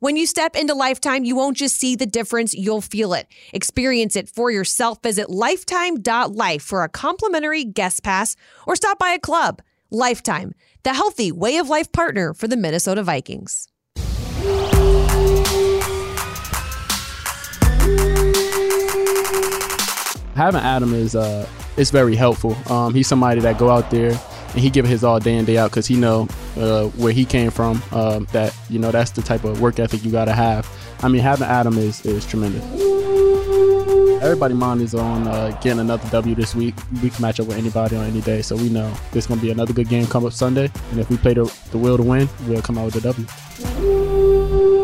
When 0.00 0.16
you 0.16 0.26
step 0.26 0.54
into 0.56 0.74
Lifetime, 0.74 1.24
you 1.24 1.34
won't 1.34 1.56
just 1.56 1.76
see 1.76 1.96
the 1.96 2.04
difference, 2.04 2.52
you'll 2.52 2.82
feel 2.82 3.14
it. 3.14 3.28
Experience 3.54 4.14
it 4.14 4.28
for 4.28 4.50
yourself. 4.50 5.02
Visit 5.02 5.30
lifetime.life 5.30 6.62
for 6.62 6.84
a 6.84 6.88
complimentary 6.90 7.64
guest 7.64 8.02
pass 8.02 8.36
or 8.66 8.76
stop 8.76 8.98
by 8.98 9.12
a 9.12 9.18
club. 9.18 9.62
Lifetime, 9.90 10.52
the 10.82 10.92
healthy 10.92 11.32
way 11.32 11.56
of 11.56 11.70
life 11.70 11.92
partner 11.92 12.34
for 12.34 12.46
the 12.46 12.58
Minnesota 12.58 13.02
Vikings. 13.02 13.68
Having 20.34 20.60
Adam 20.60 20.92
is 20.92 21.16
uh 21.16 21.48
is 21.78 21.90
very 21.90 22.16
helpful. 22.16 22.54
Um, 22.70 22.92
he's 22.92 23.06
somebody 23.08 23.40
that 23.40 23.56
go 23.56 23.70
out 23.70 23.90
there 23.90 24.12
and 24.56 24.64
he 24.64 24.70
give 24.70 24.86
his 24.86 25.04
all 25.04 25.20
day 25.20 25.36
in 25.36 25.44
day 25.44 25.58
out 25.58 25.70
because 25.70 25.86
he 25.86 25.96
know 25.96 26.26
uh, 26.56 26.86
where 26.96 27.12
he 27.12 27.26
came 27.26 27.50
from. 27.50 27.82
Um, 27.92 28.26
that 28.32 28.56
you 28.70 28.78
know 28.78 28.90
that's 28.90 29.10
the 29.10 29.20
type 29.22 29.44
of 29.44 29.60
work 29.60 29.78
ethic 29.78 30.02
you 30.02 30.10
gotta 30.10 30.32
have. 30.32 30.66
I 31.02 31.08
mean, 31.08 31.20
having 31.20 31.46
Adam 31.46 31.76
is 31.76 32.04
is 32.06 32.26
tremendous. 32.26 32.64
Everybody 34.22 34.54
mind 34.54 34.80
is 34.80 34.94
on 34.94 35.28
uh, 35.28 35.50
getting 35.62 35.78
another 35.78 36.08
W 36.08 36.34
this 36.34 36.54
week. 36.54 36.74
We 37.02 37.10
can 37.10 37.20
match 37.20 37.38
up 37.38 37.46
with 37.46 37.58
anybody 37.58 37.96
on 37.96 38.06
any 38.06 38.22
day, 38.22 38.40
so 38.40 38.56
we 38.56 38.70
know 38.70 38.92
this 39.12 39.26
gonna 39.26 39.42
be 39.42 39.50
another 39.50 39.74
good 39.74 39.90
game 39.90 40.06
come 40.06 40.24
up 40.24 40.32
Sunday. 40.32 40.70
And 40.90 40.98
if 40.98 41.10
we 41.10 41.18
play 41.18 41.34
the, 41.34 41.44
the 41.70 41.78
will 41.78 41.98
to 41.98 42.02
win, 42.02 42.26
we'll 42.48 42.62
come 42.62 42.78
out 42.78 42.86
with 42.86 42.96
a 42.96 43.00
W. 43.02 44.15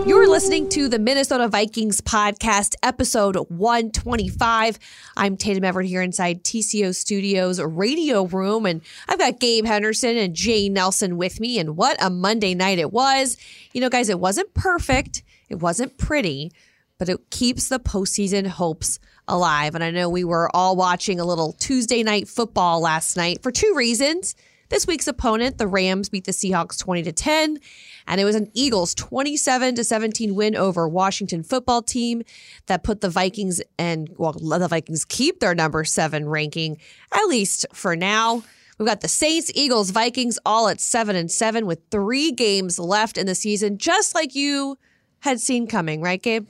You're 0.04 0.28
listening 0.28 0.68
to 0.70 0.88
the 0.88 0.98
Minnesota 0.98 1.46
Vikings 1.46 2.00
podcast, 2.00 2.74
episode 2.82 3.36
125. 3.36 4.78
I'm 5.16 5.36
Tatum 5.36 5.62
Everett 5.62 5.86
here 5.86 6.02
inside 6.02 6.42
TCO 6.42 6.92
Studios 6.92 7.60
radio 7.60 8.24
room, 8.24 8.66
and 8.66 8.82
I've 9.08 9.20
got 9.20 9.38
Gabe 9.38 9.64
Henderson 9.64 10.16
and 10.16 10.34
Jay 10.34 10.68
Nelson 10.68 11.16
with 11.18 11.38
me. 11.38 11.60
And 11.60 11.76
what 11.76 12.02
a 12.02 12.10
Monday 12.10 12.52
night 12.54 12.80
it 12.80 12.92
was. 12.92 13.36
You 13.72 13.80
know, 13.80 13.88
guys, 13.88 14.08
it 14.08 14.18
wasn't 14.18 14.52
perfect, 14.54 15.22
it 15.48 15.60
wasn't 15.60 15.96
pretty, 15.98 16.50
but 16.98 17.08
it 17.08 17.30
keeps 17.30 17.68
the 17.68 17.78
postseason 17.78 18.48
hopes 18.48 18.98
alive. 19.28 19.76
And 19.76 19.84
I 19.84 19.92
know 19.92 20.08
we 20.08 20.24
were 20.24 20.54
all 20.54 20.74
watching 20.74 21.20
a 21.20 21.24
little 21.24 21.52
Tuesday 21.52 22.02
night 22.02 22.26
football 22.26 22.80
last 22.80 23.16
night 23.16 23.40
for 23.40 23.52
two 23.52 23.72
reasons. 23.76 24.34
This 24.72 24.86
week's 24.86 25.06
opponent, 25.06 25.58
the 25.58 25.66
Rams, 25.66 26.08
beat 26.08 26.24
the 26.24 26.32
Seahawks 26.32 26.78
20 26.78 27.02
to 27.02 27.12
10, 27.12 27.58
and 28.06 28.20
it 28.22 28.24
was 28.24 28.34
an 28.34 28.50
Eagles 28.54 28.94
27 28.94 29.74
to 29.74 29.84
17 29.84 30.34
win 30.34 30.56
over 30.56 30.88
Washington 30.88 31.42
football 31.42 31.82
team 31.82 32.22
that 32.68 32.82
put 32.82 33.02
the 33.02 33.10
Vikings 33.10 33.60
and 33.78 34.08
well, 34.16 34.32
the 34.32 34.68
Vikings 34.68 35.04
keep 35.04 35.40
their 35.40 35.54
number 35.54 35.84
7 35.84 36.26
ranking 36.26 36.78
at 37.12 37.24
least 37.26 37.66
for 37.74 37.94
now. 37.94 38.42
We've 38.78 38.88
got 38.88 39.02
the 39.02 39.08
Saints, 39.08 39.52
Eagles, 39.54 39.90
Vikings 39.90 40.38
all 40.46 40.68
at 40.68 40.80
7 40.80 41.14
and 41.16 41.30
7 41.30 41.66
with 41.66 41.80
3 41.90 42.32
games 42.32 42.78
left 42.78 43.18
in 43.18 43.26
the 43.26 43.34
season 43.34 43.76
just 43.76 44.14
like 44.14 44.34
you 44.34 44.78
had 45.20 45.38
seen 45.38 45.66
coming, 45.66 46.00
right, 46.00 46.20
Gabe? 46.22 46.46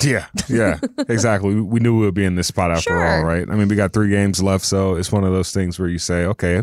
Yeah, 0.00 0.24
yeah, 0.48 0.78
exactly. 1.06 1.54
We- 1.54 1.60
We 1.60 1.80
knew 1.80 1.98
we 1.98 2.06
would 2.06 2.14
be 2.14 2.24
in 2.24 2.34
this 2.34 2.46
spot 2.46 2.70
after 2.70 2.84
Sure. 2.90 3.06
all, 3.18 3.24
right? 3.24 3.46
I 3.46 3.54
mean, 3.56 3.68
we 3.68 3.76
got 3.76 3.92
three 3.92 4.08
games 4.08 4.42
left, 4.42 4.64
so 4.64 4.94
it's 4.94 5.12
one 5.12 5.24
of 5.24 5.32
those 5.32 5.52
things 5.52 5.78
where 5.78 5.88
you 5.90 5.98
say, 5.98 6.24
okay, 6.24 6.62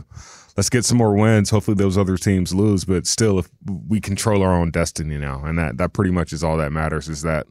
let's 0.58 0.70
get 0.70 0.86
some 0.86 0.98
more 0.98 1.14
wins. 1.14 1.50
Hopefully, 1.50 1.75
those 1.75 1.98
other 1.98 2.17
teams 2.17 2.53
lose, 2.53 2.86
but 2.86 3.08
still, 3.08 3.39
if 3.39 3.50
we 3.88 4.00
control 4.00 4.42
our 4.42 4.53
own 4.53 4.72
destiny 4.72 5.17
now, 5.17 5.44
and 5.44 5.58
that 5.58 5.78
that 5.78 5.94
pretty 5.94 6.12
much 6.12 6.34
is 6.34 6.44
all 6.44 6.58
that 6.58 6.72
matters. 6.72 7.09
Is 7.09 7.22
that 7.23 7.47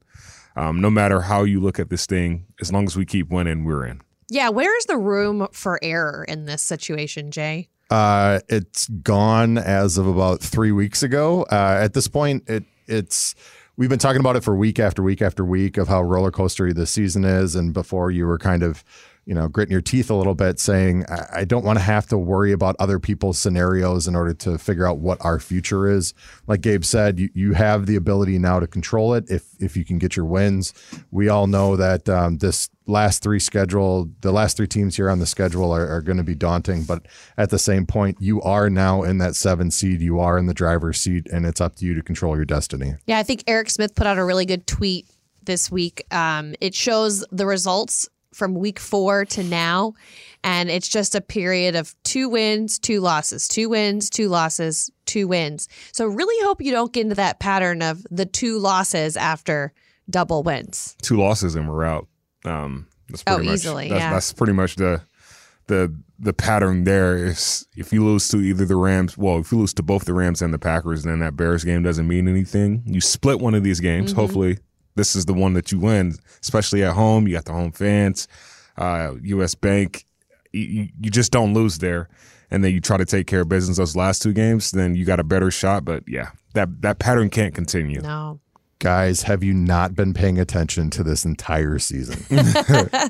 um, 0.56 0.80
no 0.80 0.90
matter 0.90 1.22
how 1.22 1.44
you 1.44 1.60
look 1.60 1.78
at 1.78 1.90
this 1.90 2.06
thing, 2.06 2.46
as 2.60 2.72
long 2.72 2.84
as 2.86 2.96
we 2.96 3.04
keep 3.04 3.30
winning, 3.30 3.64
we're 3.64 3.86
in. 3.86 4.00
Yeah, 4.30 4.48
where 4.48 4.76
is 4.76 4.86
the 4.86 4.96
room 4.96 5.48
for 5.52 5.78
error 5.82 6.24
in 6.26 6.46
this 6.46 6.62
situation, 6.62 7.30
Jay? 7.30 7.68
Uh, 7.90 8.40
it's 8.48 8.88
gone 8.88 9.58
as 9.58 9.98
of 9.98 10.06
about 10.06 10.40
three 10.40 10.72
weeks 10.72 11.02
ago. 11.02 11.42
Uh, 11.50 11.78
at 11.80 11.92
this 11.92 12.08
point, 12.08 12.48
it 12.48 12.64
it's 12.86 13.34
we've 13.76 13.90
been 13.90 13.98
talking 13.98 14.20
about 14.20 14.36
it 14.36 14.44
for 14.44 14.56
week 14.56 14.78
after 14.78 15.02
week 15.02 15.20
after 15.20 15.44
week 15.44 15.76
of 15.76 15.88
how 15.88 16.02
roller 16.02 16.30
coastery 16.30 16.74
this 16.74 16.90
season 16.90 17.24
is, 17.24 17.54
and 17.54 17.74
before 17.74 18.10
you 18.10 18.26
were 18.26 18.38
kind 18.38 18.62
of 18.62 18.82
you 19.26 19.34
know 19.34 19.48
gritting 19.48 19.72
your 19.72 19.80
teeth 19.80 20.10
a 20.10 20.14
little 20.14 20.34
bit, 20.34 20.58
saying 20.58 21.04
I, 21.32 21.44
don't 21.44 21.64
want 21.64 21.78
to 21.78 21.84
have 21.84 22.06
to 22.08 22.18
worry 22.18 22.52
about 22.52 22.76
other 22.78 22.98
people's 22.98 23.38
scenarios 23.38 24.06
in 24.06 24.16
order 24.16 24.34
to 24.34 24.58
figure 24.58 24.86
out 24.86 24.98
what 24.98 25.22
our 25.24 25.38
future 25.38 25.88
is. 25.88 26.14
Like 26.46 26.60
Gabe 26.60 26.84
said, 26.84 27.18
you, 27.18 27.28
you 27.34 27.52
have 27.52 27.86
the 27.86 27.96
ability 27.96 28.38
now 28.38 28.60
to 28.60 28.66
control 28.66 29.14
it 29.14 29.30
if 29.30 29.44
if 29.60 29.76
you 29.76 29.84
can 29.84 29.98
get 29.98 30.16
your 30.16 30.26
wins. 30.26 30.74
We 31.10 31.28
all 31.28 31.46
know 31.46 31.76
that 31.76 32.08
um, 32.08 32.38
this 32.38 32.68
last 32.86 33.22
three 33.22 33.38
schedule, 33.38 34.10
the 34.20 34.32
last 34.32 34.56
three 34.56 34.66
teams 34.66 34.96
here 34.96 35.08
on 35.08 35.18
the 35.18 35.26
schedule 35.26 35.72
are, 35.72 35.88
are 35.88 36.02
going 36.02 36.18
to 36.18 36.24
be 36.24 36.34
daunting. 36.34 36.84
But 36.84 37.06
at 37.38 37.50
the 37.50 37.58
same 37.58 37.86
point, 37.86 38.18
you 38.20 38.42
are 38.42 38.68
now 38.68 39.02
in 39.02 39.18
that 39.18 39.36
seven 39.36 39.70
seed. 39.70 40.00
You 40.00 40.20
are 40.20 40.38
in 40.38 40.46
the 40.46 40.54
driver's 40.54 41.00
seat, 41.00 41.26
and 41.32 41.46
it's 41.46 41.60
up 41.60 41.76
to 41.76 41.86
you 41.86 41.94
to 41.94 42.02
control 42.02 42.36
your 42.36 42.44
destiny. 42.44 42.94
Yeah, 43.06 43.18
I 43.18 43.22
think 43.22 43.44
Eric 43.46 43.70
Smith 43.70 43.94
put 43.94 44.06
out 44.06 44.18
a 44.18 44.24
really 44.24 44.46
good 44.46 44.66
tweet 44.66 45.08
this 45.42 45.70
week. 45.70 46.04
Um, 46.10 46.54
it 46.60 46.74
shows 46.74 47.24
the 47.30 47.46
results 47.46 48.08
from 48.34 48.54
week 48.54 48.78
four 48.78 49.24
to 49.26 49.42
now, 49.42 49.94
and 50.42 50.70
it's 50.70 50.88
just 50.88 51.14
a 51.14 51.20
period 51.20 51.74
of 51.76 51.94
two 52.02 52.28
wins, 52.28 52.78
two 52.78 53.00
losses, 53.00 53.48
two 53.48 53.68
wins, 53.68 54.10
two 54.10 54.28
losses, 54.28 54.90
two 55.06 55.26
wins. 55.28 55.68
So 55.92 56.06
really 56.06 56.44
hope 56.46 56.60
you 56.60 56.72
don't 56.72 56.92
get 56.92 57.02
into 57.02 57.14
that 57.16 57.40
pattern 57.40 57.80
of 57.82 58.04
the 58.10 58.26
two 58.26 58.58
losses 58.58 59.16
after 59.16 59.72
double 60.10 60.42
wins. 60.42 60.96
Two 61.02 61.16
losses 61.16 61.54
and 61.54 61.68
we're 61.68 61.84
out. 61.84 62.06
Um, 62.44 62.86
that's 63.08 63.22
Oh, 63.26 63.36
pretty 63.36 63.48
much, 63.50 63.54
easily, 63.56 63.88
That's, 63.88 64.00
yeah. 64.00 64.12
that's 64.12 64.32
pretty 64.32 64.52
much 64.52 64.76
the 64.76 65.00
the 65.66 65.94
the 66.18 66.32
pattern 66.34 66.84
there 66.84 67.16
is 67.16 67.66
if 67.74 67.90
you 67.92 68.04
lose 68.04 68.28
to 68.28 68.36
either 68.38 68.64
the 68.66 68.76
Rams, 68.76 69.16
well, 69.16 69.38
if 69.38 69.50
you 69.50 69.58
lose 69.58 69.72
to 69.74 69.82
both 69.82 70.04
the 70.04 70.12
Rams 70.14 70.42
and 70.42 70.52
the 70.52 70.58
Packers, 70.58 71.04
then 71.04 71.20
that 71.20 71.36
Bears 71.36 71.64
game 71.64 71.82
doesn't 71.82 72.06
mean 72.06 72.28
anything. 72.28 72.82
You 72.86 73.00
split 73.00 73.40
one 73.40 73.54
of 73.54 73.64
these 73.64 73.80
games. 73.80 74.10
Mm-hmm. 74.10 74.20
Hopefully, 74.20 74.58
this 74.96 75.16
is 75.16 75.24
the 75.26 75.34
one 75.34 75.54
that 75.54 75.72
you 75.72 75.78
win, 75.78 76.14
especially 76.42 76.82
at 76.84 76.94
home. 76.94 77.26
You 77.26 77.34
got 77.34 77.44
the 77.46 77.52
home 77.52 77.72
fans, 77.72 78.28
uh, 78.76 79.14
U.S. 79.22 79.54
Bank. 79.54 80.04
You, 80.52 80.60
you- 80.62 80.88
you 81.00 81.10
just 81.10 81.32
don't 81.32 81.52
lose 81.54 81.78
there, 81.78 82.08
and 82.50 82.62
then 82.64 82.72
you 82.72 82.80
try 82.80 82.96
to 82.96 83.04
take 83.04 83.26
care 83.26 83.40
of 83.40 83.48
business 83.48 83.76
those 83.78 83.96
last 83.96 84.22
two 84.22 84.32
games. 84.32 84.70
Then 84.70 84.94
you 84.94 85.04
got 85.04 85.20
a 85.20 85.24
better 85.24 85.50
shot. 85.50 85.84
But 85.84 86.04
yeah, 86.06 86.30
that 86.54 86.82
that 86.82 86.98
pattern 86.98 87.30
can't 87.30 87.54
continue. 87.54 88.00
No. 88.00 88.40
Guys, 88.80 89.22
have 89.22 89.42
you 89.42 89.54
not 89.54 89.94
been 89.94 90.12
paying 90.12 90.38
attention 90.38 90.90
to 90.90 91.02
this 91.02 91.24
entire 91.24 91.78
season? 91.78 92.22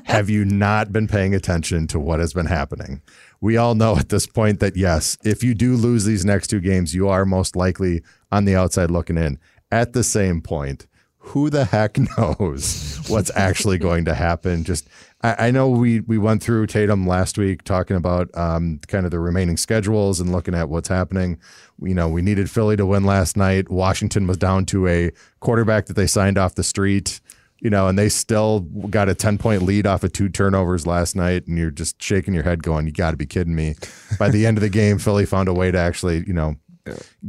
have 0.05 0.29
you 0.29 0.45
not 0.45 0.91
been 0.93 1.05
paying 1.07 1.35
attention 1.35 1.85
to 1.87 1.99
what 1.99 2.19
has 2.19 2.31
been 2.33 2.45
happening? 2.45 3.01
We 3.41 3.57
all 3.57 3.75
know 3.75 3.97
at 3.97 4.07
this 4.09 4.25
point 4.25 4.59
that 4.61 4.77
yes, 4.77 5.17
if 5.25 5.43
you 5.43 5.53
do 5.53 5.75
lose 5.75 6.05
these 6.05 6.23
next 6.23 6.47
two 6.47 6.61
games, 6.61 6.95
you 6.95 7.09
are 7.09 7.25
most 7.25 7.55
likely 7.57 8.03
on 8.31 8.45
the 8.45 8.55
outside 8.55 8.89
looking 8.89 9.17
in. 9.17 9.37
At 9.71 9.91
the 9.93 10.03
same 10.03 10.39
point, 10.39 10.87
who 11.25 11.49
the 11.49 11.65
heck 11.65 11.97
knows 12.17 13.01
what's 13.07 13.31
actually 13.35 13.77
going 13.77 14.05
to 14.05 14.13
happen? 14.13 14.63
Just 14.63 14.87
I, 15.21 15.47
I 15.47 15.51
know 15.51 15.69
we 15.69 16.01
we 16.01 16.17
went 16.17 16.43
through 16.43 16.67
Tatum 16.67 17.07
last 17.07 17.37
week 17.37 17.63
talking 17.63 17.97
about 17.97 18.29
um, 18.35 18.79
kind 18.87 19.05
of 19.05 19.11
the 19.11 19.19
remaining 19.19 19.57
schedules 19.57 20.19
and 20.19 20.31
looking 20.31 20.53
at 20.53 20.69
what's 20.69 20.87
happening. 20.87 21.39
You 21.81 21.95
know, 21.95 22.07
we 22.07 22.21
needed 22.21 22.49
Philly 22.49 22.77
to 22.77 22.85
win 22.85 23.03
last 23.03 23.35
night. 23.35 23.69
Washington 23.69 24.27
was 24.27 24.37
down 24.37 24.65
to 24.67 24.87
a 24.87 25.11
quarterback 25.39 25.87
that 25.87 25.95
they 25.95 26.07
signed 26.07 26.37
off 26.37 26.55
the 26.55 26.63
street. 26.63 27.19
You 27.61 27.69
know, 27.69 27.87
and 27.87 27.97
they 27.97 28.09
still 28.09 28.59
got 28.59 29.09
a 29.09 29.15
10 29.15 29.37
point 29.37 29.63
lead 29.63 29.87
off 29.87 30.03
of 30.03 30.11
two 30.11 30.29
turnovers 30.29 30.85
last 30.85 31.15
night. 31.15 31.47
And 31.47 31.57
you're 31.57 31.71
just 31.71 32.01
shaking 32.03 32.33
your 32.33 32.43
head 32.43 32.61
going, 32.61 32.85
you 32.85 32.91
got 32.91 33.11
to 33.11 33.17
be 33.17 33.25
kidding 33.25 33.55
me. 33.55 33.75
By 34.19 34.29
the 34.29 34.45
end 34.45 34.57
of 34.57 34.61
the 34.61 34.69
game, 34.69 34.99
Philly 34.99 35.25
found 35.25 35.47
a 35.47 35.53
way 35.53 35.71
to 35.71 35.77
actually, 35.77 36.25
you 36.27 36.33
know, 36.33 36.57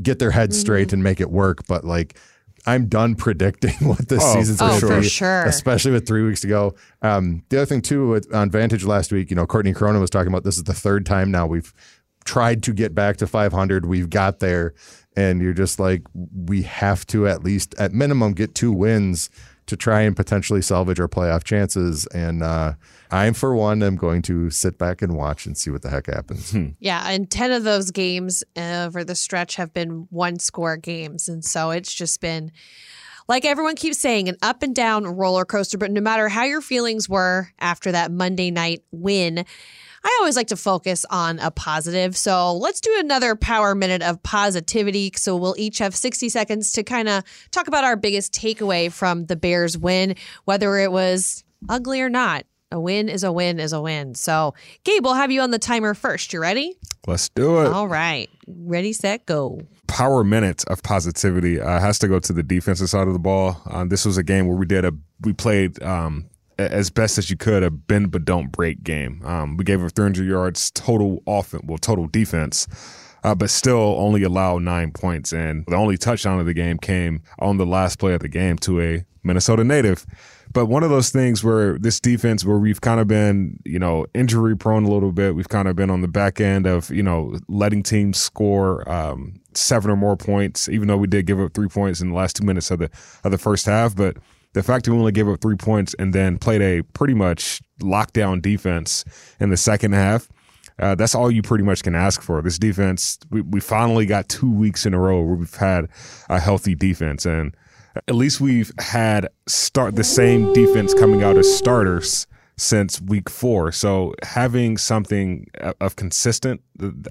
get 0.03 0.19
their 0.19 0.33
head 0.33 0.53
straight 0.53 0.93
and 0.93 1.03
make 1.03 1.21
it 1.21 1.31
work. 1.31 1.67
But 1.67 1.84
like, 1.84 2.19
I'm 2.66 2.87
done 2.88 3.15
predicting 3.15 3.75
what 3.88 4.09
this 4.09 4.22
Oh, 4.22 4.34
season's 4.34 4.60
Oh, 4.60 4.66
going 4.69 4.81
to 4.81 4.87
for 4.87 5.00
be, 5.00 5.09
sure. 5.09 5.44
especially 5.44 5.93
with 5.93 6.06
three 6.06 6.22
weeks 6.22 6.41
to 6.41 6.49
go. 6.49 6.75
Um, 7.03 7.43
the 7.49 7.59
other 7.59 7.66
thing 7.66 7.82
too, 7.82 8.09
with, 8.09 8.34
on 8.34 8.50
Vantage 8.50 8.84
last 8.84 9.12
week, 9.12 9.31
you 9.31 9.37
know, 9.37 9.47
Courtney 9.47 9.72
Cronin 9.72 10.00
was 10.00 10.10
talking 10.10 10.28
about 10.28 10.44
this 10.44 10.56
is 10.56 10.65
the 10.65 10.75
third 10.75 11.06
time 11.06 11.31
now 11.31 11.47
we've 11.47 11.72
tried 12.25 12.62
to 12.65 12.72
get 12.72 12.94
back 12.94 13.16
to 13.19 13.27
500. 13.27 13.87
We've 13.87 14.10
got 14.10 14.41
there, 14.41 14.75
and 15.16 15.41
you're 15.41 15.53
just 15.53 15.78
like, 15.78 16.03
we 16.34 16.62
have 16.62 17.06
to 17.06 17.28
at 17.28 17.44
least, 17.44 17.75
at 17.78 17.93
minimum, 17.93 18.32
get 18.32 18.54
two 18.56 18.72
wins 18.72 19.31
to 19.66 19.77
try 19.77 20.03
and 20.03 20.16
potentially 20.16 20.63
salvage 20.63 21.01
our 21.01 21.09
playoff 21.09 21.45
chances. 21.45 22.07
And 22.07 22.42
uh, 22.42 22.74
I, 23.10 23.30
for 23.33 23.54
one, 23.54 23.83
I'm 23.83 23.97
going 23.97 24.22
to 24.22 24.51
sit 24.51 24.78
back 24.78 25.03
and 25.03 25.16
watch 25.16 25.47
and 25.47 25.57
see 25.57 25.71
what 25.71 25.83
the 25.83 25.91
heck 25.91 26.07
happens. 26.07 26.54
Yeah, 26.78 27.09
and 27.09 27.30
10 27.30 27.53
of 27.53 27.65
those 27.65 27.91
games 27.91 28.45
over 28.57 29.03
the 29.04 29.15
stretch 29.15 29.57
have 29.57 29.72
been 29.72 30.07
one 30.10 30.39
score 30.39 30.77
games. 30.77 31.28
And 31.28 31.45
so 31.45 31.71
it's 31.71 31.92
just 31.92 32.21
been, 32.21 32.53
like 33.28 33.45
everyone 33.45 33.77
keeps 33.77 33.98
saying, 33.98 34.28
an 34.28 34.36
up 34.42 34.63
and 34.63 34.74
down 34.74 35.04
roller 35.04 35.45
coaster. 35.45 35.78
But 35.78 35.91
no 35.91 36.01
matter 36.01 36.28
how 36.28 36.45
your 36.45 36.60
feelings 36.60 37.09
were 37.09 37.48
after 37.59 37.92
that 37.92 38.12
Monday 38.12 38.51
night 38.51 38.83
win, 38.92 39.45
I 40.04 40.16
always 40.21 40.37
like 40.37 40.48
to 40.48 40.57
focus 40.57 41.04
on 41.10 41.39
a 41.39 41.51
positive. 41.51 42.16
So 42.16 42.57
let's 42.57 42.81
do 42.81 42.95
another 42.98 43.37
power 43.37 43.75
minute 43.75 44.03
of 44.03 44.22
positivity. 44.22 45.13
So 45.16 45.37
we'll 45.37 45.57
each 45.59 45.78
have 45.78 45.95
60 45.95 46.28
seconds 46.28 46.72
to 46.72 46.83
kind 46.83 47.09
of 47.09 47.25
talk 47.51 47.69
about 47.69 47.84
our 47.84 47.97
biggest 47.97 48.33
takeaway 48.33 48.93
from 48.93 49.27
the 49.27 49.37
Bears 49.37 49.77
win, 49.77 50.16
whether 50.45 50.78
it 50.78 50.93
was 50.93 51.45
ugly 51.69 52.01
or 52.01 52.09
not. 52.10 52.45
A 52.72 52.81
win 52.81 53.09
is 53.09 53.22
a 53.22 53.31
win 53.31 53.60
is 53.60 53.72
a 53.72 53.81
win. 53.81 54.16
So, 54.16 54.54
Gabe, 54.83 55.04
we'll 55.04 55.15
have 55.15 55.31
you 55.31 55.41
on 55.41 55.53
the 55.53 55.59
timer 55.59 55.95
first. 55.95 56.33
You 56.33 56.41
ready? 56.41 56.77
Let's 57.07 57.28
do 57.28 57.60
it. 57.60 57.69
All 57.69 57.87
right. 57.87 58.28
Ready, 58.48 58.93
set, 58.93 59.25
go. 59.25 59.60
Power 59.87 60.25
minute 60.25 60.65
of 60.66 60.83
positivity 60.83 61.60
uh, 61.60 61.78
has 61.78 62.01
to 62.01 62.09
go 62.09 62.19
to 62.19 62.33
the 62.33 62.43
defensive 62.43 62.91
side 62.91 63.07
of 63.07 63.13
the 63.13 63.21
ball. 63.21 63.63
Um, 63.66 63.89
this 63.89 64.04
was 64.04 64.19
a 64.19 64.25
game 64.25 64.48
where 64.48 64.57
we 64.57 64.66
did 64.66 64.84
a 64.84 64.93
we 65.21 65.33
played 65.33 65.81
um, 65.83 66.28
as 66.59 66.91
best 66.91 67.19
as 67.19 67.31
you 67.31 67.37
could 67.37 67.63
a 67.63 67.71
bend 67.71 68.11
but 68.11 68.25
don't 68.25 68.51
break 68.51 68.83
game. 68.83 69.21
Um, 69.25 69.57
we 69.57 69.65
gave 69.65 69.83
up 69.85 69.93
300 69.93 70.27
yards 70.27 70.71
total 70.71 71.23
offense, 71.27 71.63
well 71.67 71.79
total 71.79 72.07
defense. 72.07 72.67
Uh, 73.25 73.35
but 73.35 73.51
still 73.51 73.97
only 73.99 74.23
allowed 74.23 74.63
nine 74.63 74.93
points. 74.93 75.33
And 75.33 75.65
the 75.67 75.75
only 75.75 75.97
touchdown 75.97 76.39
of 76.39 76.47
the 76.47 76.55
game 76.55 76.79
came 76.79 77.23
on 77.41 77.57
the 77.57 77.67
last 77.67 77.99
play 77.99 78.15
of 78.15 78.21
the 78.21 78.29
game 78.29 78.57
to 78.59 78.81
a 78.81 79.05
Minnesota 79.25 79.65
native. 79.65 80.07
But 80.53 80.67
one 80.67 80.85
of 80.85 80.91
those 80.91 81.11
things 81.11 81.43
where 81.43 81.77
this 81.79 81.99
defense, 81.99 82.45
where 82.45 82.59
we've 82.59 82.81
kind 82.81 83.01
of 83.01 83.09
been, 83.09 83.59
you 83.65 83.79
know, 83.79 84.07
injury 84.15 84.57
prone 84.57 84.85
a 84.85 84.91
little 84.91 85.13
bit, 85.13 85.35
we've 85.35 85.49
kind 85.49 85.67
of 85.67 85.75
been 85.75 85.91
on 85.91 86.03
the 86.03 86.09
back 86.09 86.41
end 86.41 86.67
of, 86.67 86.89
you 86.91 87.03
know, 87.03 87.37
letting 87.49 87.83
teams 87.83 88.19
score 88.19 88.89
um, 88.91 89.41
seven 89.55 89.91
or 89.91 89.97
more 89.97 90.17
points, 90.17 90.69
even 90.69 90.87
though 90.87 90.97
we 90.97 91.09
did 91.09 91.27
give 91.27 91.41
up 91.41 91.53
three 91.53 91.69
points 91.69 92.01
in 92.01 92.11
the 92.11 92.15
last 92.15 92.37
two 92.37 92.45
minutes 92.45 92.71
of 92.71 92.79
the 92.79 92.91
of 93.25 93.33
the 93.33 93.39
first 93.39 93.67
half. 93.67 93.97
But 93.97 94.19
the 94.57 94.63
fact 94.63 94.87
that 94.87 94.93
we 94.93 94.99
only 94.99 95.13
gave 95.13 95.29
up 95.29 95.41
three 95.41 95.57
points 95.57 95.95
and 95.99 96.13
then 96.13 96.39
played 96.39 96.63
a 96.63 96.83
pretty 96.95 97.15
much 97.15 97.61
lockdown 97.81 98.41
defense 98.41 99.05
in 99.39 99.51
the 99.51 99.57
second 99.57 99.93
half 99.93 100.29
uh, 100.79 100.95
that's 100.95 101.15
all 101.15 101.31
you 101.31 101.43
pretty 101.43 101.65
much 101.65 101.83
can 101.83 101.95
ask 101.95 102.21
for. 102.21 102.43
This 102.43 102.59
defense, 102.59 103.19
we, 103.31 103.41
we 103.41 103.61
finally 103.61 104.05
got 104.05 104.29
two 104.29 104.51
weeks 104.51 104.85
in 104.85 104.93
a 104.93 104.99
row 104.99 105.23
where 105.23 105.37
we've 105.37 105.55
had 105.55 105.89
a 106.29 106.39
healthy 106.39 106.75
defense, 106.75 107.25
and 107.25 107.57
at 108.09 108.15
least 108.15 108.41
we've 108.41 108.71
had 108.79 109.29
start 109.47 109.97
the 109.97 110.05
same 110.05 110.53
defense 110.53 110.93
coming 110.93 111.23
out 111.23 111.39
as 111.39 111.57
starters 111.57 112.27
since 112.59 113.01
week 113.03 113.29
four. 113.29 113.71
So 113.71 114.15
having 114.23 114.79
something 114.79 115.47
of 115.81 115.97
consistent, 115.97 116.63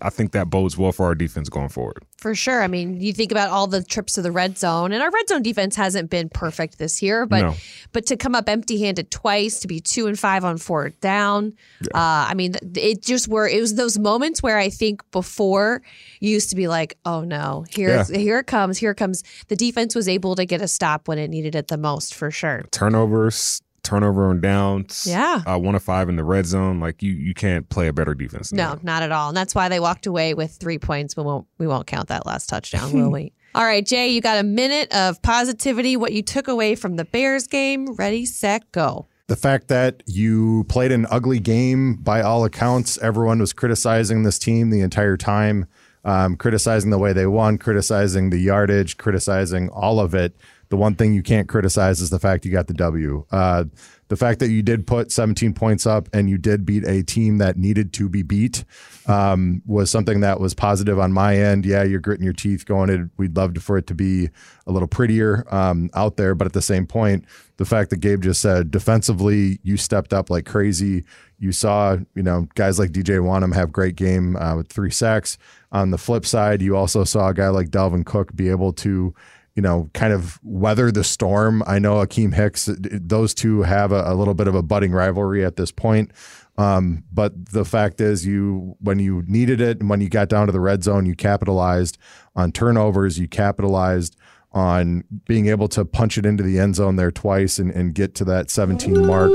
I 0.02 0.10
think 0.10 0.32
that 0.32 0.50
bodes 0.50 0.78
well 0.78 0.92
for 0.92 1.06
our 1.06 1.16
defense 1.16 1.50
going 1.50 1.70
forward. 1.70 2.04
For 2.18 2.34
sure. 2.34 2.64
I 2.64 2.68
mean, 2.68 3.00
you 3.00 3.14
think 3.14 3.32
about 3.32 3.50
all 3.50 3.68
the 3.68 3.84
trips 3.84 4.14
to 4.14 4.22
the 4.22 4.32
red 4.32 4.58
zone, 4.58 4.92
and 4.92 5.04
our 5.04 5.12
red 5.12 5.28
zone 5.28 5.44
defense 5.44 5.76
hasn't 5.76 6.10
been 6.10 6.30
perfect 6.30 6.80
this 6.80 7.02
year, 7.02 7.28
but 7.28 7.42
no. 7.42 7.54
but 7.92 8.08
to 8.08 8.18
come 8.18 8.34
up 8.34 8.50
empty-handed 8.50 9.12
twice, 9.12 9.60
to 9.60 9.68
be 9.68 9.80
two 9.80 10.08
and 10.08 10.18
five 10.18 10.44
on 10.44 10.58
fourth 10.58 11.00
down, 11.02 11.54
yeah. 11.82 11.90
uh, 11.94 12.26
I 12.30 12.34
mean, 12.34 12.56
it 12.76 13.04
just 13.04 13.28
were 13.28 13.48
it 13.48 13.62
was 13.62 13.76
those 13.76 14.00
moments 14.00 14.42
where 14.42 14.58
I 14.58 14.70
think 14.70 15.02
before 15.12 15.84
you 16.20 16.32
used 16.32 16.50
to 16.50 16.56
be 16.56 16.68
like, 16.68 16.98
oh 17.06 17.22
no, 17.22 17.66
here 17.70 17.90
yeah. 17.90 18.18
here 18.18 18.40
it 18.40 18.48
comes, 18.48 18.80
here 18.80 18.92
it 18.92 18.96
comes. 18.96 19.24
The 19.48 19.56
defense 19.56 19.94
was 19.94 20.08
able 20.08 20.36
to 20.36 20.46
get 20.46 20.62
a 20.62 20.68
stop 20.68 21.08
when 21.08 21.20
it 21.20 21.28
needed 21.28 21.54
it 21.54 21.68
the 21.68 21.78
most, 21.78 22.16
for 22.16 22.32
sure. 22.32 22.66
Turnovers, 22.72 23.62
turnover 23.86 24.30
on 24.30 24.42
downs. 24.42 25.08
Yeah. 25.08 25.44
Uh, 25.46 25.58
one 25.58 25.76
of 25.76 25.84
five 25.84 26.10
in 26.10 26.16
the 26.16 26.24
red 26.24 26.46
zone. 26.46 26.80
Like 26.80 27.02
you, 27.02 27.14
you 27.14 27.34
can't 27.34 27.70
play 27.70 27.88
a 27.88 27.94
better 27.94 28.14
defense. 28.14 28.52
no, 28.52 28.72
that. 28.72 28.84
not 28.84 29.04
at 29.04 29.12
all. 29.12 29.30
And 29.30 29.38
that's 29.38 29.56
why 29.56 29.70
they 29.70 29.80
walked 29.80 30.06
away 30.06 30.34
with 30.34 30.52
three 30.52 30.80
points. 30.80 31.16
We 31.16 31.24
won't, 31.24 31.48
we 31.58 31.68
won't 31.68 31.88
count 31.88 32.10
that 32.10 32.26
last 32.26 32.48
touchdown, 32.48 32.92
will 32.92 33.12
we? 33.12 33.32
All 33.56 33.64
right, 33.64 33.86
Jay, 33.86 34.10
you 34.10 34.20
got 34.20 34.38
a 34.38 34.44
minute 34.44 34.94
of 34.94 35.22
positivity. 35.22 35.96
What 35.96 36.12
you 36.12 36.22
took 36.22 36.50
away 36.50 36.76
from 36.76 36.98
the 36.98 37.06
Bears 37.06 37.48
game? 37.48 37.96
Ready, 37.96 38.26
set, 38.26 38.70
go. 38.74 39.08
The 39.28 39.38
fact 39.38 39.70
that 39.70 40.04
you 40.06 40.66
played 40.66 40.92
an 40.92 41.08
ugly 41.10 41.40
game 41.40 41.96
by 41.96 42.22
all 42.22 42.44
accounts. 42.44 42.98
Everyone 42.98 43.40
was 43.40 43.54
criticizing 43.54 44.24
this 44.24 44.38
team 44.38 44.72
the 44.72 44.82
entire 44.82 45.16
time, 45.16 45.68
um, 46.04 46.36
criticizing 46.36 46.92
the 46.92 46.98
way 46.98 47.14
they 47.14 47.28
won, 47.28 47.58
criticizing 47.58 48.30
the 48.30 48.40
yardage, 48.40 48.98
criticizing 48.98 49.70
all 49.70 50.02
of 50.02 50.14
it. 50.14 50.36
The 50.76 50.82
one 50.82 50.96
thing 50.96 51.14
you 51.14 51.24
can't 51.24 51.48
criticize 51.48 52.02
is 52.02 52.10
the 52.10 52.20
fact 52.20 52.44
you 52.44 52.52
got 52.52 52.68
the 52.68 52.74
W. 52.74 53.26
Uh, 53.32 53.64
the 54.10 54.18
fact 54.18 54.40
that 54.40 54.50
you 54.50 54.62
did 54.62 54.86
put 54.86 55.10
17 55.10 55.54
points 55.54 55.86
up 55.86 56.10
and 56.12 56.30
you 56.30 56.38
did 56.38 56.66
beat 56.66 56.84
a 56.84 57.02
team 57.02 57.38
that 57.38 57.56
needed 57.56 57.94
to 57.94 58.10
be 58.10 58.24
beat 58.24 58.66
um, 59.08 59.62
was 59.66 59.90
something 59.90 60.20
that 60.20 60.42
was 60.42 60.54
positive 60.54 61.00
on 61.00 61.14
my 61.14 61.38
end. 61.38 61.66
Yeah, 61.66 61.84
you're 61.84 62.02
gritting 62.02 62.26
your 62.26 62.34
teeth 62.34 62.66
going 62.66 62.90
it. 62.90 63.10
We'd 63.16 63.38
love 63.38 63.58
for 63.60 63.78
it 63.78 63.88
to 63.88 63.96
be 63.96 64.30
a 64.68 64.72
little 64.74 64.90
prettier 64.90 65.46
um, 65.50 65.90
out 65.94 66.18
there. 66.18 66.36
But 66.36 66.46
at 66.46 66.52
the 66.52 66.62
same 66.62 66.86
point, 66.86 67.24
the 67.56 67.64
fact 67.64 67.90
that 67.92 68.02
Gabe 68.02 68.22
just 68.22 68.42
said 68.42 68.70
defensively, 68.70 69.60
you 69.64 69.78
stepped 69.78 70.12
up 70.12 70.30
like 70.30 70.46
crazy. 70.46 71.06
You 71.40 71.54
saw, 71.54 72.00
you 72.16 72.24
know, 72.24 72.50
guys 72.56 72.80
like 72.80 72.92
DJ 72.92 73.22
Wonnum 73.22 73.56
have 73.56 73.72
great 73.72 73.96
game 73.96 74.36
uh, 74.36 74.58
with 74.58 74.68
three 74.68 74.92
sacks. 74.92 75.38
On 75.72 75.92
the 75.92 75.98
flip 75.98 76.26
side, 76.26 76.62
you 76.62 76.76
also 76.76 77.06
saw 77.06 77.30
a 77.30 77.34
guy 77.34 77.48
like 77.48 77.70
Dalvin 77.70 78.06
Cook 78.06 78.36
be 78.36 78.50
able 78.50 78.74
to 78.74 79.16
you 79.56 79.62
know, 79.62 79.90
kind 79.94 80.14
of 80.14 80.40
weather 80.44 80.92
the 80.92 81.04
storm. 81.04 81.64
I 81.66 81.80
know 81.80 81.96
Akiem 81.96 82.34
Hicks; 82.34 82.70
those 82.78 83.34
two 83.34 83.64
have 83.64 83.92
a, 83.92 84.04
a 84.06 84.14
little 84.16 84.34
bit 84.34 84.48
of 84.48 84.56
a 84.56 84.62
budding 84.62 84.92
rivalry 84.92 85.44
at 85.46 85.56
this 85.56 85.72
point. 85.72 86.12
Um, 86.58 87.04
but 87.12 87.52
the 87.52 87.66
fact 87.66 88.00
is, 88.00 88.26
you 88.26 88.76
when 88.80 89.00
you 89.00 89.24
needed 89.28 89.62
it 89.62 89.80
and 89.80 89.90
when 89.90 90.02
you 90.02 90.10
got 90.10 90.30
down 90.30 90.46
to 90.48 90.52
the 90.52 90.60
red 90.60 90.84
zone, 90.84 91.06
you 91.06 91.16
capitalized 91.16 91.98
on 92.36 92.52
turnovers. 92.52 93.18
You 93.20 93.28
capitalized 93.28 94.18
on 94.52 95.04
being 95.28 95.48
able 95.48 95.68
to 95.68 95.84
punch 95.84 96.18
it 96.18 96.26
into 96.26 96.42
the 96.42 96.60
end 96.60 96.76
zone 96.76 96.96
there 96.96 97.12
twice 97.12 97.60
and, 97.60 97.72
and 97.72 97.94
get 97.94 98.16
to 98.16 98.24
that 98.24 98.50
17 98.50 99.06
mark. 99.06 99.32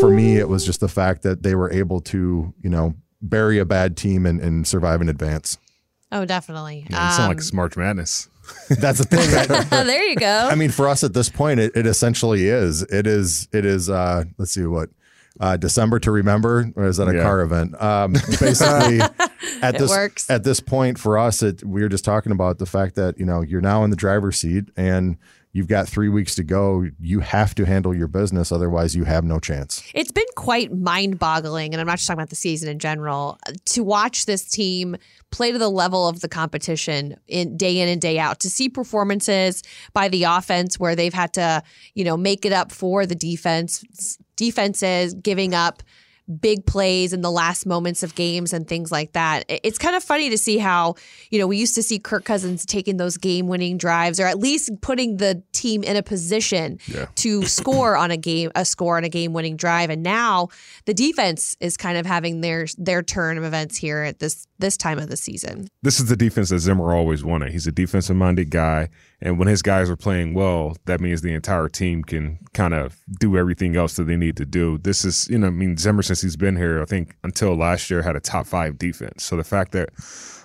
For 0.00 0.10
me, 0.10 0.36
it 0.36 0.50
was 0.50 0.66
just 0.66 0.80
the 0.80 0.88
fact 0.88 1.22
that 1.22 1.42
they 1.42 1.54
were 1.54 1.72
able 1.72 2.00
to, 2.02 2.52
you 2.60 2.68
know, 2.68 2.94
bury 3.22 3.58
a 3.58 3.64
bad 3.64 3.96
team 3.96 4.26
and, 4.26 4.40
and 4.40 4.66
survive 4.66 5.00
in 5.00 5.08
advance. 5.08 5.56
Oh, 6.12 6.26
definitely. 6.26 6.86
Yeah, 6.90 7.08
it's 7.08 7.18
um, 7.18 7.22
not 7.22 7.28
like 7.28 7.38
it's 7.38 7.54
March 7.54 7.74
Madness. 7.76 8.28
That's 8.68 8.98
the 8.98 9.04
thing. 9.04 9.30
That, 9.30 9.70
there 9.86 10.04
you 10.04 10.16
go. 10.16 10.48
I 10.50 10.54
mean, 10.54 10.70
for 10.70 10.88
us 10.88 11.04
at 11.04 11.14
this 11.14 11.28
point, 11.28 11.60
it, 11.60 11.72
it 11.74 11.86
essentially 11.86 12.48
is. 12.48 12.82
It 12.82 13.06
is. 13.06 13.48
It 13.52 13.64
is. 13.64 13.90
Uh, 13.90 14.24
let's 14.38 14.52
see 14.52 14.64
what. 14.66 14.90
Uh, 15.40 15.56
December 15.56 15.98
to 15.98 16.12
remember, 16.12 16.70
or 16.76 16.84
is 16.84 16.98
that 16.98 17.08
a 17.08 17.16
yeah. 17.16 17.22
car 17.24 17.40
event? 17.40 17.74
Um, 17.82 18.12
basically, 18.12 19.00
at 19.62 19.76
this 19.76 19.90
works. 19.90 20.30
at 20.30 20.44
this 20.44 20.60
point 20.60 20.96
for 20.96 21.18
us, 21.18 21.42
it, 21.42 21.64
we 21.64 21.82
were 21.82 21.88
just 21.88 22.04
talking 22.04 22.30
about 22.30 22.58
the 22.58 22.66
fact 22.66 22.94
that 22.94 23.18
you 23.18 23.26
know 23.26 23.40
you're 23.40 23.60
now 23.60 23.82
in 23.82 23.90
the 23.90 23.96
driver's 23.96 24.38
seat 24.38 24.66
and 24.76 25.16
you've 25.54 25.68
got 25.68 25.88
three 25.88 26.10
weeks 26.10 26.34
to 26.34 26.42
go. 26.42 26.86
You 27.00 27.20
have 27.20 27.54
to 27.54 27.64
handle 27.64 27.94
your 27.94 28.08
business, 28.08 28.52
otherwise, 28.52 28.94
you 28.94 29.04
have 29.04 29.24
no 29.24 29.38
chance. 29.40 29.82
It's 29.94 30.12
been 30.12 30.24
quite 30.36 30.76
mind 30.76 31.18
boggling, 31.18 31.72
and 31.72 31.80
I'm 31.80 31.86
not 31.86 31.96
just 31.96 32.06
talking 32.06 32.20
about 32.20 32.28
the 32.28 32.36
season 32.36 32.68
in 32.68 32.78
general, 32.78 33.38
to 33.66 33.82
watch 33.82 34.26
this 34.26 34.44
team 34.44 34.96
play 35.34 35.50
to 35.50 35.58
the 35.58 35.68
level 35.68 36.06
of 36.06 36.20
the 36.20 36.28
competition 36.28 37.16
in 37.26 37.56
day 37.56 37.80
in 37.80 37.88
and 37.88 38.00
day 38.00 38.20
out, 38.20 38.38
to 38.38 38.48
see 38.48 38.68
performances 38.68 39.64
by 39.92 40.08
the 40.08 40.22
offense 40.22 40.78
where 40.78 40.94
they've 40.94 41.12
had 41.12 41.32
to, 41.32 41.60
you 41.94 42.04
know, 42.04 42.16
make 42.16 42.44
it 42.44 42.52
up 42.52 42.70
for 42.70 43.04
the 43.04 43.16
defense, 43.16 44.16
defenses 44.36 45.12
giving 45.12 45.52
up 45.52 45.82
big 46.40 46.64
plays 46.64 47.12
in 47.12 47.20
the 47.20 47.30
last 47.30 47.66
moments 47.66 48.02
of 48.02 48.14
games 48.14 48.52
and 48.52 48.66
things 48.66 48.90
like 48.90 49.12
that. 49.12 49.44
It's 49.48 49.76
kind 49.76 49.94
of 49.94 50.02
funny 50.02 50.30
to 50.30 50.38
see 50.38 50.56
how, 50.56 50.94
you 51.30 51.38
know, 51.38 51.46
we 51.46 51.58
used 51.58 51.74
to 51.74 51.82
see 51.82 51.98
Kirk 51.98 52.24
Cousins 52.24 52.64
taking 52.64 52.96
those 52.96 53.18
game 53.18 53.46
winning 53.46 53.76
drives 53.76 54.18
or 54.18 54.26
at 54.26 54.38
least 54.38 54.70
putting 54.80 55.18
the 55.18 55.42
team 55.52 55.82
in 55.82 55.96
a 55.96 56.02
position 56.02 56.78
yeah. 56.86 57.06
to 57.16 57.42
score 57.46 57.96
on 57.96 58.10
a 58.10 58.16
game 58.16 58.50
a 58.54 58.64
score 58.64 58.96
on 58.96 59.04
a 59.04 59.08
game 59.08 59.32
winning 59.32 59.56
drive 59.56 59.90
and 59.90 60.02
now 60.02 60.48
the 60.86 60.94
defense 60.94 61.56
is 61.60 61.76
kind 61.76 61.98
of 61.98 62.06
having 62.06 62.40
their 62.40 62.66
their 62.78 63.02
turn 63.02 63.36
of 63.36 63.44
events 63.44 63.76
here 63.76 64.02
at 64.02 64.18
this 64.18 64.46
this 64.58 64.76
time 64.76 64.98
of 64.98 65.08
the 65.08 65.16
season. 65.16 65.68
This 65.82 65.98
is 65.98 66.08
the 66.08 66.16
defense 66.16 66.50
that 66.50 66.60
Zimmer 66.60 66.94
always 66.94 67.24
wanted. 67.24 67.52
He's 67.52 67.66
a 67.66 67.72
defensive 67.72 68.16
minded 68.16 68.50
guy 68.50 68.88
and 69.24 69.38
when 69.38 69.48
his 69.48 69.62
guys 69.62 69.88
are 69.88 69.96
playing 69.96 70.34
well, 70.34 70.76
that 70.84 71.00
means 71.00 71.22
the 71.22 71.32
entire 71.32 71.68
team 71.68 72.04
can 72.04 72.38
kind 72.52 72.74
of 72.74 73.00
do 73.18 73.38
everything 73.38 73.74
else 73.74 73.96
that 73.96 74.04
they 74.04 74.16
need 74.16 74.36
to 74.36 74.44
do. 74.44 74.76
This 74.76 75.02
is, 75.02 75.28
you 75.30 75.38
know, 75.38 75.46
I 75.46 75.50
mean, 75.50 75.78
Zimmer, 75.78 76.02
since 76.02 76.20
he's 76.20 76.36
been 76.36 76.56
here, 76.56 76.82
I 76.82 76.84
think 76.84 77.16
until 77.24 77.56
last 77.56 77.90
year, 77.90 78.02
had 78.02 78.16
a 78.16 78.20
top 78.20 78.46
five 78.46 78.76
defense. 78.76 79.24
So 79.24 79.36
the 79.36 79.42
fact 79.42 79.72
that 79.72 79.88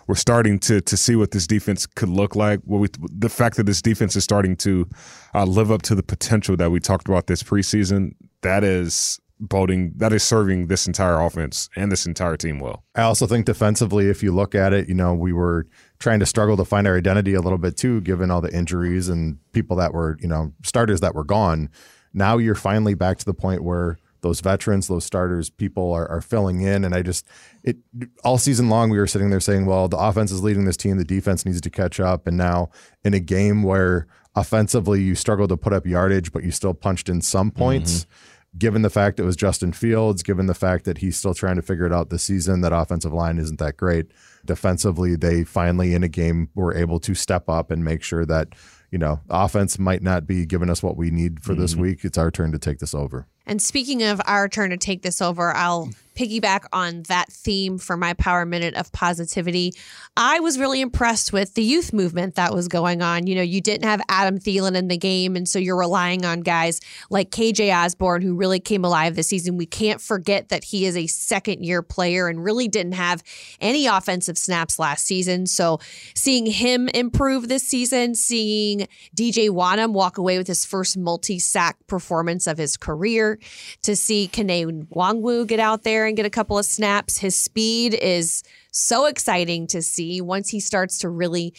we're 0.08 0.16
starting 0.16 0.60
to 0.60 0.80
to 0.80 0.98
see 0.98 1.18
what 1.18 1.32
this 1.32 1.46
defense 1.46 1.86
could 1.86 2.08
look 2.08 2.38
like, 2.38 2.62
what 2.64 2.80
we, 2.80 2.88
the 3.00 3.28
fact 3.30 3.58
that 3.58 3.66
this 3.66 3.82
defense 3.82 4.16
is 4.16 4.24
starting 4.24 4.56
to 4.58 4.88
uh, 5.36 5.44
live 5.44 5.72
up 5.72 5.82
to 5.84 5.94
the 5.94 6.02
potential 6.02 6.56
that 6.56 6.72
we 6.72 6.80
talked 6.80 7.10
about 7.10 7.28
this 7.28 7.44
preseason, 7.44 8.14
that 8.42 8.64
is 8.64 9.20
boding 9.40 9.94
that 9.96 10.12
is 10.12 10.24
serving 10.24 10.68
this 10.68 10.86
entire 10.86 11.20
offense 11.20 11.70
and 11.76 11.92
this 11.92 12.06
entire 12.06 12.36
team 12.36 12.60
well. 12.60 12.84
I 12.96 13.04
also 13.04 13.26
think 13.26 13.46
defensively, 13.46 14.10
if 14.10 14.22
you 14.22 14.34
look 14.34 14.54
at 14.54 14.74
it, 14.74 14.90
you 14.90 14.96
know, 14.96 15.14
we 15.14 15.32
were 15.32 15.66
trying 16.00 16.20
to 16.20 16.26
struggle 16.26 16.58
to 16.58 16.66
find 16.66 16.88
our 16.88 16.98
identity 16.98 17.34
a 17.34 17.42
little 17.42 17.58
bit 17.58 17.78
too, 17.78 18.02
given 18.02 18.32
all 18.32 18.42
the 18.42 18.54
injuries 18.54 19.08
and 19.08 19.38
people 19.54 19.78
that 19.78 19.94
were, 19.94 20.18
you 20.20 20.28
know, 20.28 20.54
starters 20.64 21.00
that 21.00 21.16
were 21.16 21.24
gone. 21.24 21.70
Now 22.14 22.38
you're 22.38 22.56
finally 22.56 22.96
back 22.96 23.18
to 23.20 23.26
the 23.26 23.34
point 23.34 23.64
where 23.64 23.98
those 24.22 24.42
veterans, 24.42 24.88
those 24.90 25.06
starters, 25.06 25.50
people 25.50 25.94
are, 25.94 26.10
are 26.10 26.22
filling 26.22 26.62
in. 26.62 26.84
And 26.84 26.94
I 26.94 27.02
just, 27.02 27.26
it 27.64 27.78
all 28.26 28.38
season 28.38 28.68
long, 28.68 28.90
we 28.90 28.98
were 28.98 29.08
sitting 29.08 29.30
there 29.30 29.40
saying, 29.40 29.66
well, 29.66 29.88
the 29.88 29.98
offense 29.98 30.32
is 30.32 30.44
leading 30.44 30.66
this 30.66 30.76
team, 30.76 30.98
the 30.98 31.06
defense 31.06 31.46
needs 31.46 31.62
to 31.62 31.70
catch 31.70 32.02
up. 32.02 32.28
And 32.28 32.36
now 32.36 32.70
in 33.06 33.14
a 33.14 33.22
game 33.22 33.64
where 33.64 34.08
offensively 34.36 35.02
you 35.02 35.16
struggled 35.16 35.50
to 35.50 35.58
put 35.58 35.72
up 35.72 35.86
yardage, 35.86 36.34
but 36.34 36.44
you 36.44 36.52
still 36.52 36.74
punched 36.74 37.08
in 37.08 37.22
some 37.22 37.52
points. 37.52 38.02
Mm-hmm 38.02 38.29
given 38.58 38.82
the 38.82 38.90
fact 38.90 39.20
it 39.20 39.24
was 39.24 39.36
Justin 39.36 39.74
Fields, 39.74 40.24
given 40.24 40.48
the 40.48 40.54
fact 40.54 40.86
that 40.86 41.00
he's 41.00 41.18
still 41.18 41.34
trying 41.34 41.56
to 41.56 41.62
figure 41.62 41.86
it 41.86 41.94
out 41.94 42.10
this 42.10 42.24
season, 42.24 42.62
that 42.62 42.74
offensive 42.74 43.14
line 43.14 43.38
isn't 43.38 43.60
that 43.60 43.78
great. 43.78 44.08
Defensively, 44.46 45.16
they 45.16 45.44
finally 45.44 45.94
in 45.94 46.04
a 46.04 46.08
game 46.08 46.50
were 46.56 46.74
able 46.74 47.00
to 47.02 47.14
step 47.14 47.48
up 47.48 47.70
and 47.72 47.84
make 47.84 48.04
sure 48.04 48.26
that 48.26 48.50
you 48.92 48.98
know, 48.98 49.22
offense 49.30 49.78
might 49.78 50.02
not 50.02 50.26
be 50.26 50.46
giving 50.46 50.70
us 50.70 50.82
what 50.82 50.98
we 50.98 51.12
need 51.12 51.44
for 51.44 51.54
this 51.54 51.74
mm-hmm. 51.74 51.82
week. 51.82 52.06
It's 52.06 52.18
our 52.18 52.32
turn 52.32 52.52
to 52.52 52.60
take 52.60 52.80
this 52.80 52.94
over. 52.94 53.28
And 53.46 53.62
speaking 53.62 54.04
of 54.04 54.22
our 54.26 54.48
turn 54.48 54.70
to 54.70 54.78
take 54.78 55.02
this 55.02 55.22
over, 55.22 55.56
I'll 55.56 55.90
piggyback 56.20 56.66
on 56.74 57.04
that 57.04 57.32
theme 57.32 57.78
for 57.78 57.96
my 57.96 58.14
power 58.14 58.46
minute 58.46 58.76
of 58.76 58.92
positivity. 58.92 59.74
I 60.18 60.42
was 60.42 60.60
really 60.60 60.82
impressed 60.82 61.32
with 61.32 61.54
the 61.54 61.64
youth 61.64 61.94
movement 61.94 62.36
that 62.36 62.54
was 62.54 62.68
going 62.68 63.02
on. 63.02 63.26
You 63.26 63.36
know, 63.36 63.42
you 63.42 63.62
didn't 63.62 63.86
have 63.86 64.02
Adam 64.10 64.38
Thielen 64.38 64.76
in 64.76 64.90
the 64.90 64.98
game, 64.98 65.38
and 65.38 65.48
so 65.48 65.60
you're 65.60 65.80
relying 65.80 66.26
on 66.26 66.42
guys 66.42 66.82
like 67.10 67.32
KJ 67.32 67.74
Osborn, 67.74 68.22
who 68.22 68.36
really 68.36 68.60
came 68.60 68.84
alive 68.84 69.16
this 69.16 69.30
season. 69.30 69.56
We 69.56 69.66
can't 69.66 70.02
forget 70.02 70.50
that 70.50 70.66
he 70.66 70.86
is 70.86 70.98
a 70.98 71.08
second 71.08 71.64
year 71.64 71.82
player 71.82 72.28
and 72.28 72.44
really 72.44 72.68
didn't 72.68 72.94
have 72.94 73.24
any 73.62 73.88
offensive 73.88 74.38
snaps 74.38 74.78
last 74.78 75.06
season. 75.06 75.48
So 75.48 75.80
seeing 76.16 76.46
him 76.46 76.90
improve 76.90 77.48
this 77.48 77.64
season, 77.64 78.14
seeing 78.14 78.79
DJ 79.16 79.50
Wonnum 79.50 79.94
walk 79.94 80.18
away 80.18 80.38
with 80.38 80.48
his 80.48 80.66
first 80.66 80.98
multi 80.98 81.40
sack 81.40 81.78
performance 81.88 82.48
of 82.48 82.58
his 82.58 82.78
career, 82.78 83.40
to 83.84 83.96
see 83.96 84.30
Kene 84.32 84.88
Nwangwu 84.88 85.48
get 85.48 85.60
out 85.60 85.84
there 85.84 86.06
and 86.06 86.16
get 86.16 86.26
a 86.26 86.30
couple 86.30 86.58
of 86.58 86.66
snaps. 86.66 87.18
His 87.18 87.38
speed 87.38 87.94
is 87.94 88.44
so 88.72 89.06
exciting 89.06 89.68
to 89.68 89.82
see 89.82 90.22
once 90.22 90.50
he 90.50 90.60
starts 90.60 91.00
to 91.00 91.10
really 91.10 91.54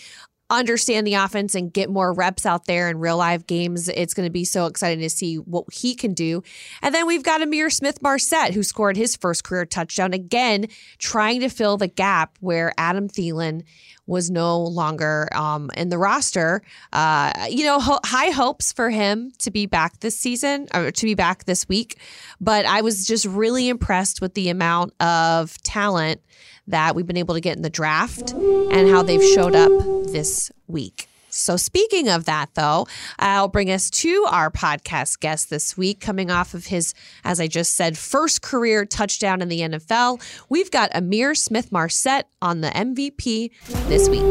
understand 0.51 1.07
the 1.07 1.15
offense 1.15 1.55
and 1.55 1.73
get 1.73 1.89
more 1.89 2.13
reps 2.13 2.45
out 2.45 2.67
there 2.67 2.91
in 2.91 2.99
real 2.99 3.17
live 3.17 3.47
games. 3.47 3.89
It's 3.89 4.15
going 4.15 4.27
to 4.27 4.33
be 4.33 4.45
so 4.45 4.67
exciting 4.67 4.99
to 5.01 5.09
see 5.09 5.37
what 5.37 5.73
he 5.73 5.95
can 5.95 6.13
do. 6.13 6.43
And 6.83 6.93
then 6.93 7.07
we've 7.07 7.23
got 7.23 7.41
Ihmir 7.41 7.73
Smith-Marsette, 7.73 8.53
who 8.53 8.65
scored 8.65 8.97
his 8.97 9.15
first 9.15 9.45
career 9.45 9.65
touchdown 9.65 10.13
again, 10.13 10.67
trying 10.99 11.41
to 11.41 11.49
fill 11.49 11.77
the 11.77 11.87
gap 11.87 12.37
where 12.41 12.73
Adam 12.77 13.09
Thielen 13.09 13.63
was 14.11 14.29
no 14.29 14.61
longer 14.61 15.29
um, 15.33 15.71
in 15.77 15.89
the 15.89 15.97
roster. 15.97 16.63
Uh, 16.93 17.33
you 17.49 17.65
know, 17.65 17.79
ho- 17.79 18.01
high 18.05 18.31
hopes 18.31 18.73
for 18.73 18.91
him 18.91 19.33
to 19.39 19.51
be 19.51 19.67
back 19.67 20.01
this 20.01 20.19
season 20.19 20.67
or 20.75 20.91
to 20.91 21.07
be 21.07 21.15
back 21.15 21.45
this 21.45 21.69
week. 21.69 21.99
But 22.41 22.67
I 22.67 22.81
was 22.83 23.07
just 23.07 23.25
really 23.25 23.69
impressed 23.69 24.21
with 24.21 24.35
the 24.35 24.49
amount 24.49 24.95
of 25.01 25.57
talent 25.63 26.21
that 26.67 26.95
we've 26.95 27.07
been 27.07 27.17
able 27.17 27.35
to 27.35 27.41
get 27.41 27.57
in 27.57 27.63
the 27.63 27.71
draft 27.71 28.33
and 28.33 28.89
how 28.89 29.03
they've 29.03 29.23
showed 29.23 29.55
up 29.55 29.71
this 30.09 30.51
week. 30.67 31.10
So, 31.41 31.57
speaking 31.57 32.09
of 32.09 32.27
that, 32.27 32.51
though, 32.55 32.87
I'll 33.19 33.49
bring 33.49 33.71
us 33.71 33.89
to 33.91 34.27
our 34.29 34.51
podcast 34.51 35.21
guest 35.21 35.49
this 35.49 35.77
week, 35.77 36.01
coming 36.01 36.31
off 36.31 36.53
of 36.55 36.67
his, 36.67 36.93
as 37.25 37.41
I 37.41 37.47
just 37.47 37.75
said, 37.75 37.97
first 37.97 38.43
career 38.43 38.85
touchdown 38.85 39.41
in 39.41 39.49
the 39.49 39.61
NFL. 39.61 40.23
We've 40.49 40.71
got 40.71 40.93
Ihmir 40.93 41.37
Smith-Marsette 41.37 42.29
on 42.43 42.61
the 42.61 42.69
MVP 42.69 43.51
this 43.89 44.09
week. 44.09 44.23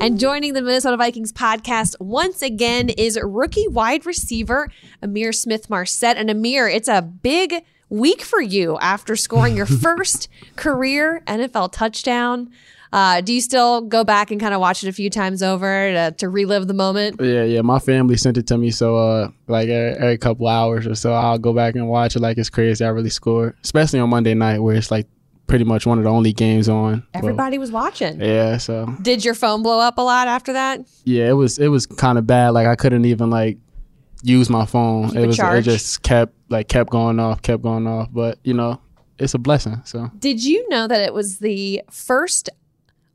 And 0.00 0.18
joining 0.18 0.54
the 0.54 0.62
Minnesota 0.62 0.96
Vikings 0.96 1.32
podcast 1.32 2.00
once 2.00 2.42
again 2.42 2.88
is 2.88 3.18
rookie 3.22 3.68
wide 3.68 4.06
receiver 4.06 4.70
Ihmir 5.02 5.34
Smith-Marsette. 5.34 6.16
And 6.16 6.30
Ihmir, 6.30 6.74
it's 6.74 6.88
a 6.88 7.02
big 7.02 7.62
week 7.90 8.22
for 8.22 8.40
you 8.40 8.78
after 8.78 9.16
scoring 9.16 9.56
your 9.56 9.66
first 9.82 10.28
career 10.56 11.22
NFL 11.26 11.72
touchdown. 11.72 12.50
Uh, 12.94 13.20
do 13.20 13.32
you 13.32 13.40
still 13.40 13.80
go 13.80 14.04
back 14.04 14.30
and 14.30 14.40
kind 14.40 14.54
of 14.54 14.60
watch 14.60 14.84
it 14.84 14.88
a 14.88 14.92
few 14.92 15.10
times 15.10 15.42
over 15.42 15.90
to, 15.92 16.14
to 16.16 16.28
relive 16.28 16.68
the 16.68 16.74
moment? 16.74 17.20
Yeah, 17.20 17.42
yeah. 17.42 17.60
My 17.60 17.80
family 17.80 18.16
sent 18.16 18.36
it 18.36 18.46
to 18.46 18.56
me, 18.56 18.70
so 18.70 18.96
uh, 18.96 19.28
like 19.48 19.68
every, 19.68 19.98
every 20.00 20.18
couple 20.18 20.46
hours 20.46 20.86
or 20.86 20.94
so, 20.94 21.12
I'll 21.12 21.36
go 21.38 21.52
back 21.52 21.74
and 21.74 21.88
watch 21.88 22.14
it. 22.14 22.20
Like 22.20 22.38
it's 22.38 22.50
crazy. 22.50 22.84
I 22.84 22.88
really 22.90 23.10
scored, 23.10 23.56
especially 23.64 23.98
on 23.98 24.10
Monday 24.10 24.34
night, 24.34 24.60
where 24.60 24.76
it's 24.76 24.92
like 24.92 25.08
pretty 25.48 25.64
much 25.64 25.86
one 25.86 25.98
of 25.98 26.04
the 26.04 26.10
only 26.10 26.32
games 26.32 26.68
on. 26.68 27.04
But, 27.12 27.18
Everybody 27.18 27.58
was 27.58 27.72
watching. 27.72 28.20
yeah, 28.20 28.58
so 28.58 28.86
Did 29.02 29.24
your 29.24 29.34
phone 29.34 29.64
blow 29.64 29.80
up 29.80 29.98
a 29.98 30.02
lot 30.02 30.28
after 30.28 30.52
that? 30.52 30.80
yeah, 31.02 31.28
it 31.28 31.32
was 31.32 31.58
it 31.58 31.68
was 31.68 31.86
kind 31.86 32.16
of 32.16 32.28
bad. 32.28 32.50
Like 32.50 32.68
I 32.68 32.76
couldn't 32.76 33.06
even 33.06 33.28
like 33.28 33.58
use 34.22 34.48
my 34.48 34.66
phone. 34.66 35.08
Keep 35.08 35.16
it 35.18 35.26
was 35.26 35.36
charge. 35.36 35.66
it 35.66 35.70
just 35.72 36.02
kept 36.04 36.32
like 36.48 36.68
kept 36.68 36.90
going 36.90 37.18
off, 37.18 37.42
kept 37.42 37.64
going 37.64 37.88
off. 37.88 38.08
But 38.12 38.38
you 38.44 38.54
know, 38.54 38.80
it's 39.18 39.34
a 39.34 39.38
blessing. 39.38 39.82
So 39.84 40.12
Did 40.16 40.44
you 40.44 40.68
know 40.68 40.86
that 40.86 41.00
it 41.00 41.12
was 41.12 41.38
the 41.38 41.82
first 41.90 42.50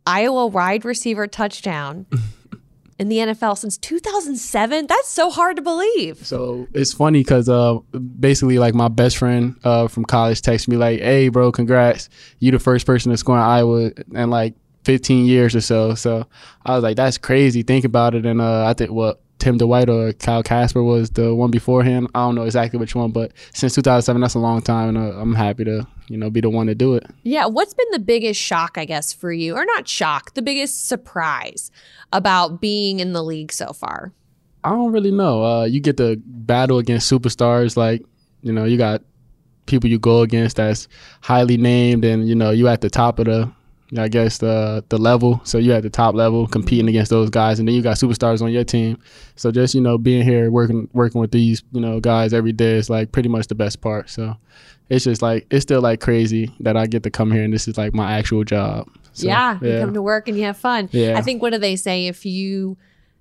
Iowa 0.10 0.48
wide 0.48 0.86
receiver 0.86 1.28
touchdown 1.28 2.08
in 2.98 3.10
the 3.10 3.18
NFL 3.18 3.56
since 3.60 3.78
2007? 3.78 4.88
That's 4.88 5.08
so 5.08 5.30
hard 5.30 5.58
to 5.58 5.62
believe. 5.62 6.26
So 6.26 6.68
it's 6.74 6.92
funny 6.94 7.20
because 7.20 7.48
uh, 7.48 7.76
basically, 8.20 8.58
like 8.58 8.74
my 8.74 8.88
best 8.88 9.18
friend 9.18 9.56
uh, 9.64 9.88
from 9.88 10.06
college 10.06 10.42
texted 10.42 10.70
me 10.70 10.78
like, 10.78 11.00
"Hey, 11.00 11.30
bro, 11.30 11.52
congrats! 11.52 12.10
You 12.40 12.50
the 12.50 12.58
first 12.58 12.88
person 12.88 13.12
to 13.12 13.18
score 13.18 13.38
in 13.38 13.44
Iowa 13.44 13.92
in 14.16 14.32
like 14.32 14.56
15 14.84 15.28
years 15.28 15.56
or 15.56 15.62
so." 15.62 15.94
So 15.94 16.26
I 16.66 16.74
was 16.74 16.84
like, 16.84 16.96
"That's 16.96 17.20
crazy." 17.20 17.62
Think 17.62 17.86
about 17.86 18.16
it, 18.16 18.26
and 18.26 18.42
uh, 18.42 18.66
I 18.66 18.74
think 18.74 18.90
what 18.90 19.22
Tim 19.40 19.58
Dwight 19.58 19.90
or 19.90 20.14
Kyle 20.14 20.44
Casper 20.44 20.84
was 20.84 21.10
the 21.12 21.34
one 21.34 21.50
beforehand. 21.50 22.10
I 22.14 22.20
don't 22.20 22.36
know 22.36 22.44
exactly 22.44 22.78
which 22.78 22.94
one, 22.94 23.12
but 23.12 23.32
since 23.54 23.74
2007, 23.76 24.22
that's 24.22 24.36
a 24.36 24.40
long 24.40 24.62
time, 24.62 24.90
and 24.90 24.98
uh, 24.98 25.18
I'm 25.18 25.34
happy 25.34 25.64
to 25.64 25.88
you 26.08 26.18
know 26.18 26.30
be 26.30 26.42
the 26.42 26.50
one 26.50 26.68
to 26.68 26.76
do 26.76 26.96
it. 26.96 27.06
Yeah, 27.24 27.46
what's 27.46 27.74
been 27.74 27.90
the 27.92 28.00
biggest 28.00 28.40
shock, 28.40 28.78
I 28.78 28.86
guess, 28.86 29.14
for 29.14 29.32
you, 29.32 29.56
or 29.56 29.66
not 29.66 29.88
shock, 29.88 30.34
the 30.34 30.42
biggest 30.42 30.88
surprise 30.88 31.72
about 32.12 32.62
being 32.62 33.00
in 33.00 33.14
the 33.14 33.24
league 33.24 33.52
so 33.52 33.74
far? 33.74 34.14
I 34.64 34.72
don't 34.72 34.92
really 34.92 35.12
know. 35.12 35.44
Uh, 35.44 35.64
you 35.64 35.80
get 35.80 35.98
to 35.98 36.18
battle 36.26 36.78
against 36.78 37.12
superstars, 37.12 37.78
like 37.78 38.04
you 38.42 38.52
know, 38.52 38.66
you 38.66 38.78
got 38.78 39.02
people 39.66 39.90
you 39.90 40.00
go 40.00 40.22
against 40.22 40.58
that's 40.58 40.88
highly 41.22 41.58
named, 41.58 42.04
and 42.04 42.28
you 42.28 42.36
know, 42.36 42.52
you 42.52 42.68
at 42.68 42.82
the 42.82 42.90
top 42.90 43.20
of 43.20 43.26
the, 43.26 43.52
I 43.98 44.08
guess 44.08 44.38
the 44.38 44.84
the 44.90 44.98
level. 44.98 45.42
So 45.44 45.58
you 45.58 45.74
at 45.74 45.84
the 45.84 45.90
top 45.90 46.14
level 46.14 46.48
competing 46.48 46.84
mm-hmm. 46.84 46.90
against 46.90 47.10
those 47.10 47.30
guys, 47.30 47.60
and 47.60 47.68
then 47.68 47.76
you 47.76 47.82
got 47.82 47.98
superstars 47.98 48.42
on 48.42 48.52
your 48.52 48.64
team. 48.64 49.00
So 49.36 49.52
just 49.52 49.74
you 49.74 49.82
know, 49.82 49.98
being 49.98 50.24
here 50.24 50.52
working 50.52 50.90
working 50.94 51.22
with 51.22 51.32
these 51.32 51.64
you 51.72 51.82
know 51.82 52.00
guys 52.00 52.34
every 52.34 52.52
day 52.52 52.74
is 52.74 52.90
like 52.90 53.12
pretty 53.12 53.30
much 53.30 53.48
the 53.48 53.56
best 53.56 53.82
part. 53.82 54.10
So 54.10 54.36
it's 54.90 55.06
just 55.06 55.22
like 55.22 55.48
it's 55.50 55.64
still 55.64 55.82
like 55.82 56.02
crazy 56.02 56.54
that 56.60 56.78
I 56.78 56.86
get 56.86 57.04
to 57.04 57.10
come 57.10 57.32
here, 57.32 57.44
and 57.44 57.54
this 57.54 57.68
is 57.68 57.78
like 57.78 57.94
my 57.94 58.12
actual 58.12 58.44
job. 58.44 58.90
So, 59.14 59.28
yeah, 59.28 59.60
you 59.62 59.80
come 59.80 59.94
to 59.94 60.02
work 60.02 60.28
and 60.28 60.38
you 60.38 60.44
have 60.44 60.58
fun. 60.58 60.90
Yeah. 60.92 61.18
I 61.18 61.22
think 61.22 61.42
what 61.42 61.52
do 61.52 61.60
they 61.60 61.76
say? 61.76 62.08
If 62.08 62.26
you 62.26 62.78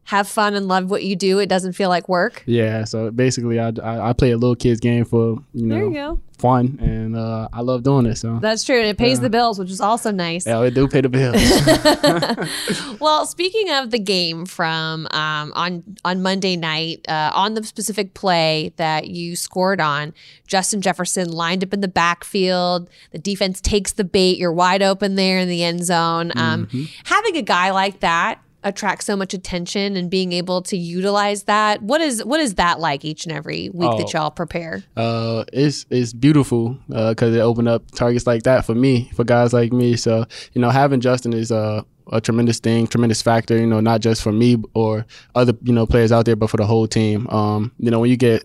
have 0.09 0.27
fun 0.27 0.55
and 0.55 0.69
love 0.69 0.91
what 0.91 1.03
you 1.05 1.15
do, 1.15 1.39
it 1.39 1.51
doesn't 1.51 1.75
feel 1.75 1.91
like 1.91 2.09
work. 2.09 2.43
Yeah, 2.47 2.85
so 2.85 3.11
basically, 3.11 3.61
I, 3.61 3.73
I, 3.83 4.09
I 4.09 4.13
play 4.15 4.31
a 4.31 4.39
little 4.39 4.57
kids 4.57 4.81
game 4.81 5.05
for 5.05 5.37
you 5.53 5.67
know 5.67 5.75
There 5.75 5.85
you 5.85 5.93
go. 5.93 6.21
fun, 6.39 6.79
and 6.81 7.15
uh, 7.15 7.49
I 7.53 7.61
love 7.61 7.83
doing 7.83 8.07
it. 8.07 8.17
So 8.17 8.39
That's 8.41 8.65
true, 8.65 8.79
and 8.79 8.87
it 8.87 8.97
pays 8.97 9.19
Yeah. 9.19 9.25
the 9.25 9.31
bills, 9.31 9.59
which 9.59 9.71
is 9.71 9.83
also 9.83 10.11
nice. 10.11 10.47
yeah, 10.47 10.63
we 10.63 10.71
do 10.71 10.89
pay 10.89 11.03
the 11.03 11.11
bills. 11.11 11.37
Well, 13.01 13.27
speaking 13.27 13.71
of 13.71 13.91
the 13.91 13.99
game 13.99 14.45
from 14.47 15.07
um, 15.11 15.53
on 15.55 15.85
on 16.05 16.23
Monday 16.23 16.57
night, 16.57 17.05
uh, 17.09 17.31
on 17.35 17.55
the 17.55 17.63
specific 17.65 18.15
play 18.15 18.73
that 18.77 19.09
you 19.09 19.37
scored 19.37 19.81
on, 19.81 20.15
Justin 20.47 20.81
Jefferson 20.81 21.31
lined 21.31 21.63
up 21.63 21.73
in 21.75 21.81
the 21.81 21.89
backfield. 21.89 22.89
The 23.13 23.19
defense 23.19 23.61
takes 23.61 23.93
the 23.93 24.05
bait. 24.05 24.39
You're 24.39 24.53
wide 24.53 24.83
open 24.83 25.15
there 25.17 25.39
in 25.39 25.49
the 25.49 25.63
end 25.63 25.85
zone. 25.85 26.33
Um, 26.35 26.69
Having 27.05 27.37
a 27.37 27.43
guy 27.43 27.71
like 27.71 28.01
that 28.01 28.41
attract 28.65 29.05
so 29.05 29.15
much 29.17 29.33
attention 29.35 29.97
and 29.97 30.11
being 30.11 30.33
able 30.33 30.61
to 30.63 30.77
utilize 30.77 31.45
that 31.45 31.81
what 31.83 32.01
is 32.01 32.25
what 32.25 32.41
is 32.41 32.57
that 32.57 32.81
like 32.81 33.05
each 33.05 33.25
and 33.25 33.33
every 33.33 33.71
week 33.73 33.91
that 33.99 34.07
Oh. 34.15 34.19
y'all 34.19 34.31
prepare 34.31 34.83
uh, 34.97 35.45
it's 35.53 35.87
it's 35.91 36.13
beautiful 36.13 36.77
uh 36.93 37.11
because 37.11 37.35
it 37.37 37.41
opened 37.41 37.69
up 37.69 37.89
targets 37.93 38.27
like 38.27 38.43
that 38.43 38.65
for 38.65 38.75
me, 38.75 39.11
for 39.15 39.23
guys 39.25 39.53
like 39.53 39.73
me. 39.73 39.97
So 39.97 40.25
you 40.55 40.61
know, 40.61 40.71
having 40.71 41.01
Justin 41.01 41.33
is 41.33 41.51
a 41.51 41.85
a 42.11 42.21
tremendous 42.23 42.59
thing, 42.59 42.87
tremendous 42.87 43.21
factor. 43.23 43.57
You 43.59 43.67
know, 43.67 43.81
not 43.81 44.01
just 44.01 44.23
for 44.23 44.33
me 44.33 44.57
or 44.75 45.07
other 45.35 45.53
you 45.63 45.73
know 45.73 45.87
players 45.87 46.11
out 46.11 46.25
there, 46.25 46.37
but 46.37 46.51
for 46.51 46.57
the 46.57 46.67
whole 46.67 46.87
team. 46.89 47.29
Um, 47.29 47.71
you 47.79 47.91
know, 47.91 48.01
when 48.01 48.11
you 48.11 48.17
get 48.17 48.45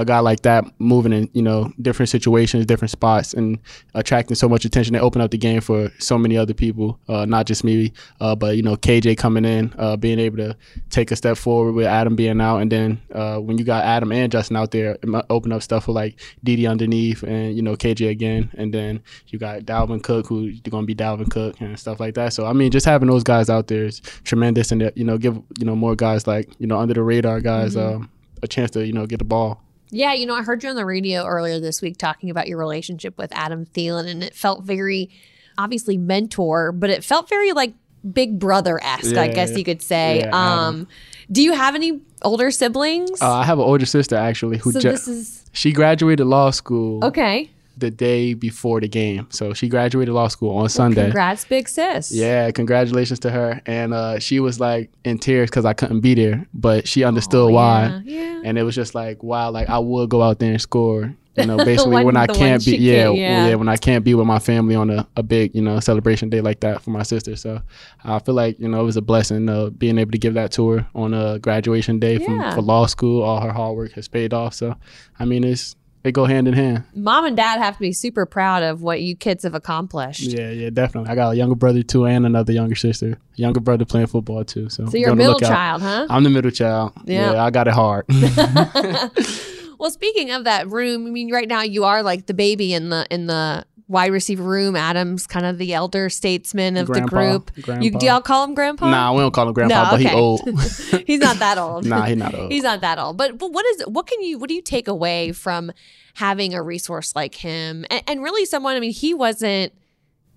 a 0.00 0.04
guy 0.04 0.18
like 0.18 0.40
that 0.40 0.64
moving 0.78 1.12
in 1.12 1.28
you 1.34 1.42
know 1.42 1.70
different 1.80 2.08
situations, 2.08 2.64
different 2.64 2.90
spots, 2.90 3.34
and 3.34 3.58
attracting 3.94 4.34
so 4.34 4.48
much 4.48 4.64
attention, 4.64 4.94
they 4.94 4.98
open 4.98 5.20
up 5.20 5.30
the 5.30 5.36
game 5.36 5.60
for 5.60 5.90
so 5.98 6.16
many 6.16 6.38
other 6.38 6.54
people, 6.54 6.98
uh, 7.08 7.26
not 7.26 7.46
just 7.46 7.64
me, 7.64 7.92
uh, 8.20 8.34
but 8.34 8.56
you 8.56 8.62
know 8.62 8.76
KJ 8.76 9.18
coming 9.18 9.44
in, 9.44 9.74
uh, 9.78 9.96
being 9.96 10.18
able 10.18 10.38
to 10.38 10.56
take 10.88 11.10
a 11.10 11.16
step 11.16 11.36
forward 11.36 11.72
with 11.72 11.86
Adam 11.86 12.16
being 12.16 12.40
out, 12.40 12.58
and 12.58 12.72
then 12.72 12.98
uh, 13.14 13.36
when 13.38 13.58
you 13.58 13.64
got 13.64 13.84
Adam 13.84 14.10
and 14.10 14.32
Justin 14.32 14.56
out 14.56 14.70
there, 14.70 14.96
open 15.28 15.52
up 15.52 15.62
stuff 15.62 15.84
for 15.84 15.92
like 15.92 16.18
Dede 16.42 16.64
underneath, 16.64 17.22
and 17.22 17.54
you 17.54 17.60
know 17.60 17.76
KJ 17.76 18.08
again, 18.08 18.50
and 18.54 18.72
then 18.72 19.02
you 19.28 19.38
got 19.38 19.60
Dalvin 19.60 20.02
Cook 20.02 20.26
who's 20.28 20.60
going 20.60 20.84
to 20.84 20.86
be 20.86 20.94
Dalvin 20.94 21.30
Cook 21.30 21.60
and 21.60 21.78
stuff 21.78 22.00
like 22.00 22.14
that. 22.14 22.32
So 22.32 22.46
I 22.46 22.54
mean, 22.54 22.70
just 22.70 22.86
having 22.86 23.08
those 23.08 23.22
guys 23.22 23.50
out 23.50 23.66
there 23.66 23.84
is 23.84 24.00
tremendous, 24.24 24.72
and 24.72 24.82
uh, 24.82 24.90
you 24.94 25.04
know 25.04 25.18
give 25.18 25.34
you 25.58 25.66
know 25.66 25.76
more 25.76 25.94
guys 25.94 26.26
like 26.26 26.48
you 26.58 26.66
know 26.66 26.78
under 26.78 26.94
the 26.94 27.02
radar 27.02 27.40
guys 27.42 27.76
um, 27.76 28.10
a 28.42 28.48
chance 28.48 28.70
to 28.70 28.86
you 28.86 28.94
know 28.94 29.04
get 29.04 29.18
the 29.18 29.24
ball. 29.24 29.62
Yeah, 29.90 30.12
you 30.12 30.26
know, 30.26 30.34
I 30.34 30.42
heard 30.42 30.62
you 30.62 30.70
on 30.70 30.76
the 30.76 30.84
radio 30.84 31.24
earlier 31.24 31.58
this 31.60 31.82
week 31.82 31.96
talking 31.96 32.30
about 32.30 32.48
your 32.48 32.58
relationship 32.58 33.18
with 33.18 33.30
Adam 33.34 33.66
Thielen, 33.66 34.08
and 34.08 34.22
it 34.22 34.34
felt 34.34 34.64
very, 34.64 35.10
obviously, 35.58 35.96
mentor, 35.96 36.72
but 36.72 36.90
it 36.90 37.04
felt 37.04 37.28
very 37.28 37.52
like 37.52 37.74
big 38.12 38.38
brother 38.38 38.82
esque, 38.82 39.16
I 39.16 39.28
guess 39.28 39.50
yeah. 39.52 39.58
you 39.58 39.64
could 39.64 39.82
say. 39.82 40.20
Yeah, 40.20 40.30
um, 40.32 40.88
do 41.30 41.42
you 41.42 41.52
have 41.52 41.74
any 41.74 42.00
older 42.22 42.50
siblings? 42.50 43.20
Uh, 43.20 43.32
I 43.32 43.44
have 43.44 43.58
an 43.58 43.64
older 43.64 43.86
sister 43.86 44.16
actually 44.16 44.58
who 44.58 44.72
so 44.72 44.80
ju- 44.80 44.90
this 44.90 45.08
is 45.08 45.50
she 45.52 45.72
graduated 45.72 46.26
law 46.26 46.50
school 46.50 47.04
okay. 47.04 47.50
The 47.80 47.90
day 47.90 48.34
before 48.34 48.80
the 48.80 48.88
game. 48.88 49.26
So 49.30 49.52
she 49.54 49.68
graduated 49.68 50.14
law 50.14 50.28
school 50.28 50.56
on 50.56 50.68
Sunday. 50.68 51.04
Congrats, 51.04 51.44
big 51.44 51.68
sis. 51.68 52.12
Yeah, 52.12 52.50
congratulations 52.50 53.18
to 53.20 53.30
her. 53.30 53.60
And 53.66 53.92
uh, 53.94 54.18
she 54.18 54.38
was 54.40 54.60
like 54.60 54.90
in 55.04 55.18
tears 55.18 55.50
because 55.50 55.64
I 55.64 55.72
couldn't 55.72 56.00
be 56.00 56.14
there, 56.14 56.46
but 56.54 56.86
she 56.86 57.04
understood 57.04 57.52
why. 57.52 58.00
Yeah. 58.04 58.22
yeah. 58.22 58.42
And 58.44 58.58
it 58.58 58.62
was 58.62 58.74
just 58.74 58.94
like, 58.94 59.22
wow, 59.22 59.50
like 59.50 59.68
I 59.68 59.78
would 59.78 60.08
go 60.10 60.22
out 60.22 60.38
there 60.38 60.52
and 60.52 60.60
score. 60.60 61.14
You 61.36 61.46
know, 61.46 61.56
basically 61.64 61.94
When 61.94 62.06
when, 62.06 62.16
I 62.16 62.26
can't 62.26 62.62
be, 62.64 62.76
yeah, 62.76 63.04
can't, 63.04 63.16
yeah. 63.16 63.46
yeah, 63.48 63.54
when 63.54 63.68
I 63.68 63.76
can't 63.76 64.04
be 64.04 64.14
with 64.14 64.26
my 64.26 64.40
family 64.40 64.74
on 64.74 64.90
a, 64.90 65.06
a 65.16 65.22
big, 65.22 65.54
you 65.54 65.62
know, 65.62 65.78
celebration 65.78 66.28
day 66.28 66.40
like 66.40 66.60
that 66.60 66.82
for 66.82 66.90
my 66.90 67.04
sister. 67.04 67.36
So 67.36 67.62
I 68.04 68.18
feel 68.18 68.34
like 68.34 68.58
you 68.58 68.68
know 68.68 68.80
it 68.80 68.84
was 68.84 68.96
a 68.96 69.00
blessing 69.02 69.48
uh, 69.48 69.70
being 69.70 69.96
able 69.96 70.10
to 70.10 70.18
give 70.18 70.34
that 70.34 70.50
to 70.52 70.68
her 70.70 70.86
on 70.94 71.14
a 71.14 71.38
graduation 71.38 72.00
day 72.00 72.18
from 72.18 72.40
Yeah. 72.40 72.54
for 72.54 72.62
law 72.62 72.86
school. 72.86 73.22
All 73.22 73.40
her 73.40 73.52
hard 73.52 73.76
work 73.76 73.92
has 73.92 74.08
paid 74.08 74.34
off. 74.34 74.54
So 74.54 74.74
I 75.20 75.24
mean, 75.24 75.44
it's 75.44 75.76
they 76.02 76.12
go 76.12 76.24
hand 76.24 76.48
in 76.48 76.54
hand. 76.54 76.84
Mom 76.94 77.24
and 77.26 77.36
dad 77.36 77.58
have 77.58 77.74
to 77.74 77.80
be 77.80 77.92
super 77.92 78.26
proud 78.26 78.62
of 78.62 78.82
what 78.82 79.02
you 79.02 79.16
kids 79.16 79.44
have 79.44 79.54
accomplished. 79.54 80.22
Yeah, 80.22 80.50
yeah, 80.50 80.70
definitely. 80.70 81.10
I 81.10 81.14
got 81.14 81.30
a 81.30 81.36
younger 81.36 81.54
brother 81.54 81.82
too, 81.82 82.06
and 82.06 82.24
another 82.24 82.52
younger 82.52 82.74
sister. 82.74 83.18
Younger 83.36 83.60
brother 83.60 83.84
playing 83.84 84.06
football 84.06 84.44
too. 84.44 84.68
So 84.68 84.86
So 84.86 84.96
you're 84.96 85.10
a 85.10 85.16
be 85.16 85.22
on 85.24 85.32
the 85.32 85.34
middle 85.34 85.40
child, 85.40 85.82
huh? 85.82 86.06
I'm 86.08 86.24
the 86.24 86.30
middle 86.30 86.50
child. 86.50 86.92
Yeah. 87.04 87.32
Yeah, 87.32 87.44
I 87.44 87.50
got 87.50 87.68
it 87.68 87.74
hard. 87.74 88.06
Well, 89.80 89.90
speaking 89.90 90.30
of 90.30 90.44
that 90.44 90.68
room, 90.68 91.06
I 91.06 91.10
mean, 91.10 91.32
right 91.32 91.48
now 91.48 91.62
you 91.62 91.84
are 91.84 92.02
like 92.02 92.26
the 92.26 92.34
baby 92.34 92.74
in 92.74 92.90
the 92.90 93.06
in 93.10 93.26
the 93.26 93.64
wide 93.90 94.12
receiver 94.12 94.44
room. 94.44 94.76
Adam's 94.76 95.26
kind 95.26 95.44
of 95.44 95.58
the 95.58 95.74
elder 95.74 96.08
statesman 96.08 96.76
of 96.76 96.86
Grandpa, 96.86 97.42
the 97.54 97.62
group. 97.62 97.82
You, 97.82 97.90
do 97.90 98.06
y'all 98.06 98.20
call 98.20 98.44
him 98.44 98.54
grandpa? 98.54 98.88
nah, 98.88 99.12
we 99.12 99.20
don't 99.20 99.32
call 99.34 99.48
him 99.48 99.52
grandpa, 99.52 99.84
No, 99.84 99.90
but 99.90 100.00
okay. 100.00 100.08
he 100.08 100.14
old. 100.14 100.40
he's 101.06 101.20
not 101.20 101.38
that 101.40 101.58
old. 101.58 101.84
nah, 101.84 102.04
he 102.04 102.14
not 102.14 102.34
old. 102.34 102.52
He's 102.52 102.62
not 102.62 102.80
that 102.80 102.98
old. 102.98 103.16
But 103.16 103.36
but 103.36 103.52
what 103.52 103.66
is 103.66 103.82
what 103.86 104.06
can 104.06 104.22
you 104.22 104.38
what 104.38 104.48
do 104.48 104.54
you 104.54 104.62
take 104.62 104.88
away 104.88 105.32
from 105.32 105.72
having 106.14 106.54
a 106.54 106.62
resource 106.62 107.14
like 107.14 107.34
him 107.34 107.84
and, 107.90 108.02
and 108.06 108.22
really 108.22 108.44
someone? 108.44 108.76
I 108.76 108.80
mean, 108.80 108.92
he 108.92 109.12
wasn't 109.12 109.72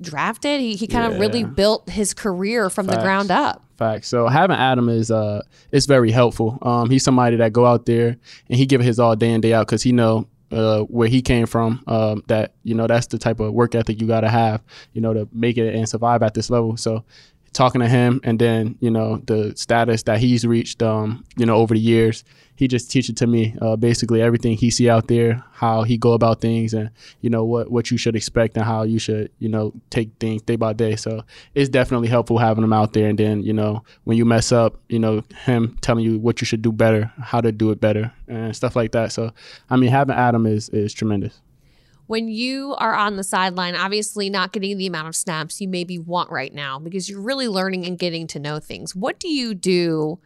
drafted. 0.01 0.59
He 0.59 0.75
he 0.75 0.87
kind 0.87 1.13
of 1.13 1.19
really 1.19 1.43
built 1.43 1.89
his 1.89 2.13
career 2.13 2.69
from 2.69 2.87
the 2.87 2.97
ground 2.97 3.29
up. 3.31 3.63
Facts. 3.77 4.07
So 4.07 4.27
having 4.27 4.55
Adam 4.55 4.89
is 4.89 5.11
uh 5.11 5.41
it's 5.71 5.85
very 5.85 6.11
helpful. 6.11 6.57
Um, 6.63 6.89
he's 6.89 7.03
somebody 7.03 7.37
that 7.37 7.53
go 7.53 7.65
out 7.65 7.85
there 7.85 8.17
and 8.49 8.57
he 8.57 8.65
give 8.65 8.81
his 8.81 8.99
all 8.99 9.15
day 9.15 9.31
in 9.31 9.41
day 9.41 9.53
out 9.53 9.67
because 9.67 9.83
he 9.83 9.91
know 9.91 10.27
uh 10.53 10.81
where 10.83 11.07
he 11.07 11.21
came 11.21 11.45
from. 11.45 11.83
Um, 11.87 12.23
that 12.27 12.53
you 12.63 12.75
know 12.75 12.87
that's 12.87 13.07
the 13.07 13.17
type 13.17 13.39
of 13.39 13.53
work 13.53 13.75
ethic 13.75 13.99
you 14.01 14.07
got 14.07 14.21
to 14.21 14.29
have. 14.29 14.61
You 14.93 15.01
know 15.01 15.13
to 15.13 15.27
make 15.31 15.57
it 15.57 15.73
and 15.73 15.87
survive 15.87 16.23
at 16.23 16.33
this 16.33 16.49
level. 16.49 16.77
So 16.77 17.03
talking 17.53 17.81
to 17.81 17.87
him 17.87 18.19
and 18.23 18.39
then 18.39 18.75
you 18.79 18.89
know 18.89 19.17
the 19.25 19.53
status 19.55 20.03
that 20.03 20.17
he's 20.17 20.43
reached 20.45 20.81
um 20.81 21.23
you 21.37 21.45
know 21.45 21.55
over 21.55 21.75
the 21.75 21.79
years 21.79 22.23
he 22.55 22.67
just 22.67 22.91
teaches 22.91 23.15
to 23.15 23.27
me 23.27 23.55
uh, 23.61 23.75
basically 23.75 24.21
everything 24.21 24.55
he 24.55 24.69
see 24.69 24.89
out 24.89 25.07
there 25.07 25.43
how 25.53 25.83
he 25.83 25.97
go 25.97 26.13
about 26.13 26.41
things 26.41 26.73
and 26.73 26.89
you 27.21 27.29
know 27.29 27.43
what 27.43 27.71
what 27.71 27.89
you 27.89 27.97
should 27.97 28.15
expect 28.15 28.55
and 28.55 28.65
how 28.65 28.83
you 28.83 28.99
should 28.99 29.31
you 29.39 29.49
know 29.49 29.73
take 29.89 30.09
things 30.19 30.41
day 30.41 30.55
by 30.55 30.73
day. 30.73 30.95
So 30.95 31.23
it's 31.55 31.69
definitely 31.69 32.07
helpful 32.07 32.37
having 32.37 32.63
him 32.63 32.73
out 32.73 32.93
there. 32.93 33.07
And 33.07 33.17
then 33.17 33.43
you 33.43 33.53
know 33.53 33.83
when 34.03 34.17
you 34.17 34.25
mess 34.25 34.51
up 34.51 34.79
you 34.89 34.99
know 34.99 35.23
him 35.45 35.77
telling 35.81 36.03
you 36.03 36.19
what 36.19 36.41
you 36.41 36.45
should 36.45 36.61
do 36.61 36.71
better 36.71 37.11
how 37.19 37.41
to 37.41 37.51
do 37.51 37.71
it 37.71 37.81
better 37.81 38.11
and 38.27 38.55
stuff 38.55 38.75
like 38.75 38.91
that. 38.91 39.11
So 39.11 39.31
i 39.69 39.75
mean 39.75 39.89
having 39.89 40.15
adam 40.15 40.45
is 40.45 40.69
is 40.69 40.93
tremendous. 40.93 41.41
When 42.07 42.27
you 42.27 42.75
are 42.79 42.93
on 42.93 43.15
the 43.15 43.23
sideline, 43.23 43.75
obviously 43.75 44.29
not 44.29 44.51
getting 44.51 44.77
the 44.77 44.87
amount 44.87 45.07
of 45.07 45.15
snaps 45.15 45.61
you 45.61 45.69
maybe 45.69 45.97
want 45.97 46.29
right 46.29 46.53
now 46.53 46.77
because 46.77 47.09
you're 47.09 47.21
really 47.21 47.47
learning 47.47 47.85
and 47.85 47.97
getting 47.97 48.27
to 48.27 48.39
know 48.39 48.59
things. 48.59 48.93
What 48.93 49.19
do 49.21 49.29
you 49.29 49.55
do 49.55 50.19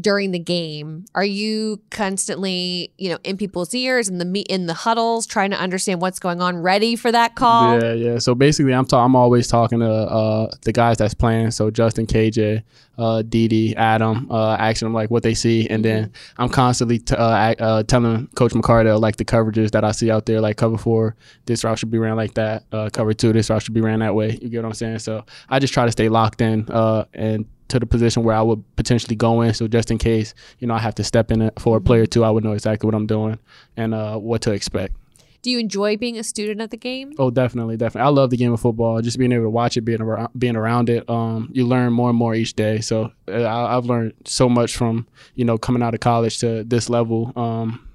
during 0.00 0.32
the 0.32 0.38
game? 0.38 1.04
Are 1.14 1.24
you 1.24 1.80
constantly, 1.90 2.92
you 2.98 3.10
know, 3.10 3.18
in 3.24 3.36
people's 3.36 3.74
ears 3.74 4.08
in 4.08 4.18
the 4.18 4.24
meet 4.24 4.48
in 4.48 4.66
the 4.66 4.74
huddles, 4.74 5.26
trying 5.26 5.50
to 5.50 5.56
understand 5.56 6.00
what's 6.00 6.18
going 6.18 6.40
on, 6.40 6.58
ready 6.58 6.96
for 6.96 7.12
that 7.12 7.34
call? 7.36 7.80
Yeah, 7.80 7.92
yeah. 7.92 8.18
So 8.18 8.34
basically, 8.34 8.74
I'm 8.74 8.86
ta- 8.86 9.04
I'm 9.04 9.16
always 9.16 9.46
talking 9.48 9.80
to 9.80 9.90
uh, 9.90 10.50
the 10.62 10.72
guys 10.72 10.96
that's 10.98 11.14
playing. 11.14 11.52
So 11.52 11.70
Justin, 11.70 12.06
KJ, 12.06 12.62
uh, 12.98 13.22
Dede, 13.22 13.74
Adam, 13.76 14.30
uh, 14.30 14.56
asking 14.56 14.86
them 14.86 14.94
like 14.94 15.10
what 15.10 15.22
they 15.22 15.34
see, 15.34 15.68
and 15.68 15.84
then 15.84 16.12
I'm 16.38 16.48
constantly 16.48 16.98
t- 16.98 17.14
uh, 17.14 17.54
uh, 17.58 17.82
telling 17.84 18.26
Coach 18.34 18.52
McCardell 18.52 19.00
like 19.00 19.16
the 19.16 19.24
coverages 19.24 19.70
that 19.72 19.84
I 19.84 19.92
see 19.92 20.10
out 20.10 20.26
there, 20.26 20.40
like 20.40 20.56
cover 20.56 20.78
four, 20.78 21.16
this 21.46 21.64
route 21.64 21.78
should 21.78 21.90
be 21.90 21.98
ran 21.98 22.16
like 22.16 22.34
that. 22.34 22.64
Uh, 22.72 22.90
cover 22.92 23.12
two, 23.14 23.32
this 23.32 23.50
route 23.50 23.62
should 23.62 23.74
be 23.74 23.80
ran 23.80 24.00
that 24.00 24.14
way. 24.14 24.38
You 24.40 24.48
get 24.48 24.62
what 24.62 24.68
I'm 24.68 24.74
saying? 24.74 24.98
So 25.00 25.24
I 25.48 25.58
just 25.58 25.72
try 25.72 25.86
to 25.86 25.92
stay 25.92 26.08
locked 26.08 26.40
in 26.40 26.68
uh, 26.70 27.04
and 27.14 27.46
to 27.68 27.78
the 27.78 27.86
position 27.86 28.22
where 28.22 28.36
I 28.36 28.42
would 28.42 28.62
potentially 28.76 29.16
go 29.16 29.40
in. 29.42 29.54
So 29.54 29.66
just 29.68 29.90
in 29.90 29.98
case, 29.98 30.34
you 30.58 30.66
know, 30.66 30.74
I 30.74 30.78
have 30.78 30.94
to 30.96 31.04
step 31.04 31.30
in 31.30 31.50
for 31.58 31.76
a 31.76 31.80
player 31.80 32.06
too, 32.06 32.24
I 32.24 32.30
would 32.30 32.44
know 32.44 32.52
exactly 32.52 32.86
what 32.86 32.94
I'm 32.94 33.06
doing 33.06 33.38
and 33.76 33.94
uh, 33.94 34.18
what 34.18 34.42
to 34.42 34.52
expect. 34.52 34.96
Do 35.44 35.50
you 35.50 35.58
enjoy 35.58 35.98
being 35.98 36.18
a 36.18 36.24
student 36.24 36.62
of 36.62 36.70
the 36.70 36.78
game? 36.78 37.12
Oh, 37.18 37.30
definitely, 37.30 37.76
definitely. 37.76 38.06
I 38.06 38.10
love 38.10 38.30
the 38.30 38.38
game 38.38 38.54
of 38.54 38.60
football. 38.60 39.02
Just 39.02 39.18
being 39.18 39.30
able 39.30 39.44
to 39.44 39.50
watch 39.50 39.76
it, 39.76 39.82
being 39.82 40.00
around, 40.00 40.30
being 40.38 40.56
around 40.56 40.88
it. 40.88 41.08
Um, 41.08 41.50
you 41.52 41.66
learn 41.66 41.92
more 41.92 42.08
and 42.08 42.18
more 42.18 42.34
each 42.34 42.54
day. 42.54 42.80
So 42.80 43.12
uh, 43.28 43.42
I, 43.42 43.76
I've 43.76 43.84
learned 43.84 44.14
so 44.24 44.48
much 44.48 44.74
from 44.74 45.06
you 45.34 45.44
know 45.44 45.58
coming 45.58 45.82
out 45.82 45.92
of 45.92 46.00
college 46.00 46.38
to 46.38 46.64
this 46.64 46.88
level, 46.88 47.30
um, 47.36 47.86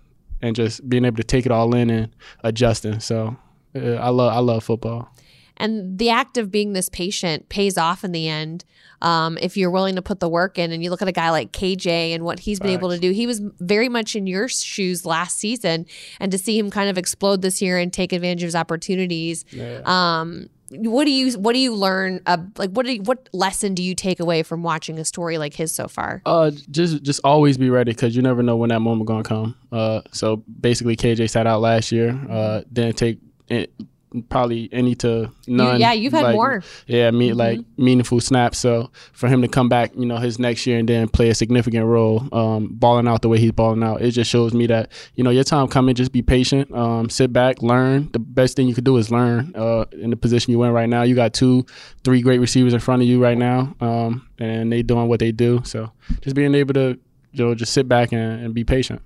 and 0.43 0.55
just 0.55 0.87
being 0.87 1.05
able 1.05 1.17
to 1.17 1.23
take 1.23 1.47
it 1.47 1.51
all 1.51 1.73
in 1.73 1.89
and 1.89 2.15
adjusting. 2.43 2.99
So 2.99 3.35
uh, 3.75 3.95
I 3.95 4.09
love 4.09 4.31
I 4.31 4.39
love 4.39 4.63
football. 4.63 5.11
And 5.59 5.97
the 5.97 6.09
act 6.09 6.37
of 6.37 6.51
being 6.51 6.73
this 6.73 6.89
patient 6.89 7.49
pays 7.49 7.77
off 7.77 8.03
in 8.03 8.11
the 8.11 8.27
end. 8.27 8.65
Um, 9.01 9.37
if 9.41 9.55
you're 9.55 9.71
willing 9.71 9.95
to 9.95 10.01
put 10.01 10.19
the 10.19 10.29
work 10.29 10.57
in, 10.57 10.71
and 10.71 10.83
you 10.83 10.89
look 10.89 11.01
at 11.01 11.07
a 11.07 11.13
guy 11.13 11.29
like 11.29 11.51
KJ 11.51 12.13
and 12.13 12.23
what 12.25 12.39
he's 12.39 12.59
been 12.59 12.71
able 12.71 12.89
to 12.89 12.99
do, 12.99 13.11
he 13.11 13.27
was 13.27 13.39
very 13.59 13.87
much 13.89 14.15
in 14.15 14.27
your 14.27 14.47
shoes 14.49 15.05
last 15.05 15.37
season, 15.37 15.85
and 16.19 16.31
to 16.31 16.37
see 16.37 16.57
him 16.57 16.69
kind 16.69 16.89
of 16.89 16.97
explode 16.97 17.41
this 17.41 17.61
year 17.61 17.77
and 17.77 17.93
take 17.93 18.11
advantage 18.11 18.43
of 18.43 18.47
his 18.47 18.55
opportunities. 18.55 19.45
Yeah. 19.51 19.81
Um, 19.85 20.49
what 20.71 21.05
do 21.05 21.11
you 21.11 21.37
what 21.39 21.53
do 21.53 21.59
you 21.59 21.73
learn? 21.73 22.21
Uh, 22.25 22.37
like 22.57 22.69
what 22.71 22.85
do 22.85 22.93
you, 22.93 23.01
what 23.01 23.27
lesson 23.33 23.73
do 23.73 23.81
you 23.81 23.95
take 23.95 24.19
away 24.19 24.43
from 24.43 24.63
watching 24.63 24.99
a 24.99 25.05
story 25.05 25.37
like 25.37 25.53
his 25.53 25.73
so 25.73 25.87
far? 25.87 26.21
Uh, 26.25 26.51
just 26.69 27.01
just 27.03 27.21
always 27.23 27.57
be 27.57 27.69
ready 27.69 27.91
because 27.91 28.15
you 28.15 28.21
never 28.21 28.43
know 28.43 28.55
when 28.55 28.69
that 28.69 28.79
moment 28.79 29.07
gonna 29.07 29.23
come. 29.23 29.55
Uh, 29.71 30.01
so 30.11 30.37
basically, 30.61 30.95
KJ 30.95 31.29
sat 31.29 31.47
out 31.47 31.61
last 31.61 31.91
year. 31.91 32.09
Uh, 32.29 32.61
didn't 32.71 32.97
take 32.97 33.19
it, 33.47 33.73
probably 34.29 34.69
any 34.71 34.95
to 34.95 35.31
none. 35.47 35.79
yeah, 35.79 35.93
you've 35.93 36.13
had 36.13 36.23
like, 36.23 36.35
more. 36.35 36.63
Yeah, 36.87 37.11
me 37.11 37.33
like 37.33 37.59
meaningful 37.77 38.19
snaps. 38.19 38.57
So 38.57 38.91
for 39.13 39.27
him 39.27 39.41
to 39.41 39.47
come 39.47 39.69
back, 39.69 39.91
you 39.95 40.05
know, 40.05 40.17
his 40.17 40.39
next 40.39 40.65
year 40.65 40.79
and 40.79 40.87
then 40.87 41.07
play 41.07 41.29
a 41.29 41.35
significant 41.35 41.85
role, 41.85 42.27
um, 42.33 42.69
balling 42.71 43.07
out 43.07 43.21
the 43.21 43.29
way 43.29 43.39
he's 43.39 43.51
balling 43.51 43.83
out, 43.83 44.01
it 44.01 44.11
just 44.11 44.29
shows 44.29 44.53
me 44.53 44.67
that 44.67 44.91
you 45.15 45.23
know 45.23 45.29
your 45.29 45.43
time 45.43 45.67
coming. 45.67 45.95
Just 45.95 46.11
be 46.11 46.21
patient, 46.21 46.71
um, 46.73 47.09
sit 47.09 47.31
back, 47.31 47.61
learn. 47.61 48.09
The 48.11 48.19
best 48.19 48.55
thing 48.55 48.67
you 48.67 48.75
could 48.75 48.85
do 48.85 48.97
is 48.97 49.11
learn. 49.11 49.53
Uh, 49.55 49.85
in 49.91 50.09
the 50.09 50.17
position 50.17 50.51
you're 50.51 50.65
in 50.65 50.71
right 50.71 50.89
now, 50.89 51.03
you 51.03 51.15
got 51.15 51.33
two, 51.33 51.65
three 52.03 52.21
great 52.21 52.39
receivers 52.39 52.73
in 52.73 52.79
front 52.79 53.01
of 53.01 53.07
you 53.07 53.21
right 53.21 53.37
now, 53.37 53.75
um, 53.81 54.27
and 54.39 54.71
they 54.71 54.81
doing 54.81 55.07
what 55.07 55.19
they 55.19 55.31
do. 55.31 55.61
So 55.65 55.91
just 56.21 56.35
being 56.35 56.55
able 56.55 56.73
to, 56.73 56.99
you 57.31 57.45
know, 57.45 57.55
just 57.55 57.73
sit 57.73 57.87
back 57.87 58.11
and, 58.11 58.45
and 58.45 58.53
be 58.53 58.63
patient. 58.63 59.01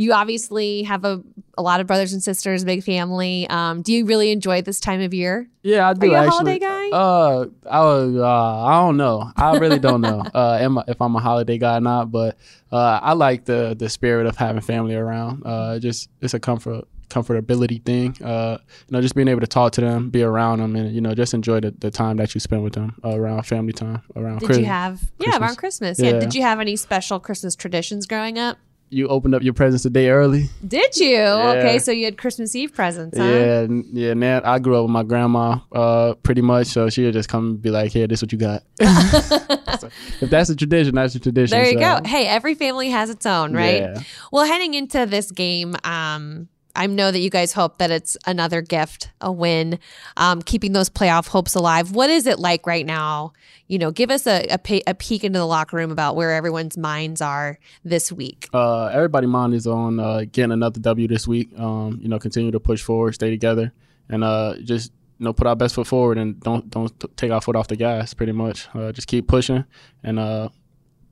You 0.00 0.14
obviously 0.14 0.84
have 0.84 1.04
a, 1.04 1.22
a 1.58 1.62
lot 1.62 1.80
of 1.80 1.86
brothers 1.86 2.14
and 2.14 2.22
sisters, 2.22 2.64
big 2.64 2.82
family. 2.82 3.46
Um, 3.50 3.82
do 3.82 3.92
you 3.92 4.06
really 4.06 4.32
enjoy 4.32 4.62
this 4.62 4.80
time 4.80 5.02
of 5.02 5.12
year? 5.12 5.46
Yeah, 5.62 5.90
I 5.90 5.92
do. 5.92 6.06
Are 6.06 6.22
you 6.22 6.28
a 6.28 6.30
holiday 6.30 6.58
guy? 6.58 6.88
Uh, 6.88 7.46
I 7.70 7.80
was, 7.80 8.16
uh, 8.16 8.64
I 8.64 8.80
don't 8.80 8.96
know. 8.96 9.30
I 9.36 9.58
really 9.58 9.78
don't 9.78 10.00
know. 10.00 10.24
uh, 10.34 10.56
am 10.58 10.78
I, 10.78 10.84
if 10.88 11.02
I'm 11.02 11.14
a 11.16 11.20
holiday 11.20 11.58
guy 11.58 11.76
or 11.76 11.80
not? 11.82 12.10
But 12.10 12.38
uh, 12.72 13.00
I 13.02 13.12
like 13.12 13.44
the 13.44 13.76
the 13.78 13.90
spirit 13.90 14.26
of 14.26 14.36
having 14.36 14.62
family 14.62 14.94
around. 14.94 15.42
Uh, 15.44 15.78
just 15.78 16.08
it's 16.22 16.32
a 16.32 16.40
comfort 16.40 16.88
comfortability 17.10 17.84
thing. 17.84 18.16
Uh, 18.24 18.56
you 18.88 18.92
know, 18.92 19.02
just 19.02 19.14
being 19.14 19.28
able 19.28 19.42
to 19.42 19.46
talk 19.46 19.72
to 19.72 19.82
them, 19.82 20.08
be 20.08 20.22
around 20.22 20.60
them, 20.60 20.76
and 20.76 20.94
you 20.94 21.02
know, 21.02 21.14
just 21.14 21.34
enjoy 21.34 21.60
the, 21.60 21.72
the 21.72 21.90
time 21.90 22.16
that 22.16 22.34
you 22.34 22.40
spend 22.40 22.64
with 22.64 22.72
them 22.72 22.98
uh, 23.04 23.10
around 23.10 23.42
family 23.42 23.74
time, 23.74 24.00
around. 24.16 24.38
Did 24.38 24.46
Christmas. 24.46 24.58
you 24.58 24.64
have 24.64 25.12
yeah 25.18 25.38
around 25.38 25.56
Christmas? 25.56 26.00
Yeah. 26.00 26.12
Yeah. 26.12 26.20
Did 26.20 26.34
you 26.34 26.40
have 26.40 26.58
any 26.58 26.76
special 26.76 27.20
Christmas 27.20 27.54
traditions 27.54 28.06
growing 28.06 28.38
up? 28.38 28.56
You 28.92 29.06
opened 29.06 29.36
up 29.36 29.42
your 29.42 29.54
presents 29.54 29.84
a 29.84 29.90
day 29.90 30.10
early. 30.10 30.48
Did 30.66 30.96
you? 30.96 31.20
Okay, 31.20 31.78
so 31.78 31.92
you 31.92 32.04
had 32.06 32.18
Christmas 32.18 32.56
Eve 32.56 32.74
presents, 32.74 33.16
huh? 33.16 33.24
Yeah, 33.24 33.66
yeah. 33.92 34.14
Nat, 34.14 34.44
I 34.44 34.58
grew 34.58 34.76
up 34.76 34.82
with 34.82 34.90
my 34.90 35.04
grandma, 35.04 35.60
uh, 35.70 36.14
pretty 36.24 36.42
much. 36.42 36.66
So 36.66 36.90
she 36.90 37.04
would 37.04 37.12
just 37.12 37.28
come 37.28 37.46
and 37.46 37.62
be 37.62 37.70
like, 37.70 37.92
"Here, 37.92 38.08
this 38.08 38.20
what 38.20 38.32
you 38.32 38.38
got." 38.38 38.62
So, 39.78 39.88
if 40.20 40.28
that's 40.28 40.50
a 40.50 40.56
tradition, 40.56 40.94
that's 40.96 41.14
a 41.14 41.20
tradition. 41.20 41.56
There 41.56 41.66
you 41.66 41.78
so, 41.78 42.00
go. 42.00 42.00
Hey, 42.04 42.26
every 42.26 42.54
family 42.54 42.90
has 42.90 43.08
its 43.08 43.24
own, 43.24 43.54
right? 43.54 43.82
Yeah. 43.82 44.02
Well, 44.30 44.44
heading 44.44 44.74
into 44.74 45.06
this 45.06 45.30
game, 45.30 45.74
um, 45.84 46.48
I 46.76 46.86
know 46.86 47.10
that 47.10 47.18
you 47.18 47.30
guys 47.30 47.52
hope 47.52 47.78
that 47.78 47.90
it's 47.90 48.16
another 48.26 48.62
gift, 48.62 49.10
a 49.20 49.30
win, 49.32 49.78
um, 50.16 50.40
keeping 50.42 50.72
those 50.72 50.88
playoff 50.88 51.28
hopes 51.28 51.54
alive. 51.54 51.92
What 51.92 52.10
is 52.10 52.26
it 52.26 52.38
like 52.38 52.66
right 52.66 52.86
now? 52.86 53.32
You 53.66 53.78
know, 53.78 53.90
give 53.90 54.10
us 54.10 54.26
a, 54.26 54.46
a, 54.48 54.58
pe- 54.58 54.82
a 54.86 54.94
peek 54.94 55.24
into 55.24 55.38
the 55.38 55.46
locker 55.46 55.76
room 55.76 55.90
about 55.90 56.16
where 56.16 56.32
everyone's 56.32 56.76
minds 56.76 57.20
are 57.20 57.58
this 57.84 58.10
week. 58.12 58.48
uh, 58.52 58.86
everybody 58.86 59.26
mind 59.26 59.54
is 59.54 59.66
on 59.66 60.00
uh, 60.00 60.24
getting 60.30 60.52
another 60.52 60.80
W 60.80 61.06
this 61.08 61.26
week. 61.28 61.56
Um, 61.58 61.98
you 62.02 62.08
know, 62.08 62.18
continue 62.18 62.50
to 62.50 62.60
push 62.60 62.82
forward, 62.82 63.14
stay 63.14 63.30
together, 63.30 63.72
and 64.08 64.24
uh, 64.24 64.54
just 64.62 64.92
you 65.18 65.24
know 65.24 65.32
put 65.32 65.46
our 65.46 65.56
best 65.56 65.74
foot 65.74 65.86
forward 65.86 66.18
and 66.18 66.40
don't 66.40 66.70
don't 66.70 66.98
t- 66.98 67.08
take 67.16 67.30
our 67.30 67.40
foot 67.40 67.54
off 67.56 67.68
the 67.68 67.76
gas. 67.76 68.14
Pretty 68.14 68.32
much, 68.32 68.68
uh, 68.74 68.90
just 68.92 69.06
keep 69.06 69.28
pushing. 69.28 69.64
And 70.02 70.18
uh, 70.18 70.48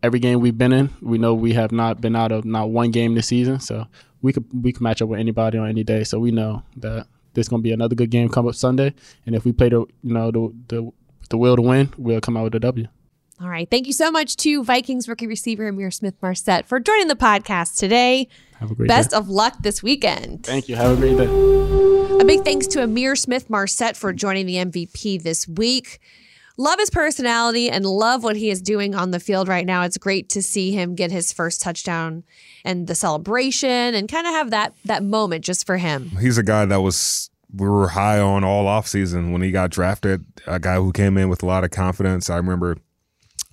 every 0.03 0.19
game 0.19 0.41
we've 0.41 0.57
been 0.59 0.73
in, 0.73 0.91
we 1.01 1.19
know 1.19 1.35
we 1.35 1.53
have 1.53 1.73
not 1.73 2.01
been 2.01 2.17
out 2.17 2.33
of 2.33 2.45
not 2.45 2.71
one 2.71 2.91
game 2.91 3.15
this 3.15 3.27
season. 3.29 3.61
So 3.61 3.87
we 4.23 4.33
could 4.33 4.45
we 4.63 4.73
could 4.73 4.83
match 4.83 5.03
up 5.03 5.09
with 5.09 5.21
anybody 5.21 5.59
on 5.59 5.69
any 5.69 5.85
day. 5.85 6.05
So 6.05 6.19
we 6.19 6.31
know 6.31 6.63
that 6.77 7.07
there's 7.35 7.49
going 7.49 7.63
to 7.63 7.65
be 7.65 7.73
another 7.73 7.95
good 7.95 8.11
game 8.11 8.29
come 8.29 8.49
up 8.49 8.55
Sunday, 8.55 8.95
and 9.27 9.35
if 9.35 9.45
we 9.45 9.53
play 9.53 9.69
the 9.69 9.81
you 10.03 10.15
know 10.15 10.31
the 10.31 10.53
the 10.69 10.91
the 11.31 11.39
will 11.39 11.57
to 11.57 11.63
win, 11.63 11.93
we'll 11.97 12.21
come 12.21 12.37
out 12.37 12.45
with 12.45 12.55
a 12.55 12.61
W. 12.61 12.87
All 13.41 13.49
right. 13.49 13.71
Thank 13.71 13.87
you 13.87 13.93
so 13.93 14.11
much 14.11 14.35
to 14.39 14.65
Vikings 14.65 15.09
rookie 15.09 15.29
receiver 15.29 15.71
Ihmir 15.71 15.95
Smith-Marsette 15.95 16.67
for 16.67 16.81
joining 16.81 17.07
the 17.07 17.15
podcast 17.15 17.77
today. 17.77 18.27
Have 18.59 18.73
a 18.73 18.75
great 18.75 18.89
Best 18.89 19.11
day. 19.11 19.17
of 19.17 19.29
luck 19.29 19.63
this 19.63 19.81
weekend. 19.81 20.45
Thank 20.45 20.69
you. 20.69 20.75
Have 20.75 20.99
a 20.99 21.01
great 21.01 21.17
day. 21.17 21.27
A 22.21 22.25
big 22.25 22.45
thanks 22.45 22.67
to 22.69 22.81
Ihmir 22.81 23.17
Smith-Marsette 23.17 23.97
for 23.97 24.13
joining 24.13 24.47
the 24.47 24.57
MVP 24.57 25.23
this 25.23 25.47
week. 25.47 26.01
Love 26.61 26.81
his 26.81 26.91
personality 26.91 27.71
and 27.71 27.87
love 27.87 28.25
what 28.25 28.37
he 28.37 28.51
is 28.51 28.61
doing 28.61 28.93
on 28.93 29.13
the 29.13 29.21
field 29.21 29.47
right 29.47 29.65
now. 29.65 29.83
It's 29.83 29.97
great 29.97 30.29
to 30.31 30.43
see 30.43 30.73
him 30.73 30.97
get 30.97 31.13
his 31.13 31.33
first 31.33 31.63
touchdown 31.63 32.25
and 32.65 32.89
the 32.89 32.97
celebration 32.97 33.95
and 33.95 34.09
kind 34.09 34.27
of 34.27 34.33
have 34.33 34.51
that 34.51 34.75
that 34.85 35.05
moment 35.05 35.45
just 35.45 35.65
for 35.65 35.77
him. 35.77 36.11
He's 36.21 36.37
a 36.37 36.43
guy 36.43 36.65
that 36.65 36.81
was 36.81 37.31
we 37.55 37.69
were 37.69 37.89
high 37.89 38.19
on 38.19 38.43
all 38.43 38.65
offseason 38.65 39.31
when 39.31 39.41
he 39.41 39.53
got 39.53 39.71
drafted. 39.71 40.25
A 40.49 40.59
guy 40.59 40.75
who 40.75 40.93
came 40.93 41.17
in 41.17 41.29
with 41.29 41.45
a 41.45 41.47
lot 41.47 41.63
of 41.63 41.71
confidence. 41.71 42.29
I 42.29 42.37
remember 42.37 42.77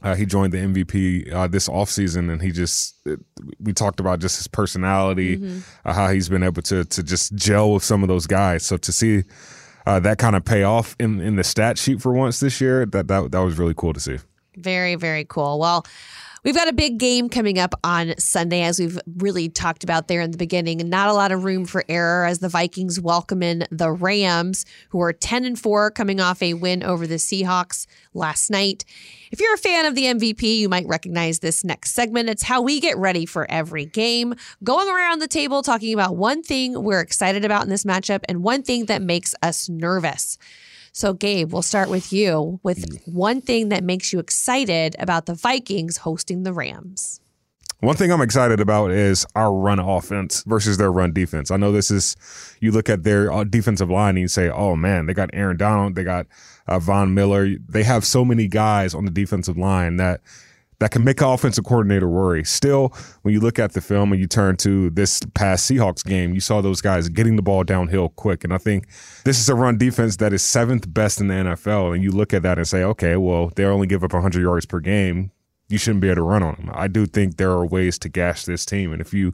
uh, 0.01 0.15
he 0.15 0.25
joined 0.25 0.51
the 0.51 0.57
MVP 0.57 1.31
uh, 1.31 1.47
this 1.47 1.69
offseason, 1.69 2.31
and 2.31 2.41
he 2.41 2.51
just 2.51 2.95
it, 3.05 3.19
we 3.59 3.71
talked 3.71 3.99
about 3.99 4.19
just 4.19 4.37
his 4.37 4.47
personality, 4.47 5.61
uh, 5.85 5.93
how 5.93 6.09
he's 6.09 6.27
been 6.27 6.43
able 6.43 6.63
to 6.63 6.85
to 6.85 7.03
just 7.03 7.35
gel 7.35 7.73
with 7.73 7.83
some 7.83 8.01
of 8.01 8.09
those 8.09 8.25
guys. 8.25 8.65
So 8.65 8.77
to 8.77 8.91
see 8.91 9.23
uh, 9.85 9.99
that 9.99 10.17
kind 10.17 10.35
of 10.35 10.43
pay 10.45 10.63
off 10.63 10.95
in 10.99 11.21
in 11.21 11.35
the 11.35 11.43
stat 11.43 11.77
sheet 11.77 12.01
for 12.01 12.13
once 12.13 12.39
this 12.39 12.59
year, 12.59 12.85
that 12.85 13.07
that 13.07 13.31
that 13.31 13.39
was 13.39 13.57
really 13.57 13.73
cool 13.75 13.93
to 13.93 13.99
see. 13.99 14.17
Very, 14.57 14.95
very 14.95 15.25
cool. 15.25 15.59
Well, 15.59 15.85
we've 16.45 16.55
got 16.55 16.69
a 16.69 16.73
big 16.73 16.99
game 16.99 17.27
coming 17.27 17.57
up 17.57 17.73
on 17.83 18.13
Sunday, 18.19 18.61
as 18.61 18.79
we've 18.79 18.99
really 19.17 19.49
talked 19.49 19.83
about 19.83 20.07
there 20.07 20.21
in 20.21 20.31
the 20.31 20.37
beginning. 20.37 20.77
Not 20.87 21.09
a 21.09 21.13
lot 21.13 21.31
of 21.31 21.43
room 21.43 21.65
for 21.65 21.83
error 21.89 22.25
as 22.25 22.39
the 22.39 22.47
Vikings 22.47 23.01
welcome 23.01 23.41
in 23.41 23.67
the 23.71 23.91
Rams, 23.91 24.65
who 24.89 25.01
are 25.01 25.11
10 25.11 25.43
and 25.43 25.59
4, 25.59 25.91
coming 25.91 26.21
off 26.21 26.41
a 26.41 26.53
win 26.53 26.83
over 26.83 27.07
the 27.07 27.15
Seahawks 27.15 27.87
last 28.13 28.51
night. 28.51 28.85
If 29.31 29.41
you're 29.41 29.55
a 29.55 29.57
fan 29.57 29.85
of 29.85 29.95
the 29.95 30.03
MVP, 30.03 30.59
you 30.59 30.69
might 30.69 30.87
recognize 30.87 31.39
this 31.39 31.63
next 31.63 31.93
segment. 31.93 32.29
It's 32.29 32.43
how 32.43 32.61
we 32.61 32.79
get 32.79 32.95
ready 32.97 33.25
for 33.25 33.49
every 33.49 33.85
game, 33.85 34.35
going 34.63 34.87
around 34.87 35.19
the 35.19 35.27
table 35.27 35.63
talking 35.63 35.93
about 35.93 36.15
one 36.15 36.43
thing 36.43 36.83
we're 36.83 37.01
excited 37.01 37.43
about 37.43 37.63
in 37.63 37.69
this 37.69 37.83
matchup 37.85 38.23
and 38.29 38.43
one 38.43 38.61
thing 38.61 38.85
that 38.85 39.01
makes 39.01 39.33
us 39.41 39.67
nervous. 39.67 40.37
So, 40.97 41.11
Gabe, 41.11 41.51
we'll 41.51 41.61
start 41.61 41.89
with 41.89 42.13
you 42.13 42.61
with 42.63 42.85
one 43.03 43.41
thing 43.41 43.67
that 43.67 43.83
makes 43.83 44.13
you 44.13 44.19
excited 44.19 44.95
about 44.97 45.25
the 45.25 45.33
Vikings 45.33 45.97
hosting 45.97 46.43
the 46.43 46.53
Rams. 46.53 47.19
One 47.81 47.97
thing 47.97 48.13
I'm 48.13 48.21
excited 48.21 48.61
about 48.61 48.91
is 48.91 49.25
our 49.35 49.53
run 49.53 49.79
offense 49.79 50.45
versus 50.47 50.77
their 50.77 50.93
run 50.93 51.11
defense. 51.11 51.51
I 51.51 51.57
know 51.57 51.73
this 51.73 51.91
is, 51.91 52.15
you 52.61 52.71
look 52.71 52.89
at 52.89 53.03
their 53.03 53.29
uh, 53.29 53.43
defensive 53.43 53.89
line 53.89 54.11
and 54.11 54.19
you 54.19 54.29
say, 54.29 54.49
oh 54.49 54.77
man, 54.77 55.05
they 55.05 55.13
got 55.13 55.31
Aaron 55.33 55.57
Donald, 55.57 55.95
they 55.95 56.05
got 56.05 56.27
uh, 56.65 56.79
Von 56.79 57.13
Miller. 57.13 57.57
They 57.67 57.83
have 57.83 58.05
so 58.05 58.23
many 58.23 58.47
guys 58.47 58.95
on 58.95 59.03
the 59.03 59.11
defensive 59.11 59.57
line 59.57 59.97
that 59.97 60.21
that 60.79 60.91
can 60.91 61.03
make 61.03 61.21
an 61.21 61.27
offensive 61.27 61.63
coordinator 61.63 62.07
worry. 62.07 62.43
Still, 62.43 62.89
when 63.21 63.33
you 63.33 63.39
look 63.39 63.59
at 63.59 63.73
the 63.73 63.81
film 63.81 64.11
and 64.11 64.19
you 64.19 64.27
turn 64.27 64.57
to 64.57 64.89
this 64.89 65.21
past 65.33 65.69
Seahawks 65.69 66.03
game, 66.03 66.33
you 66.33 66.39
saw 66.39 66.61
those 66.61 66.81
guys 66.81 67.09
getting 67.09 67.35
the 67.35 67.41
ball 67.41 67.63
downhill 67.63 68.09
quick. 68.09 68.43
And 68.43 68.53
I 68.53 68.57
think 68.57 68.87
this 69.23 69.39
is 69.39 69.49
a 69.49 69.55
run 69.55 69.77
defense 69.77 70.17
that 70.17 70.33
is 70.33 70.41
seventh 70.41 70.93
best 70.93 71.21
in 71.21 71.27
the 71.27 71.33
NFL. 71.33 71.93
And 71.93 72.03
you 72.03 72.11
look 72.11 72.33
at 72.33 72.43
that 72.43 72.57
and 72.57 72.67
say, 72.67 72.83
okay, 72.83 73.15
well, 73.15 73.51
they 73.55 73.63
only 73.65 73.87
give 73.87 74.03
up 74.03 74.13
100 74.13 74.41
yards 74.41 74.65
per 74.65 74.79
game. 74.79 75.31
You 75.69 75.77
shouldn't 75.77 76.01
be 76.01 76.07
able 76.09 76.17
to 76.17 76.21
run 76.23 76.43
on 76.43 76.55
them. 76.55 76.71
I 76.73 76.87
do 76.87 77.05
think 77.05 77.37
there 77.37 77.51
are 77.51 77.65
ways 77.65 77.97
to 77.99 78.09
gash 78.09 78.45
this 78.45 78.65
team. 78.65 78.91
And 78.91 79.01
if 79.01 79.13
you 79.13 79.31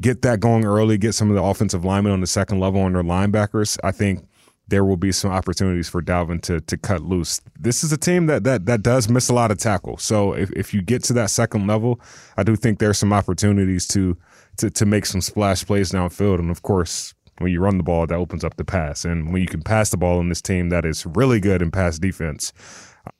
get 0.00 0.22
that 0.22 0.40
going 0.40 0.66
early, 0.66 0.98
get 0.98 1.14
some 1.14 1.30
of 1.30 1.36
the 1.36 1.42
offensive 1.42 1.84
linemen 1.84 2.12
on 2.12 2.20
the 2.20 2.26
second 2.26 2.60
level 2.60 2.82
on 2.82 2.92
their 2.92 3.02
linebackers, 3.02 3.78
I 3.82 3.92
think 3.92 4.26
there 4.68 4.84
will 4.84 4.96
be 4.96 5.12
some 5.12 5.30
opportunities 5.30 5.88
for 5.88 6.02
Dalvin 6.02 6.42
to 6.42 6.60
to 6.60 6.76
cut 6.76 7.02
loose. 7.02 7.40
This 7.58 7.84
is 7.84 7.92
a 7.92 7.96
team 7.96 8.26
that 8.26 8.44
that 8.44 8.66
that 8.66 8.82
does 8.82 9.08
miss 9.08 9.28
a 9.28 9.34
lot 9.34 9.50
of 9.50 9.58
tackle. 9.58 9.96
So 9.96 10.32
if, 10.32 10.50
if 10.52 10.74
you 10.74 10.82
get 10.82 11.04
to 11.04 11.12
that 11.14 11.30
second 11.30 11.66
level, 11.66 12.00
I 12.36 12.42
do 12.42 12.56
think 12.56 12.78
there's 12.78 12.98
some 12.98 13.12
opportunities 13.12 13.86
to 13.88 14.16
to 14.58 14.70
to 14.70 14.86
make 14.86 15.06
some 15.06 15.20
splash 15.20 15.64
plays 15.64 15.92
downfield. 15.92 16.38
And 16.38 16.50
of 16.50 16.62
course, 16.62 17.14
when 17.38 17.52
you 17.52 17.60
run 17.60 17.76
the 17.76 17.84
ball, 17.84 18.06
that 18.06 18.14
opens 18.14 18.44
up 18.44 18.56
the 18.56 18.64
pass. 18.64 19.04
And 19.04 19.32
when 19.32 19.42
you 19.42 19.48
can 19.48 19.62
pass 19.62 19.90
the 19.90 19.96
ball 19.96 20.20
in 20.20 20.28
this 20.28 20.42
team 20.42 20.70
that 20.70 20.84
is 20.84 21.06
really 21.06 21.40
good 21.40 21.62
in 21.62 21.70
pass 21.70 21.98
defense, 21.98 22.52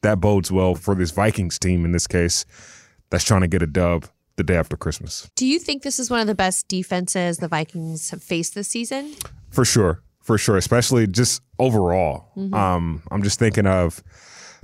that 0.02 0.20
bodes 0.20 0.50
well 0.50 0.74
for 0.74 0.94
this 0.94 1.10
Vikings 1.10 1.58
team 1.58 1.84
in 1.84 1.92
this 1.92 2.06
case 2.06 2.44
that's 3.10 3.24
trying 3.24 3.42
to 3.42 3.48
get 3.48 3.62
a 3.62 3.66
dub 3.66 4.06
the 4.36 4.42
day 4.42 4.56
after 4.56 4.76
Christmas. 4.76 5.30
Do 5.36 5.46
you 5.46 5.58
think 5.58 5.82
this 5.82 5.98
is 5.98 6.10
one 6.10 6.20
of 6.20 6.26
the 6.26 6.34
best 6.34 6.68
defenses 6.68 7.38
the 7.38 7.48
Vikings 7.48 8.10
have 8.10 8.22
faced 8.22 8.54
this 8.54 8.68
season? 8.68 9.14
For 9.50 9.64
sure. 9.64 10.02
For 10.26 10.36
sure. 10.38 10.56
Especially 10.56 11.06
just 11.06 11.40
overall. 11.58 12.28
Um, 12.52 13.02
I'm 13.10 13.22
just 13.22 13.38
thinking 13.38 13.66
of 13.66 14.02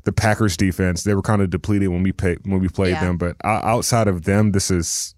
the 0.05 0.13
Packers 0.13 0.57
defense. 0.57 1.05
They 1.05 1.15
were 1.15 1.23
kind 1.23 1.41
of 1.41 1.51
depleted 1.51 1.89
when 1.89 2.03
we 2.03 2.11
pay, 2.13 2.37
when 2.45 2.61
we 2.61 2.69
played 2.69 2.91
Yeah. 2.91 3.05
them, 3.05 3.17
but 3.17 3.37
outside 3.45 4.09
of 4.09 4.25
them, 4.25 4.51
this 4.53 4.71
is 4.71 5.15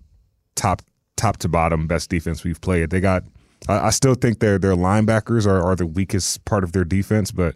top 0.54 0.83
top 1.16 1.38
to 1.38 1.48
bottom 1.48 1.87
best 1.87 2.11
defense 2.11 2.44
we've 2.44 2.61
played. 2.61 2.90
They 2.90 3.00
got 3.00 3.24
I, 3.68 3.87
I 3.87 3.90
still 3.90 4.14
think 4.14 4.40
their 4.40 4.59
their 4.59 4.74
linebackers 4.76 5.46
are, 5.46 5.62
are 5.62 5.74
the 5.76 5.87
weakest 5.87 6.44
part 6.44 6.62
of 6.64 6.72
their 6.72 6.85
defense, 6.85 7.30
but 7.33 7.54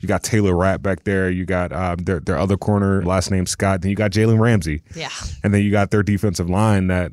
you 0.00 0.08
got 0.08 0.22
Taylor 0.24 0.56
Rapp 0.56 0.82
back 0.82 1.04
there. 1.04 1.30
You 1.30 1.44
got 1.44 1.72
um, 1.72 1.98
their 1.98 2.18
their 2.20 2.36
other 2.38 2.56
corner, 2.56 3.02
last 3.04 3.30
name 3.30 3.46
Scott. 3.46 3.82
Then 3.82 3.90
you 3.90 3.96
got 3.96 4.10
Jalen 4.10 4.40
Ramsey. 4.40 4.82
Yeah. 4.96 5.10
And 5.44 5.54
then 5.54 5.62
you 5.62 5.70
got 5.70 5.90
their 5.92 6.02
defensive 6.02 6.50
line 6.50 6.88
that 6.88 7.12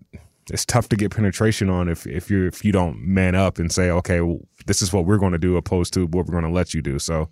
it's 0.51 0.65
tough 0.65 0.89
to 0.89 0.95
get 0.95 1.11
penetration 1.11 1.69
on 1.69 1.87
if 1.87 2.05
if 2.05 2.29
you 2.29 2.47
if 2.47 2.65
you 2.65 2.71
don't 2.71 2.99
man 2.99 3.35
up 3.35 3.59
and 3.59 3.71
say, 3.71 3.89
okay, 3.89 4.21
well, 4.21 4.39
this 4.65 4.81
is 4.81 4.91
what 4.91 5.05
we're 5.05 5.17
going 5.17 5.31
to 5.31 5.37
do, 5.37 5.57
opposed 5.57 5.93
to 5.93 6.05
what 6.07 6.25
we're 6.25 6.33
going 6.33 6.43
to 6.43 6.49
let 6.49 6.73
you 6.73 6.81
do. 6.81 6.99
So, 6.99 7.29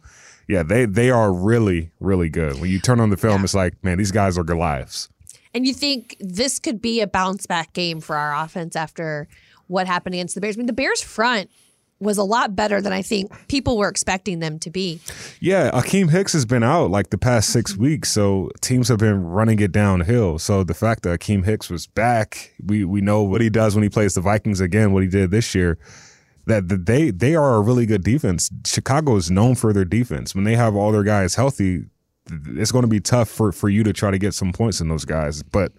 yeah, 0.47 0.63
they 0.63 0.85
they 0.85 1.09
are 1.09 1.33
really 1.33 1.91
really 1.99 2.29
good. 2.29 2.59
When 2.59 2.69
you 2.69 2.79
turn 2.79 2.99
on 2.99 3.09
the 3.09 3.17
film, 3.17 3.43
it's 3.43 3.53
like, 3.53 3.83
man, 3.83 3.97
these 3.97 4.11
guys 4.11 4.37
are 4.37 4.43
Goliaths. 4.43 5.09
And 5.53 5.67
you 5.67 5.73
think 5.73 6.15
this 6.19 6.59
could 6.59 6.81
be 6.81 7.01
a 7.01 7.07
bounce 7.07 7.45
back 7.45 7.73
game 7.73 7.99
for 7.99 8.15
our 8.15 8.33
offense 8.43 8.75
after 8.75 9.27
what 9.67 9.87
happened 9.87 10.15
against 10.15 10.35
the 10.35 10.41
Bears? 10.41 10.55
I 10.55 10.59
mean, 10.59 10.67
the 10.67 10.73
Bears 10.73 11.01
front 11.01 11.49
was 12.01 12.17
a 12.17 12.23
lot 12.23 12.55
better 12.55 12.81
than 12.81 12.91
I 12.91 13.01
think 13.01 13.31
people 13.47 13.77
were 13.77 13.87
expecting 13.87 14.39
them 14.39 14.59
to 14.59 14.69
be. 14.69 14.99
Yeah, 15.39 15.71
Akiem 15.71 16.09
Hicks 16.09 16.33
has 16.33 16.45
been 16.45 16.63
out 16.63 16.89
like 16.89 17.09
the 17.09 17.17
past 17.17 17.51
six 17.51 17.73
mm-hmm. 17.73 17.83
weeks, 17.83 18.11
so 18.11 18.49
teams 18.61 18.87
have 18.87 18.99
been 18.99 19.23
running 19.23 19.59
it 19.59 19.71
downhill. 19.71 20.39
So 20.39 20.63
the 20.63 20.73
fact 20.73 21.03
that 21.03 21.19
Akiem 21.19 21.45
Hicks 21.45 21.69
was 21.69 21.87
back, 21.87 22.53
we 22.65 22.83
we 22.83 23.01
know 23.01 23.21
what 23.23 23.41
he 23.41 23.49
does 23.49 23.75
when 23.75 23.83
he 23.83 23.89
plays 23.89 24.15
the 24.15 24.21
Vikings 24.21 24.59
again, 24.59 24.91
what 24.93 25.03
he 25.03 25.09
did 25.09 25.31
this 25.31 25.53
year. 25.53 25.77
That 26.47 26.69
that 26.69 26.85
they 26.87 27.11
they 27.11 27.35
are 27.35 27.55
a 27.55 27.61
really 27.61 27.85
good 27.85 28.03
defense. 28.03 28.49
Chicago 28.65 29.15
is 29.15 29.29
known 29.29 29.55
for 29.55 29.73
their 29.73 29.85
defense. 29.85 30.33
When 30.33 30.43
they 30.43 30.55
have 30.55 30.75
all 30.75 30.91
their 30.91 31.03
guys 31.03 31.35
healthy, 31.35 31.85
it's 32.29 32.71
going 32.71 32.83
to 32.83 32.87
be 32.89 32.99
tough 32.99 33.29
for 33.29 33.51
for 33.51 33.69
you 33.69 33.83
to 33.83 33.93
try 33.93 34.11
to 34.11 34.17
get 34.17 34.33
some 34.33 34.51
points 34.51 34.81
in 34.81 34.89
those 34.89 35.05
guys. 35.05 35.43
But 35.43 35.71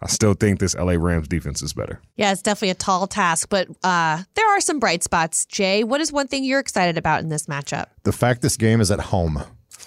I 0.00 0.06
still 0.06 0.34
think 0.34 0.60
this 0.60 0.76
LA 0.76 0.92
Rams 0.96 1.26
defense 1.28 1.60
is 1.62 1.72
better. 1.72 2.00
Yeah, 2.16 2.30
it's 2.32 2.42
definitely 2.42 2.70
a 2.70 2.74
tall 2.74 3.06
task, 3.08 3.48
but 3.48 3.68
uh, 3.82 4.22
there 4.34 4.48
are 4.48 4.60
some 4.60 4.78
bright 4.78 5.02
spots. 5.02 5.44
Jay, 5.46 5.82
what 5.82 6.00
is 6.00 6.12
one 6.12 6.28
thing 6.28 6.44
you're 6.44 6.60
excited 6.60 6.96
about 6.96 7.20
in 7.22 7.28
this 7.30 7.46
matchup? 7.46 7.86
The 8.04 8.12
fact 8.12 8.40
this 8.42 8.56
game 8.56 8.80
is 8.80 8.90
at 8.92 9.00
home. 9.00 9.42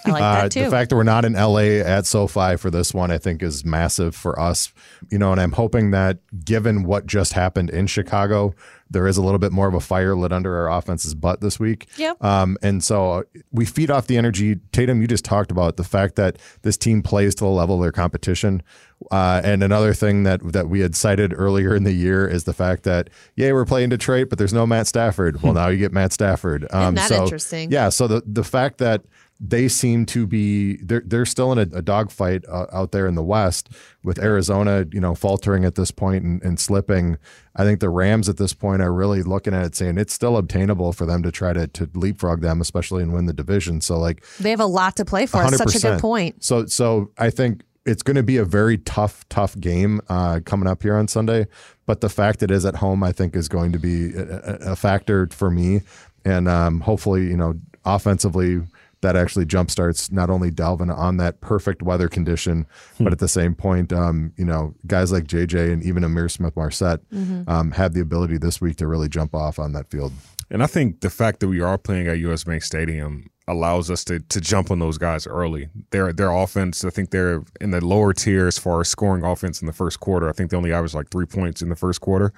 I 0.06 0.10
like 0.12 0.22
Uh, 0.24 0.42
that 0.42 0.52
too. 0.52 0.64
The 0.66 0.72
fact 0.72 0.90
that 0.90 0.96
we're 0.96 1.04
not 1.04 1.26
in 1.26 1.34
LA 1.34 1.80
at 1.86 2.06
SoFi 2.06 2.58
for 2.58 2.72
this 2.72 2.94
one, 2.94 3.12
I 3.12 3.18
think, 3.20 3.44
is 3.44 3.64
massive 3.64 4.16
for 4.16 4.40
us. 4.40 4.74
You 5.12 5.18
know, 5.20 5.32
and 5.32 5.40
I'm 5.40 5.52
hoping 5.52 5.92
that 5.92 6.18
given 6.44 6.84
what 6.84 7.06
just 7.06 7.34
happened 7.34 7.70
in 7.70 7.88
Chicago, 7.88 8.54
there 8.90 9.06
is 9.08 9.18
a 9.18 9.22
little 9.22 9.38
bit 9.40 9.52
more 9.52 9.68
of 9.68 9.74
a 9.76 9.80
fire 9.80 10.16
lit 10.16 10.32
under 10.34 10.56
our 10.58 10.76
offense's 10.78 11.14
butt 11.14 11.40
this 11.42 11.60
week. 11.60 11.88
Yep. 11.98 12.24
Um, 12.24 12.58
and 12.64 12.84
so 12.84 13.12
uh, 13.12 13.24
we 13.52 13.66
feed 13.66 13.92
off 13.92 14.08
the 14.08 14.18
energy. 14.18 14.56
Tatum, 14.72 15.02
you 15.02 15.08
just 15.08 15.24
talked 15.26 15.52
about 15.52 15.78
the 15.78 15.84
fact 15.84 16.16
that 16.16 16.38
this 16.64 16.78
team 16.78 17.04
plays 17.04 17.36
to 17.36 17.44
the 17.44 17.50
level 17.50 17.76
of 17.76 17.82
their 17.82 17.92
competition. 17.92 18.64
Uh, 19.12 19.42
and 19.44 19.62
another 19.62 19.94
thing 19.94 20.24
that 20.24 20.42
that 20.54 20.70
we 20.70 20.80
had 20.80 20.96
cited 20.96 21.34
earlier 21.36 21.76
in 21.76 21.84
the 21.84 21.92
year 21.92 22.26
is 22.26 22.46
the 22.46 22.54
fact 22.54 22.84
that 22.84 23.10
yeah, 23.36 23.52
we're 23.52 23.66
playing 23.66 23.90
Detroit, 23.90 24.30
but 24.30 24.40
there's 24.40 24.54
no 24.54 24.66
Matt 24.66 24.88
Stafford. 24.88 25.42
Well, 25.44 25.54
now 25.62 25.68
you 25.68 25.78
get 25.78 25.92
Matt 25.92 26.14
Stafford. 26.14 26.66
Um, 26.72 26.96
that 26.96 27.10
so, 27.10 27.24
interesting? 27.24 27.72
Yeah. 27.72 27.90
So 27.90 28.08
the 28.08 28.24
the 28.26 28.44
fact 28.44 28.78
that 28.78 29.04
they 29.44 29.68
seem 29.68 30.06
to 30.06 30.28
be 30.28 30.78
they're 30.78 31.02
they're 31.04 31.26
still 31.26 31.52
in 31.52 31.58
a, 31.58 31.78
a 31.78 31.82
dogfight 31.82 32.46
uh, 32.48 32.68
out 32.72 32.92
there 32.92 33.08
in 33.08 33.16
the 33.16 33.24
West 33.24 33.70
with 34.04 34.18
Arizona, 34.20 34.86
you 34.94 35.02
know, 35.02 35.16
faltering 35.16 35.66
at 35.66 35.76
this 35.76 35.92
point 35.92 36.24
and, 36.24 36.42
and 36.44 36.60
slipping. 36.60 37.18
I 37.56 37.64
think 37.64 37.82
the 37.82 37.90
Rams 37.90 38.30
at 38.30 38.38
this 38.38 38.54
point 38.54 38.82
are 38.82 38.94
really 38.94 39.24
looking 39.24 39.54
at 39.54 39.66
it 39.66 39.76
saying 39.76 39.98
it's 39.98 40.14
still 40.14 40.38
obtainable 40.38 40.94
for 40.94 41.06
them 41.06 41.22
to 41.24 41.32
try 41.32 41.52
to 41.52 41.68
to 41.68 41.90
leapfrog 41.96 42.42
them, 42.42 42.62
especially 42.62 43.04
and 43.04 43.12
win 43.12 43.26
the 43.26 43.34
division. 43.34 43.82
So 43.82 43.98
like 43.98 44.24
they 44.40 44.52
have 44.52 44.62
a 44.62 44.66
lot 44.66 44.96
to 44.98 45.06
play 45.06 45.26
for. 45.26 45.44
It's 45.44 45.58
such 45.58 45.76
a 45.76 45.80
good 45.80 46.00
point. 46.00 46.44
So 46.44 46.68
so 46.68 47.12
I 47.18 47.30
think 47.30 47.64
it's 47.86 48.04
going 48.04 48.16
to 48.16 48.24
be 48.24 48.38
a 48.38 48.46
very 48.46 48.78
tough 48.78 49.26
tough 49.30 49.60
game 49.60 50.02
uh, 50.10 50.40
coming 50.46 50.68
up 50.68 50.84
here 50.84 50.96
on 50.96 51.08
Sunday. 51.08 51.48
But 51.86 52.02
the 52.02 52.10
fact 52.10 52.44
it 52.44 52.52
is 52.52 52.66
at 52.66 52.76
home, 52.76 53.04
I 53.04 53.12
think, 53.12 53.36
is 53.36 53.48
going 53.48 53.72
to 53.72 53.80
be 53.80 54.14
a, 54.16 54.22
a- 54.24 54.72
a 54.72 54.76
factor 54.76 55.28
for 55.32 55.50
me. 55.50 55.82
And 56.24 56.48
um, 56.48 56.82
hopefully, 56.82 57.24
you 57.28 57.38
know, 57.38 57.56
offensively. 57.86 58.62
That 59.02 59.16
actually 59.16 59.48
jumpstarts 59.48 60.12
not 60.12 60.30
only 60.30 60.52
Dalvin 60.52 60.96
on 60.96 61.18
that 61.18 61.42
perfect 61.42 61.82
weather 61.82 62.08
condition, 62.08 62.68
but 63.00 63.12
at 63.12 63.18
the 63.18 63.28
same 63.28 63.56
point, 63.56 63.92
um, 63.92 64.32
you 64.38 64.46
know, 64.46 64.76
guys 64.86 65.12
like 65.12 65.24
JJ 65.24 65.74
and 65.74 65.82
even 65.82 66.04
Ihmir 66.04 66.30
Smith-Marsette 66.30 67.00
um, 67.48 67.72
have 67.72 67.94
the 67.96 68.00
ability 68.00 68.38
this 68.38 68.62
week 68.62 68.76
to 68.76 68.86
really 68.86 69.10
jump 69.10 69.34
off 69.34 69.58
on 69.58 69.74
that 69.74 69.90
field. 69.90 70.14
And 70.52 70.62
I 70.62 70.68
think 70.68 71.02
the 71.02 71.10
fact 71.10 71.40
that 71.40 71.48
we 71.48 71.62
are 71.62 71.80
playing 71.80 72.06
at 72.10 72.20
US 72.20 72.44
Bank 72.44 72.62
Stadium 72.62 73.32
allows 73.52 73.92
us 73.92 74.04
to 74.06 74.20
to 74.20 74.42
jump 74.42 74.72
on 74.72 74.80
those 74.80 74.98
guys 74.98 75.28
early. 75.28 75.70
Their 75.92 76.14
their 76.14 76.32
offense, 76.32 76.84
I 76.86 76.90
think 76.90 77.12
they're 77.12 77.44
in 77.60 77.72
the 77.72 77.84
lower 77.86 78.14
tier 78.14 78.48
as 78.48 78.58
far 78.58 78.82
as 78.82 78.90
scoring 78.90 79.24
offense 79.24 79.62
in 79.62 79.68
the 79.68 79.74
first 79.74 80.00
quarter. 80.00 80.30
I 80.30 80.32
think 80.34 80.50
they 80.52 80.58
only 80.58 80.74
averaged 80.74 80.94
like 80.96 81.10
three 81.10 81.26
points 81.26 81.62
in 81.62 81.70
the 81.70 81.76
first 81.76 82.02
quarter. 82.02 82.34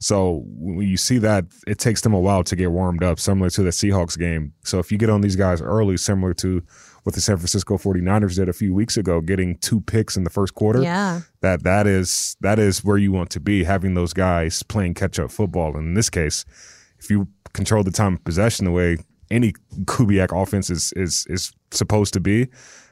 So 0.00 0.44
when 0.46 0.86
you 0.86 0.96
see 0.96 1.18
that, 1.18 1.46
it 1.66 1.78
takes 1.78 2.02
them 2.02 2.14
a 2.14 2.20
while 2.20 2.44
to 2.44 2.54
get 2.54 2.70
warmed 2.70 3.02
up, 3.02 3.18
similar 3.18 3.50
to 3.50 3.62
the 3.64 3.70
Seahawks 3.70 4.16
game. 4.16 4.52
So 4.62 4.78
if 4.78 4.92
you 4.92 4.98
get 4.98 5.10
on 5.10 5.22
these 5.22 5.34
guys 5.34 5.60
early, 5.60 5.96
similar 5.96 6.34
to 6.34 6.62
what 7.02 7.16
the 7.16 7.20
San 7.20 7.36
Francisco 7.36 7.76
49ers 7.78 8.36
did 8.36 8.48
a 8.48 8.52
few 8.52 8.72
weeks 8.72 8.96
ago, 8.96 9.20
getting 9.20 9.56
two 9.56 9.80
picks 9.80 10.16
in 10.16 10.22
the 10.24 10.30
first 10.30 10.54
quarter, 10.54 10.82
Yeah. 10.82 11.22
that 11.40 11.64
that 11.64 11.86
is 11.88 12.36
that 12.42 12.58
is 12.60 12.84
where 12.84 12.96
you 12.98 13.10
want 13.10 13.30
to 13.30 13.40
be, 13.40 13.64
having 13.64 13.94
those 13.94 14.12
guys 14.12 14.62
playing 14.62 14.94
catch 14.94 15.18
up 15.18 15.32
football. 15.32 15.76
And 15.76 15.88
in 15.88 15.94
this 15.94 16.10
case, 16.10 16.44
if 17.00 17.10
you 17.10 17.26
control 17.54 17.82
the 17.82 17.90
time 17.90 18.14
of 18.14 18.24
possession 18.24 18.66
the 18.66 18.70
way 18.70 18.98
any 19.30 19.52
Kubiak 19.84 20.40
offense 20.40 20.70
is 20.70 20.92
is 20.96 21.26
is 21.28 21.52
supposed 21.70 22.14
to 22.14 22.20
be, 22.20 22.48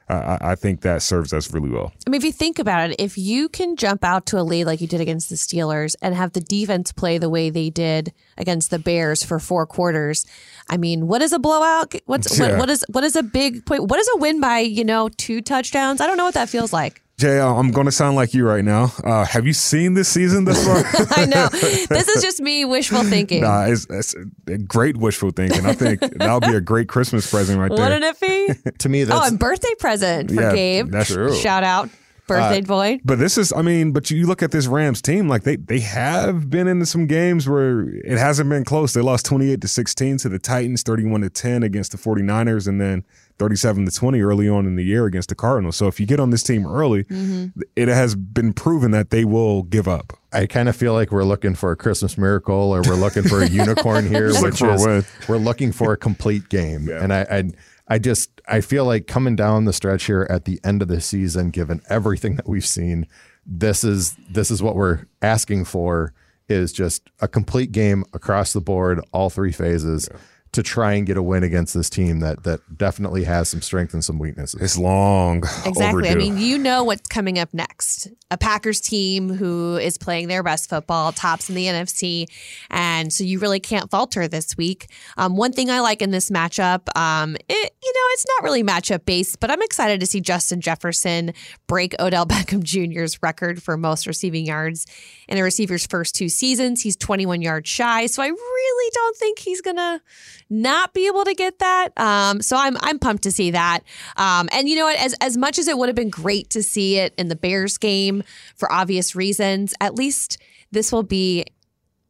uh, 0.09 0.39
I, 0.41 0.53
I 0.53 0.55
think 0.55 0.83
that 0.83 1.03
serves 1.03 1.33
us 1.33 1.53
really 1.53 1.71
well. 1.71 1.93
I 2.07 2.11
mean, 2.11 2.21
if 2.21 2.25
you 2.25 2.33
think 2.33 2.59
about 2.59 2.91
it, 2.91 2.97
if 3.01 3.19
you 3.19 3.49
can 3.49 3.77
jump 3.77 4.05
out 4.05 4.27
to 4.27 4.39
a 4.39 4.43
lead 4.43 4.65
like 4.65 4.81
you 4.81 4.87
did 4.87 5.01
against 5.01 5.31
the 5.31 5.37
Steelers 5.37 5.97
and 6.01 6.15
have 6.15 6.33
the 6.33 6.41
defense 6.41 6.93
play 6.93 7.19
the 7.19 7.29
way 7.29 7.51
they 7.51 7.71
did 7.71 8.13
against 8.37 8.71
the 8.71 8.79
Bears 8.79 9.25
for 9.25 9.39
four 9.39 9.67
quarters, 9.67 10.25
I 10.69 10.77
mean, 10.77 11.07
what 11.09 11.23
is 11.23 11.33
a 11.33 11.39
blowout? 11.39 11.95
What's 12.07 12.39
Yeah. 12.39 12.51
what, 12.51 12.59
what 12.61 12.71
is 12.71 12.85
what 12.89 13.05
is 13.05 13.17
a 13.17 13.23
big 13.23 13.67
point? 13.67 13.85
What 13.85 13.99
is 13.99 14.09
a 14.15 14.19
win 14.19 14.41
by 14.41 14.59
you 14.61 14.85
know 14.85 15.09
two 15.09 15.41
touchdowns? 15.41 16.01
I 16.01 16.07
don't 16.07 16.17
know 16.17 16.25
what 16.25 16.35
that 16.35 16.49
feels 16.49 16.73
like. 16.73 17.03
Jay, 17.19 17.39
uh, 17.39 17.47
I'm 17.55 17.71
going 17.71 17.87
to 17.87 17.93
sound 17.93 18.15
like 18.15 18.35
you 18.35 18.47
right 18.47 18.63
now. 18.65 18.93
Uh, 19.03 19.25
have 19.25 19.47
you 19.47 19.55
seen 19.55 19.95
this 19.95 20.07
season 20.07 20.45
thus 20.45 20.63
far? 20.67 20.83
I 21.17 21.25
know 21.25 21.49
this 21.51 22.09
is 22.09 22.23
just 22.23 22.41
me 22.41 22.67
wishful 22.67 23.03
thinking. 23.05 23.41
Nah, 23.41 23.65
it's, 23.65 23.87
it's 23.89 24.15
a 24.47 24.59
great 24.59 24.99
wishful 24.99 25.31
thinking. 25.31 25.65
I 25.65 25.73
think 25.73 26.01
that'll 26.01 26.41
be 26.41 26.55
a 26.55 26.61
great 26.61 26.89
Christmas 26.89 27.31
present 27.31 27.59
right 27.59 27.75
there. 27.75 27.89
Wouldn't 27.89 28.05
it 28.05 28.21
be? 28.21 28.71
To 28.79 28.89
me, 28.91 29.05
that's. 29.05 29.17
oh, 29.17 29.21
that's 29.21 29.31
and 29.31 29.39
birthday 29.41 29.75
present 29.79 30.31
for 30.31 30.43
Yeah, 30.43 30.55
Gabe. 30.55 30.91
that's 30.91 31.09
true. 31.11 31.35
Shout 31.35 31.65
out, 31.65 31.89
birthday 32.27 32.61
boy. 32.61 33.01
But 33.03 33.19
this 33.19 33.39
is, 33.39 33.51
I 33.55 33.63
mean, 33.63 33.93
but 33.93 34.11
you 34.11 34.27
look 34.27 34.43
at 34.43 34.51
this 34.51 34.67
Rams 34.67 35.01
team, 35.01 35.27
like 35.27 35.45
they 35.45 35.57
they 35.57 35.81
have 35.81 36.51
been 36.51 36.69
into 36.69 36.85
some 36.85 37.07
games 37.07 37.49
where 37.49 37.89
it 37.89 38.19
hasn't 38.19 38.51
been 38.51 38.65
close. 38.65 38.93
They 38.93 39.01
lost 39.01 39.25
28 39.25 39.63
to 39.63 39.69
16 39.69 40.19
to 40.19 40.29
the 40.29 40.39
Titans, 40.39 40.83
31 40.83 41.23
to 41.23 41.31
10 41.31 41.63
against 41.63 41.93
the 41.93 41.99
49ers, 41.99 42.69
and 42.69 42.79
then 42.79 43.05
37 43.39 43.85
to 43.87 43.91
20 43.93 44.21
early 44.23 44.49
on 44.49 44.67
in 44.67 44.77
the 44.77 44.83
year 44.85 45.05
against 45.07 45.29
the 45.29 45.35
Cardinals. 45.35 45.77
So 45.77 45.87
if 45.89 46.01
you 46.01 46.07
get 46.07 46.21
on 46.21 46.31
this 46.31 46.43
team 46.43 46.67
early, 46.67 47.05
Mm-hmm. 47.05 47.61
it 47.77 47.89
has 47.89 48.15
been 48.15 48.53
proven 48.53 48.91
that 48.93 49.11
they 49.11 49.25
will 49.25 49.63
give 49.65 49.87
up. 49.89 50.19
I 50.33 50.47
kind 50.47 50.69
of 50.69 50.77
feel 50.77 50.93
like 50.95 51.11
we're 51.13 51.25
looking 51.25 51.55
for 51.55 51.71
a 51.73 51.77
Christmas 51.77 52.17
miracle 52.19 52.55
or 52.75 52.83
we're 52.83 52.95
looking 52.95 53.23
for 53.25 53.43
a 53.43 53.49
unicorn 53.51 54.07
here, 54.07 54.29
which 54.41 54.41
looking 54.41 54.57
for 54.57 54.69
a 54.71 54.75
is 54.75 54.87
win. 54.87 55.05
we're 55.29 55.37
looking 55.39 55.73
for 55.73 55.93
a 55.93 55.97
complete 55.97 56.49
game. 56.49 56.89
And 56.89 57.13
I, 57.13 57.21
I 57.31 57.51
I 57.89 57.99
just 57.99 58.41
I 58.49 58.61
feel 58.61 58.85
like 58.85 59.07
coming 59.07 59.37
down 59.37 59.65
the 59.65 59.73
stretch 59.73 60.05
here 60.05 60.27
at 60.29 60.45
the 60.45 60.59
end 60.65 60.83
of 60.83 60.89
the 60.89 61.01
season, 61.01 61.51
given 61.51 61.81
everything 61.89 62.37
that 62.37 62.49
we've 62.49 62.67
seen, 62.67 63.07
this 63.47 63.85
is 63.85 64.17
this 64.29 64.51
is 64.51 64.63
what 64.63 64.75
we're 64.77 65.05
asking 65.23 65.67
for 65.67 66.13
is 66.49 66.73
just 66.73 67.11
a 67.21 67.29
complete 67.29 67.73
game 67.73 68.05
across 68.13 68.53
the 68.53 68.61
board, 68.61 69.01
all 69.13 69.31
three 69.31 69.53
phases. 69.53 70.09
To 70.53 70.63
try 70.63 70.95
and 70.95 71.07
get 71.07 71.19
a 71.19 71.23
win 71.23 71.43
against 71.43 71.75
this 71.75 71.91
team 71.91 72.21
that 72.21 72.45
that 72.45 72.79
definitely 72.79 73.25
has 73.25 73.51
some 73.51 73.61
strength 73.61 73.93
and 73.93 74.03
some 74.03 74.19
weaknesses. 74.19 74.59
It's 74.63 74.79
long 74.79 75.39
Exactly. 75.67 75.85
overdue. 75.85 76.09
I 76.09 76.15
mean, 76.15 76.39
you 76.39 76.57
know 76.57 76.83
what's 76.83 77.07
coming 77.09 77.39
up 77.39 77.53
next. 77.53 78.09
A 78.31 78.39
Packers 78.39 78.81
team 78.81 79.29
who 79.29 79.77
is 79.77 79.99
playing 79.99 80.29
their 80.29 80.43
best 80.43 80.71
football, 80.71 81.13
tops 81.13 81.51
in 81.51 81.55
the 81.57 81.67
NFC. 81.67 82.25
And 82.71 83.13
so 83.13 83.23
you 83.23 83.39
really 83.39 83.61
can't 83.61 83.91
falter 83.91 84.27
this 84.29 84.57
week. 84.57 84.89
Um, 85.19 85.37
one 85.37 85.53
thing 85.53 85.69
I 85.71 85.81
like 85.81 86.01
in 86.01 86.11
this 86.11 86.31
matchup, 86.31 86.89
um, 86.97 87.35
it, 87.37 87.73
you 87.83 87.93
know, 87.93 88.01
it's 88.13 88.27
not 88.27 88.43
really 88.45 88.63
matchup 88.65 89.05
based, 89.05 89.39
but 89.41 89.51
I'm 89.51 89.61
excited 89.63 90.01
to 90.01 90.07
see 90.07 90.23
Justin 90.23 90.63
Jefferson 90.63 91.35
break 91.67 91.95
Odell 92.01 92.25
Beckham 92.27 92.63
Jr.'s 92.63 93.23
record 93.23 93.63
for 93.63 93.77
most 93.77 94.07
receiving 94.07 94.47
yards 94.47 94.87
in 95.29 95.37
a 95.37 95.43
receiver's 95.43 95.87
first 95.87 96.15
two 96.15 96.31
seasons. 96.31 96.81
He's 96.81 96.97
21 96.97 97.43
yards 97.43 97.69
shy. 97.69 98.07
So 98.07 98.23
I 98.23 98.29
really 98.29 98.91
don't 98.95 99.17
think 99.19 99.39
he's 99.39 99.61
going 99.61 99.77
to 99.77 100.01
not 100.49 100.95
be 100.95 101.07
able 101.07 101.25
to 101.25 101.35
get 101.35 101.59
that. 101.59 101.89
Um, 101.97 102.41
so 102.41 102.57
I'm 102.57 102.77
I'm 102.81 102.99
pumped 102.99 103.25
to 103.25 103.33
see 103.33 103.51
that. 103.53 103.81
Um, 104.17 104.49
and 104.53 104.69
you 104.69 104.77
know 104.77 104.85
what? 104.85 104.99
As 104.99 105.15
as 105.21 105.37
much 105.37 105.59
as 105.59 105.69
it 105.69 105.77
would 105.77 105.89
have 105.89 105.97
been 105.97 106.11
great 106.11 106.51
to 106.51 106.63
see 106.63 106.99
it 106.99 107.15
in 107.19 107.29
the 107.29 107.37
Bears 107.37 107.79
game 107.79 108.23
for 108.57 108.71
obvious 108.73 109.15
reasons, 109.17 109.75
at 109.81 109.95
least 109.95 110.39
this 110.71 110.93
will 110.93 111.03
be 111.03 111.45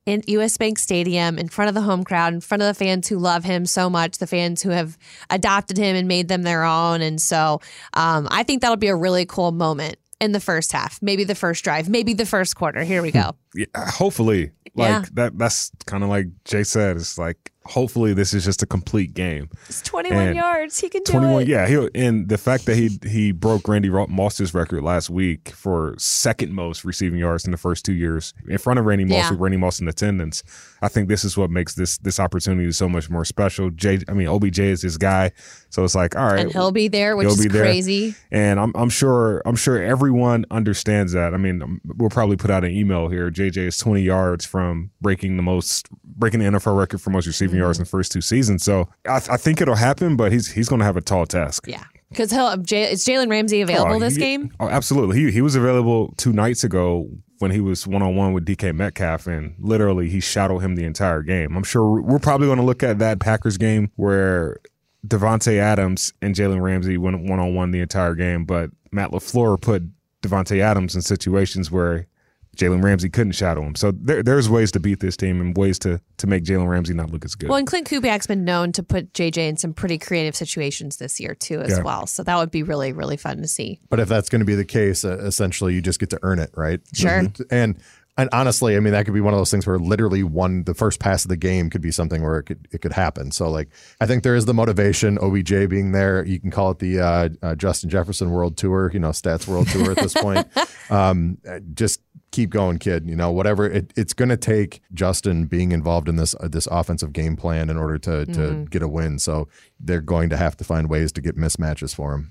in 0.05 0.23
US 0.29 0.57
Bank 0.57 0.79
Stadium 0.79 1.37
in 1.39 1.49
front 1.49 1.69
of 1.69 1.75
the 1.75 1.81
home 1.81 2.05
crowd, 2.05 2.33
in 2.33 2.41
front 2.41 2.63
of 2.63 2.69
the 2.69 2.75
fans 2.75 3.09
who 3.09 3.19
love 3.19 3.43
him 3.43 3.67
so 3.67 3.91
much, 3.91 4.19
the 4.19 4.27
fans 4.27 4.63
who 4.63 4.71
have 4.71 4.97
adopted 5.31 5.77
him 5.77 5.97
and 5.97 6.07
made 6.07 6.29
them 6.29 6.43
their 6.43 6.63
own. 6.63 7.01
And 7.03 7.21
so 7.21 7.61
um, 7.95 8.29
I 8.31 8.43
think 8.45 8.63
that'll 8.63 8.77
be 8.77 8.87
a 8.87 8.95
really 8.95 9.27
cool 9.27 9.51
moment 9.51 9.97
in 10.21 10.31
the 10.33 10.41
first 10.41 10.73
half, 10.73 11.03
maybe 11.03 11.25
the 11.25 11.35
first 11.35 11.65
drive, 11.65 11.89
maybe 11.89 12.15
the 12.15 12.25
first 12.25 12.55
quarter. 12.57 12.85
Here 12.85 13.03
we 13.03 13.11
go. 13.11 13.33
Yeah, 13.57 13.67
hopefully, 13.77 14.51
like 14.75 14.89
Yeah. 14.91 15.05
that. 15.15 15.39
That's 15.39 15.71
kind 15.87 16.05
of 16.05 16.11
like 16.11 16.27
Jay 16.45 16.63
said. 16.63 16.97
It's 16.97 17.17
like 17.17 17.51
hopefully 17.69 18.15
this 18.15 18.33
is 18.35 18.45
just 18.45 18.63
a 18.63 18.67
complete 18.67 19.15
game. 19.15 19.49
It's 19.69 19.83
21 19.83 20.27
And 20.29 20.37
yards. 20.37 20.79
He 20.81 20.89
can 20.89 21.03
do 21.03 21.13
21 21.13 21.43
it. 21.43 21.49
yeah 21.49 21.67
he 21.67 21.89
and 21.95 22.29
the 22.29 22.39
fact 22.39 22.67
that 22.67 22.77
he 22.77 22.99
he 23.09 23.33
broke 23.33 23.69
randy 23.69 23.89
moss's 23.89 24.55
record 24.55 24.83
last 24.83 25.11
week 25.11 25.51
for 25.51 25.95
second 25.99 26.53
most 26.53 26.85
receiving 26.85 27.19
yards 27.19 27.45
in 27.45 27.51
the 27.51 27.57
first 27.57 27.85
two 27.85 27.93
years 27.95 28.33
in 28.49 28.59
front 28.59 28.79
of 28.79 28.85
randy 28.87 29.05
moss 29.05 29.17
Yeah. 29.17 29.31
with 29.31 29.41
randy 29.41 29.57
moss 29.59 29.81
in 29.81 29.89
attendance 29.89 30.43
i 30.83 30.89
think 30.89 31.09
this 31.09 31.25
is 31.25 31.37
what 31.37 31.51
makes 31.51 31.75
this 31.75 31.99
this 31.99 32.19
opportunity 32.21 32.71
so 32.73 32.89
much 32.89 33.09
more 33.11 33.25
special 33.25 33.71
jay 33.71 33.99
i 34.09 34.13
mean 34.13 34.27
obj 34.29 34.59
is 34.59 34.83
his 34.83 34.97
guy 34.99 35.31
so 35.71 35.85
it's 35.85 35.95
like 35.95 36.17
all 36.17 36.27
right 36.27 36.41
And 36.41 36.53
he'll 36.53 36.73
be 36.73 36.89
there, 36.89 37.17
which 37.17 37.27
He'll 37.27 37.35
is 37.35 37.43
be 37.43 37.49
there. 37.49 37.63
crazy. 37.63 38.15
and 38.31 38.59
I'm, 38.59 38.73
I'm 38.75 38.89
sure 38.89 39.43
I'm 39.45 39.57
sure 39.57 39.83
everyone 39.83 40.47
understands 40.51 41.13
that. 41.13 41.35
I 41.35 41.37
mean, 41.37 41.81
we'll 41.85 42.09
probably 42.09 42.37
put 42.37 42.51
out 42.51 42.65
an 42.65 42.71
email 42.71 43.09
here. 43.09 43.31
JJ 43.31 43.59
is 43.67 43.77
20 43.79 44.01
yards 44.01 44.47
from 44.47 44.91
breaking 45.03 45.37
the 45.37 45.43
most 45.43 45.89
breaking 46.17 46.41
the 46.41 46.47
NFL 46.47 46.77
record 46.77 47.01
for 47.01 47.11
most 47.11 47.27
receiving 47.27 47.59
yards 47.59 47.77
mm-hmm. 47.77 47.83
in 47.83 47.85
the 47.85 47.91
first 47.91 48.13
two 48.13 48.21
seasons. 48.21 48.65
So 48.65 48.89
I, 49.07 49.17
I 49.17 49.37
think 49.37 49.61
it'll 49.61 49.77
happen, 49.77 50.17
but 50.17 50.33
he's 50.33 50.51
he's 50.51 50.69
going 50.69 50.81
to 50.81 50.85
have 50.85 50.97
a 50.97 51.01
tall 51.01 51.27
task. 51.27 51.67
Yeah. 51.67 51.85
Because 52.09 52.31
he'll 52.31 52.57
J- 52.59 52.93
is 52.93 53.05
Jalen 53.05 53.31
Ramsey 53.31 53.61
oh, 53.61 53.65
available 53.65 53.97
Oh, 53.97 53.99
this 53.99 54.15
he- 54.15 54.21
game? 54.21 54.53
Oh, 54.61 54.69
absolutely. 54.69 55.19
He 55.19 55.31
he 55.31 55.43
was 55.43 55.55
available 55.55 56.15
two 56.17 56.33
nights 56.33 56.65
ago 56.65 57.09
when 57.39 57.51
he 57.51 57.61
was 57.61 57.87
one 57.87 58.03
on 58.03 58.17
one 58.17 58.33
with 58.33 58.47
DK 58.47 58.75
Metcalf, 58.75 59.27
and 59.27 59.55
literally 59.59 60.09
he 60.09 60.21
shadowed 60.21 60.63
him 60.63 60.75
the 60.75 60.85
entire 60.85 61.23
game. 61.23 61.57
I'm 61.57 61.65
sure 61.65 62.01
we're 62.01 62.19
probably 62.19 62.47
going 62.47 62.59
to 62.59 62.65
look 62.65 62.83
at 62.83 62.99
that 62.99 63.21
Packers 63.21 63.59
game 63.59 63.91
where 63.97 64.59
Davante 65.07 65.59
Adams 65.59 66.15
and 66.23 66.35
Jalen 66.35 66.63
Ramsey 66.63 66.97
went 66.97 67.29
one 67.29 67.39
on 67.39 67.55
one 67.55 67.71
the 67.73 67.81
entire 67.81 68.15
game, 68.15 68.45
but 68.45 68.71
Matt 68.93 69.11
LaFleur 69.11 69.61
put 69.61 69.83
Davante 70.23 70.61
Adams 70.61 70.95
in 70.95 71.03
situations 71.03 71.71
where 71.71 72.07
Jalen 72.57 72.83
Ramsey 72.83 73.09
couldn't 73.09 73.33
shadow 73.33 73.63
him. 73.63 73.75
So 73.75 73.93
there, 73.93 74.23
there's 74.23 74.49
ways 74.49 74.73
to 74.73 74.81
beat 74.81 75.01
this 75.01 75.17
team 75.17 75.41
and 75.41 75.57
ways 75.57 75.79
to 75.81 76.01
to 76.19 76.27
make 76.27 76.45
Jalen 76.45 76.69
Ramsey 76.69 76.95
not 76.95 77.11
look 77.11 77.25
as 77.25 77.35
good. 77.35 77.49
Well, 77.49 77.59
and 77.59 77.67
Clint 77.67 77.89
Kubiak's 77.89 78.27
been 78.27 78.45
known 78.45 78.73
to 78.73 78.83
put 78.83 79.13
JJ 79.13 79.37
in 79.49 79.57
some 79.57 79.73
pretty 79.75 79.99
creative 79.99 80.35
situations 80.35 80.97
this 80.97 81.21
year 81.21 81.35
too, 81.35 81.61
as 81.61 81.71
Yeah. 81.79 81.83
well. 81.83 82.07
So 82.07 82.23
that 82.23 82.37
would 82.37 82.51
be 82.51 82.63
really, 82.63 82.93
really 82.93 83.17
fun 83.17 83.39
to 83.43 83.49
see. 83.49 83.79
But 83.91 84.01
if 84.01 84.09
that's 84.09 84.29
going 84.29 84.41
to 84.41 84.47
be 84.47 84.55
the 84.55 84.65
case, 84.65 85.05
uh, 85.05 85.19
essentially 85.19 85.75
you 85.75 85.83
just 85.83 86.01
get 86.01 86.11
to 86.11 86.19
earn 86.23 86.39
it, 86.39 86.51
right? 86.57 86.81
Sure. 86.95 87.23
And 87.51 87.79
and 88.19 88.31
honestly, 88.33 88.77
I 88.77 88.81
mean 88.81 88.95
that 88.95 89.05
could 89.05 89.13
be 89.13 89.21
one 89.21 89.35
of 89.35 89.39
those 89.41 89.51
things 89.51 89.67
where 89.67 89.79
literally 89.79 90.23
one 90.23 90.65
the 90.65 90.73
first 90.73 91.01
pass 91.01 91.27
of 91.27 91.29
the 91.29 91.37
game 91.37 91.69
could 91.69 91.83
be 91.83 91.91
something 91.91 92.23
where 92.23 92.39
it 92.39 92.45
could 92.45 92.67
it 92.73 92.81
could 92.81 92.95
happen. 92.95 93.31
So 93.31 93.51
like 93.51 93.69
I 94.01 94.07
think 94.07 94.23
there 94.23 94.35
is 94.35 94.47
the 94.47 94.55
motivation. 94.55 95.19
OBJ 95.19 95.69
being 95.69 95.93
there, 95.93 96.25
you 96.25 96.41
can 96.41 96.51
call 96.51 96.71
it 96.71 96.79
the 96.79 96.99
uh, 97.01 97.29
uh, 97.43 97.55
Justin 97.57 97.91
Jefferson 97.91 98.31
World 98.31 98.57
Tour, 98.57 98.91
you 98.95 99.01
know, 99.01 99.11
Stats 99.11 99.47
World 99.47 99.69
Tour 99.69 99.91
at 99.91 99.99
this 99.99 100.15
point. 100.15 100.47
Um, 100.89 101.39
just 101.75 102.01
keep 102.37 102.51
going, 102.51 102.79
kid. 102.79 103.09
You 103.09 103.17
know, 103.17 103.33
whatever 103.33 103.67
it, 103.67 103.93
it's 103.97 104.13
going 104.13 104.29
to 104.29 104.37
take 104.37 104.83
Justin 104.93 105.47
being 105.47 105.73
involved 105.73 106.09
in 106.09 106.17
this 106.17 106.35
uh, 106.39 106.49
this 106.49 106.69
offensive 106.71 107.13
game 107.13 107.35
plan 107.35 107.71
in 107.71 107.79
order 107.79 107.99
to 107.99 108.27
to 108.27 108.67
get 108.71 108.83
a 108.83 108.89
win. 108.89 109.19
So 109.19 109.49
they're 109.81 110.03
going 110.03 110.29
to 110.31 110.37
have 110.37 110.57
to 110.59 110.65
find 110.65 110.89
ways 110.89 111.11
to 111.13 111.21
get 111.21 111.37
mismatches 111.37 111.95
for 111.95 112.15
him. 112.15 112.31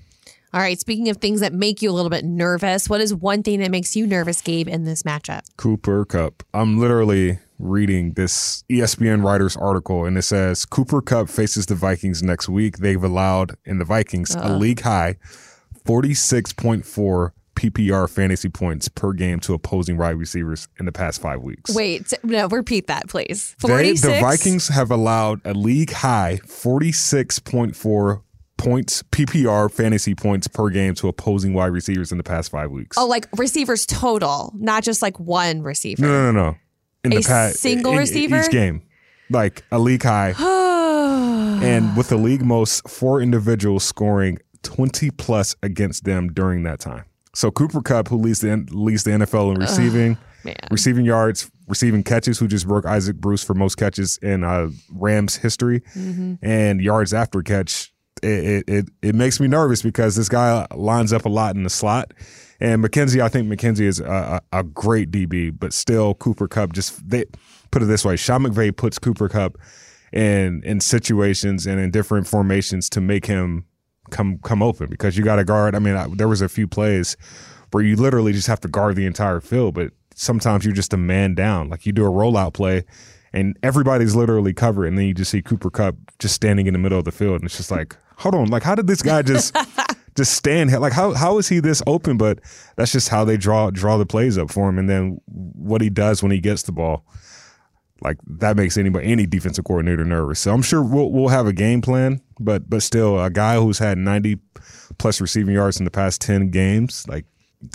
All 0.54 0.60
right. 0.60 0.78
Speaking 0.78 1.08
of 1.10 1.18
things 1.18 1.40
that 1.40 1.52
make 1.52 1.82
you 1.82 1.90
a 1.90 1.92
little 1.92 2.08
bit 2.08 2.24
nervous, 2.24 2.88
what 2.88 3.00
is 3.00 3.12
one 3.12 3.42
thing 3.42 3.60
that 3.60 3.70
makes 3.70 3.94
you 3.96 4.06
nervous, 4.06 4.40
Gabe, 4.40 4.68
in 4.68 4.84
this 4.84 5.02
matchup? 5.02 5.42
Cooper 5.56 6.04
Kupp. 6.04 6.44
I'm 6.54 6.78
literally 6.78 7.40
reading 7.58 8.12
this 8.12 8.64
ESPN 8.70 9.24
writer's 9.24 9.56
article, 9.56 10.04
and 10.04 10.16
it 10.16 10.22
says 10.22 10.64
Cooper 10.64 11.02
Kupp 11.02 11.28
faces 11.28 11.66
the 11.66 11.74
Vikings 11.74 12.22
next 12.22 12.48
week. 12.48 12.78
They've 12.78 13.02
allowed 13.02 13.56
in 13.64 13.78
the 13.78 13.84
Vikings 13.84 14.34
a 14.36 14.56
league 14.56 14.82
high 14.82 15.16
46.4 15.84 17.32
PPR 17.56 18.08
fantasy 18.08 18.48
points 18.48 18.88
per 18.88 19.12
game 19.12 19.40
to 19.40 19.54
opposing 19.54 19.96
wide 19.96 20.16
receivers 20.16 20.68
in 20.78 20.86
the 20.86 20.92
past 20.92 21.20
five 21.20 21.40
weeks. 21.42 21.74
Wait, 21.74 22.12
no, 22.22 22.46
repeat 22.48 22.86
that, 22.86 23.08
please. 23.08 23.56
They- 23.62 23.92
the 23.94 24.18
Vikings 24.20 24.68
have 24.68 24.90
allowed 24.90 25.40
a 25.44 25.54
league 25.54 25.90
high 25.92 26.38
46.4 26.46 28.22
points 28.56 29.02
PPR 29.10 29.70
fantasy 29.70 30.14
points 30.14 30.48
per 30.48 30.70
game 30.70 30.94
to 30.94 31.08
opposing 31.08 31.52
wide 31.54 31.66
receivers 31.72 32.10
in 32.12 32.18
the 32.18 32.24
past 32.24 32.50
five 32.50 32.70
weeks. 32.70 32.96
Oh, 32.98 33.06
like 33.06 33.26
receivers 33.36 33.84
total, 33.86 34.52
not 34.56 34.82
just 34.82 35.02
like 35.02 35.18
one 35.20 35.62
receiver. 35.62 36.02
no, 36.02 36.08
no, 36.08 36.32
no, 36.32 36.42
no. 36.50 36.56
In 37.04 37.12
A 37.12 37.16
the 37.16 37.22
past, 37.22 37.56
single 37.60 37.92
in- 37.92 37.98
in 37.98 38.00
receiver? 38.02 38.40
each 38.40 38.50
game. 38.50 38.82
like 39.30 39.62
a 39.72 39.78
league 39.78 40.02
high, 40.04 40.34
and 41.62 41.96
with 41.96 42.08
the 42.08 42.16
league 42.16 42.44
most, 42.44 42.88
four 42.88 43.20
individuals 43.20 43.84
scoring 43.84 44.38
20 44.62 45.10
plus 45.12 45.54
against 45.62 46.04
them 46.04 46.32
during 46.32 46.62
that 46.64 46.78
time. 46.80 47.04
So 47.36 47.50
Cooper 47.50 47.82
Kupp, 47.82 48.08
who 48.08 48.16
leads 48.16 48.40
the 48.40 48.66
leads 48.70 49.04
the 49.04 49.10
NFL 49.10 49.54
in 49.54 49.60
receiving, 49.60 50.16
man. 50.42 50.56
receiving 50.70 51.04
yards, 51.04 51.50
receiving 51.68 52.02
catches, 52.02 52.38
who 52.38 52.48
just 52.48 52.66
broke 52.66 52.86
Isaac 52.86 53.16
Bruce 53.16 53.44
for 53.44 53.52
most 53.52 53.74
catches 53.74 54.16
in 54.22 54.42
uh, 54.42 54.70
Rams 54.90 55.36
history, 55.36 55.82
and 56.40 56.80
yards 56.80 57.12
after 57.12 57.42
catch. 57.42 57.92
It, 58.22 58.28
it 58.28 58.64
it 58.68 58.84
it 59.02 59.14
makes 59.14 59.38
me 59.38 59.48
nervous 59.48 59.82
because 59.82 60.16
this 60.16 60.30
guy 60.30 60.66
lines 60.74 61.12
up 61.12 61.26
a 61.26 61.28
lot 61.28 61.54
in 61.56 61.62
the 61.62 61.68
slot, 61.68 62.14
and 62.58 62.82
McKenzie. 62.82 63.20
I 63.20 63.28
think 63.28 63.48
McKenzie 63.48 63.84
is 63.84 64.00
a, 64.00 64.40
a, 64.50 64.60
a 64.60 64.64
great 64.64 65.10
DB, 65.10 65.52
but 65.56 65.74
still 65.74 66.14
Cooper 66.14 66.48
Kupp 66.48 66.72
just 66.72 67.06
they 67.06 67.26
put 67.70 67.82
it 67.82 67.86
this 67.86 68.02
way: 68.02 68.16
Sean 68.16 68.44
McVay 68.44 68.74
puts 68.74 68.98
Cooper 68.98 69.28
Kupp 69.28 69.58
in 70.10 70.62
in 70.64 70.80
situations 70.80 71.66
and 71.66 71.78
in 71.80 71.90
different 71.90 72.26
formations 72.26 72.88
to 72.88 73.02
make 73.02 73.26
him 73.26 73.66
come 74.10 74.38
come 74.42 74.62
open 74.62 74.88
because 74.88 75.16
you 75.16 75.24
got 75.24 75.36
to 75.36 75.44
guard. 75.44 75.74
I 75.74 75.78
mean, 75.78 75.96
I, 75.96 76.06
there 76.08 76.28
was 76.28 76.40
a 76.40 76.48
few 76.48 76.66
plays 76.66 77.16
where 77.70 77.82
you 77.82 77.96
literally 77.96 78.32
just 78.32 78.46
have 78.46 78.60
to 78.60 78.68
guard 78.68 78.96
the 78.96 79.06
entire 79.06 79.40
field, 79.40 79.74
but 79.74 79.92
sometimes 80.14 80.64
you're 80.64 80.74
just 80.74 80.92
a 80.92 80.96
man 80.96 81.34
down. 81.34 81.68
Like 81.68 81.86
you 81.86 81.92
do 81.92 82.06
a 82.06 82.10
rollout 82.10 82.54
play 82.54 82.84
and 83.36 83.58
everybody's 83.62 84.14
literally 84.14 84.54
covered, 84.54 84.86
and 84.86 84.96
then 84.96 85.04
you 85.04 85.12
just 85.12 85.30
see 85.30 85.42
Cooper 85.42 85.68
Kupp 85.68 85.94
just 86.18 86.34
standing 86.34 86.66
in 86.66 86.72
the 86.72 86.78
middle 86.78 86.98
of 86.98 87.04
the 87.04 87.12
field, 87.12 87.34
and 87.34 87.44
it's 87.44 87.58
just 87.58 87.70
like, 87.70 87.94
hold 88.16 88.34
on, 88.34 88.48
like 88.48 88.62
how 88.62 88.74
did 88.74 88.86
this 88.86 89.02
guy 89.02 89.20
just 89.20 89.54
just 90.16 90.32
stand 90.32 90.70
here? 90.70 90.78
Like 90.78 90.94
how 90.94 91.12
how 91.12 91.36
is 91.36 91.48
he 91.48 91.60
this 91.60 91.82
open? 91.86 92.16
But 92.16 92.40
that's 92.76 92.92
just 92.92 93.10
how 93.10 93.24
they 93.24 93.36
draw 93.36 93.70
draw 93.70 93.98
the 93.98 94.06
plays 94.06 94.38
up 94.38 94.50
for 94.50 94.68
him, 94.70 94.78
and 94.78 94.88
then 94.88 95.20
what 95.26 95.82
he 95.82 95.90
does 95.90 96.22
when 96.22 96.32
he 96.32 96.40
gets 96.40 96.62
the 96.62 96.72
ball. 96.72 97.04
Like 98.02 98.18
that 98.26 98.56
makes 98.56 98.76
anybody 98.76 99.10
any 99.10 99.26
defensive 99.26 99.64
coordinator 99.64 100.04
nervous. 100.04 100.40
So 100.40 100.52
I'm 100.52 100.62
sure 100.62 100.82
we'll 100.82 101.10
we'll 101.10 101.28
have 101.28 101.46
a 101.46 101.52
game 101.52 101.80
plan, 101.80 102.20
but 102.38 102.68
but 102.68 102.82
still 102.82 103.22
a 103.22 103.30
guy 103.30 103.56
who's 103.56 103.78
had 103.78 103.98
90 103.98 104.38
plus 104.98 105.20
receiving 105.20 105.54
yards 105.54 105.78
in 105.78 105.84
the 105.84 105.90
past 105.90 106.20
10 106.20 106.50
games, 106.50 107.06
like 107.08 107.24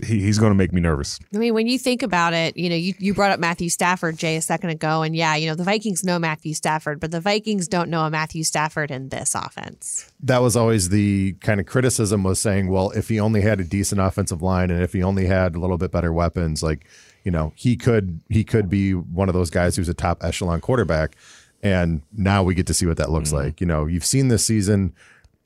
he, 0.03 0.21
he's 0.21 0.38
going 0.38 0.51
to 0.51 0.55
make 0.55 0.71
me 0.71 0.81
nervous. 0.81 1.19
I 1.34 1.38
mean, 1.38 1.53
when 1.53 1.67
you 1.67 1.79
think 1.79 2.03
about 2.03 2.34
it, 2.34 2.55
you 2.55 2.69
know, 2.69 2.75
you, 2.75 2.93
you 2.99 3.13
brought 3.13 3.31
up 3.31 3.39
Matthew 3.39 3.69
Stafford, 3.69 4.17
Jay, 4.17 4.36
a 4.36 4.41
second 4.41 4.69
ago. 4.69 5.01
And 5.01 5.15
yeah, 5.15 5.36
you 5.36 5.47
know, 5.47 5.55
the 5.55 5.63
Vikings 5.63 6.03
know 6.03 6.19
Matthew 6.19 6.53
Stafford, 6.53 6.99
but 6.99 7.12
the 7.12 7.19
Vikings 7.19 7.67
don't 7.67 7.89
know 7.89 8.05
a 8.05 8.10
Matthew 8.10 8.43
Stafford 8.43 8.91
in 8.91 9.10
this 9.10 9.36
offense. 9.36 10.12
that 10.21 10.41
was 10.41 10.55
always 10.55 10.89
the 10.89 11.34
kind 11.41 11.60
of 11.60 11.65
criticism 11.65 12.23
was 12.23 12.39
saying, 12.39 12.69
well, 12.69 12.91
if 12.91 13.10
he 13.10 13.19
only 13.19 13.41
had 13.41 13.60
a 13.60 13.63
decent 13.63 13.99
offensive 13.99 14.41
line 14.41 14.69
and 14.69 14.84
if 14.84 14.93
he 14.93 15.03
only 15.03 15.25
had 15.25 15.55
a 15.55 15.60
little 15.60 15.77
bit 15.77 15.91
better 15.91 16.13
weapons, 16.13 16.62
like, 16.62 16.86
you 17.23 17.31
know, 17.31 17.53
he 17.55 17.75
could 17.75 18.21
he 18.29 18.43
could 18.43 18.69
be 18.69 18.93
one 18.93 19.29
of 19.29 19.34
those 19.34 19.49
guys 19.49 19.75
who's 19.75 19.89
a 19.89 19.93
top 19.93 20.23
echelon 20.23 20.62
quarterback. 20.62 21.15
And 21.63 22.01
now 22.12 22.41
we 22.41 22.55
get 22.55 22.65
to 22.67 22.73
see 22.73 22.88
what 22.88 22.97
that 22.97 23.12
looks 23.12 23.31
like. 23.31 23.62
You 23.62 23.67
know, 23.67 23.86
you've 23.86 24.05
seen 24.05 24.29
this 24.29 24.43
season. 24.43 24.95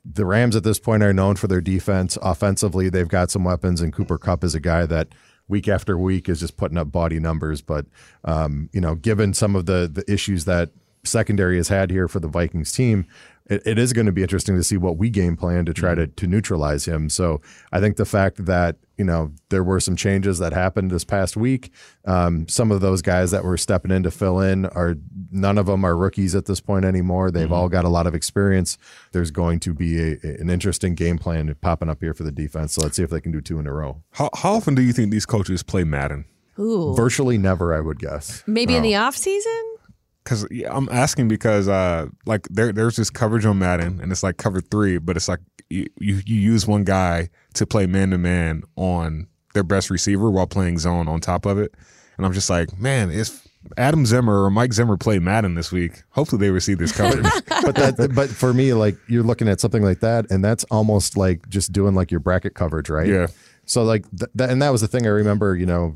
The 0.05 0.25
Rams 0.25 0.55
at 0.55 0.63
this 0.63 0.79
point 0.79 1.03
are 1.03 1.13
known 1.13 1.35
for 1.35 1.47
their 1.47 1.59
defense. 1.59 2.17
Offensively, 2.21 2.89
they've 2.89 3.07
got 3.07 3.31
some 3.31 3.43
weapons, 3.43 3.81
and 3.81 3.91
Cooper 3.91 4.17
Kupp 4.17 4.43
is 4.43 4.55
a 4.55 4.59
guy 4.61 4.85
that 4.85 5.09
week 5.47 5.67
after 5.67 5.97
week 5.97 6.29
is 6.29 6.39
just 6.39 6.57
putting 6.57 6.77
up 6.77 6.91
body 6.91 7.19
numbers. 7.19 7.61
But 7.61 7.85
um, 8.23 8.69
you 8.71 8.79
know, 8.79 8.95
given 8.95 9.33
some 9.33 9.55
of 9.55 9.65
the 9.65 9.89
the 9.91 10.09
issues 10.11 10.45
that 10.45 10.69
secondary 11.03 11.57
has 11.57 11.67
had 11.67 11.91
here 11.91 12.07
for 12.07 12.19
the 12.19 12.27
Vikings 12.27 12.71
team, 12.71 13.05
it, 13.47 13.61
it 13.65 13.79
is 13.79 13.93
going 13.93 14.05
to 14.05 14.11
be 14.11 14.21
interesting 14.21 14.55
to 14.55 14.63
see 14.63 14.77
what 14.77 14.97
we 14.97 15.09
game 15.09 15.35
plan 15.35 15.65
to 15.65 15.73
try 15.73 15.95
to 15.95 16.07
to 16.07 16.27
neutralize 16.27 16.85
him. 16.85 17.09
So 17.09 17.41
I 17.71 17.79
think 17.79 17.97
the 17.97 18.05
fact 18.05 18.45
that 18.45 18.77
you 18.97 19.05
know 19.05 19.31
there 19.49 19.63
were 19.63 19.79
some 19.79 19.95
changes 19.95 20.39
that 20.39 20.53
happened 20.53 20.91
this 20.91 21.03
past 21.03 21.37
week, 21.37 21.71
um, 22.05 22.47
some 22.47 22.71
of 22.71 22.81
those 22.81 23.01
guys 23.01 23.31
that 23.31 23.43
were 23.43 23.57
stepping 23.57 23.91
in 23.91 24.03
to 24.03 24.11
fill 24.11 24.39
in 24.39 24.65
are 24.67 24.95
none 25.31 25.57
of 25.57 25.67
them 25.67 25.83
are 25.85 25.95
rookies 25.95 26.35
at 26.35 26.45
this 26.45 26.59
point 26.59 26.85
anymore. 26.85 27.31
They've 27.31 27.51
all 27.51 27.69
got 27.69 27.85
a 27.85 27.89
lot 27.89 28.07
of 28.07 28.15
experience. 28.15 28.77
There's 29.11 29.31
going 29.31 29.59
to 29.61 29.73
be 29.73 29.99
a, 29.99 30.17
an 30.23 30.49
interesting 30.49 30.95
game 30.95 31.17
plan 31.17 31.53
popping 31.61 31.89
up 31.89 32.01
here 32.01 32.13
for 32.13 32.23
the 32.23 32.31
defense. 32.31 32.73
So 32.73 32.81
let's 32.81 32.95
see 32.97 33.03
if 33.03 33.09
they 33.09 33.21
can 33.21 33.31
do 33.31 33.41
two 33.41 33.59
in 33.59 33.67
a 33.67 33.73
row. 33.73 34.01
How, 34.11 34.29
how 34.33 34.53
often 34.53 34.75
do 34.75 34.81
you 34.81 34.93
think 34.93 35.11
these 35.11 35.25
coaches 35.25 35.63
play 35.63 35.83
Madden? 35.83 36.25
Ooh. 36.57 36.93
Virtually 36.95 37.37
never, 37.37 37.73
I 37.73 37.81
would 37.81 37.99
guess. 37.99 38.43
Maybe 38.47 38.75
in 38.75 38.83
the 38.83 38.95
off 38.95 39.15
season? 39.15 39.74
Because 40.25 40.45
I'm 40.69 40.89
asking 40.91 41.27
because 41.29 41.67
uh, 41.69 42.07
like 42.25 42.47
there 42.49 42.73
there's 42.73 42.95
this 42.97 43.09
coverage 43.09 43.45
on 43.45 43.59
Madden 43.59 44.01
and 44.01 44.11
it's 44.11 44.23
like 44.23 44.35
cover 44.37 44.59
three, 44.59 44.97
but 44.97 45.15
it's 45.15 45.27
like 45.29 45.39
you 45.69 45.85
you, 45.99 46.21
you 46.25 46.35
use 46.35 46.67
one 46.67 46.83
guy 46.83 47.29
to 47.53 47.65
play 47.65 47.85
man 47.85 48.09
to 48.09 48.17
man 48.17 48.63
on 48.75 49.27
their 49.53 49.63
best 49.63 49.89
receiver 49.89 50.29
while 50.31 50.47
playing 50.47 50.79
zone 50.79 51.07
on 51.07 51.21
top 51.21 51.45
of 51.45 51.57
it, 51.59 51.73
and 52.17 52.25
I'm 52.25 52.33
just 52.33 52.49
like, 52.49 52.77
man, 52.77 53.09
if 53.11 53.47
Adam 53.77 54.05
Zimmer 54.05 54.43
or 54.43 54.49
Mike 54.49 54.73
Zimmer 54.73 54.97
play 54.97 55.17
Madden 55.19 55.55
this 55.55 55.71
week, 55.71 56.03
hopefully 56.09 56.39
they 56.39 56.49
receive 56.51 56.77
this 56.79 56.91
coverage. 56.91 57.23
but 57.47 57.75
that 57.75 58.11
but 58.15 58.29
for 58.29 58.53
me 58.53 58.73
like 58.73 58.95
you're 59.07 59.23
looking 59.23 59.47
at 59.47 59.59
something 59.59 59.81
like 59.83 59.99
that 60.01 60.29
and 60.31 60.43
that's 60.43 60.63
almost 60.65 61.17
like 61.17 61.47
just 61.49 61.71
doing 61.71 61.95
like 61.95 62.11
your 62.11 62.19
bracket 62.19 62.53
coverage 62.55 62.89
right 62.89 63.07
Yeah. 63.07 63.27
so 63.65 63.83
like 63.83 64.03
th- 64.17 64.29
that 64.35 64.49
and 64.51 64.61
that 64.61 64.69
was 64.71 64.81
the 64.81 64.87
thing 64.87 65.05
i 65.07 65.09
remember 65.09 65.55
you 65.55 65.65
know 65.65 65.95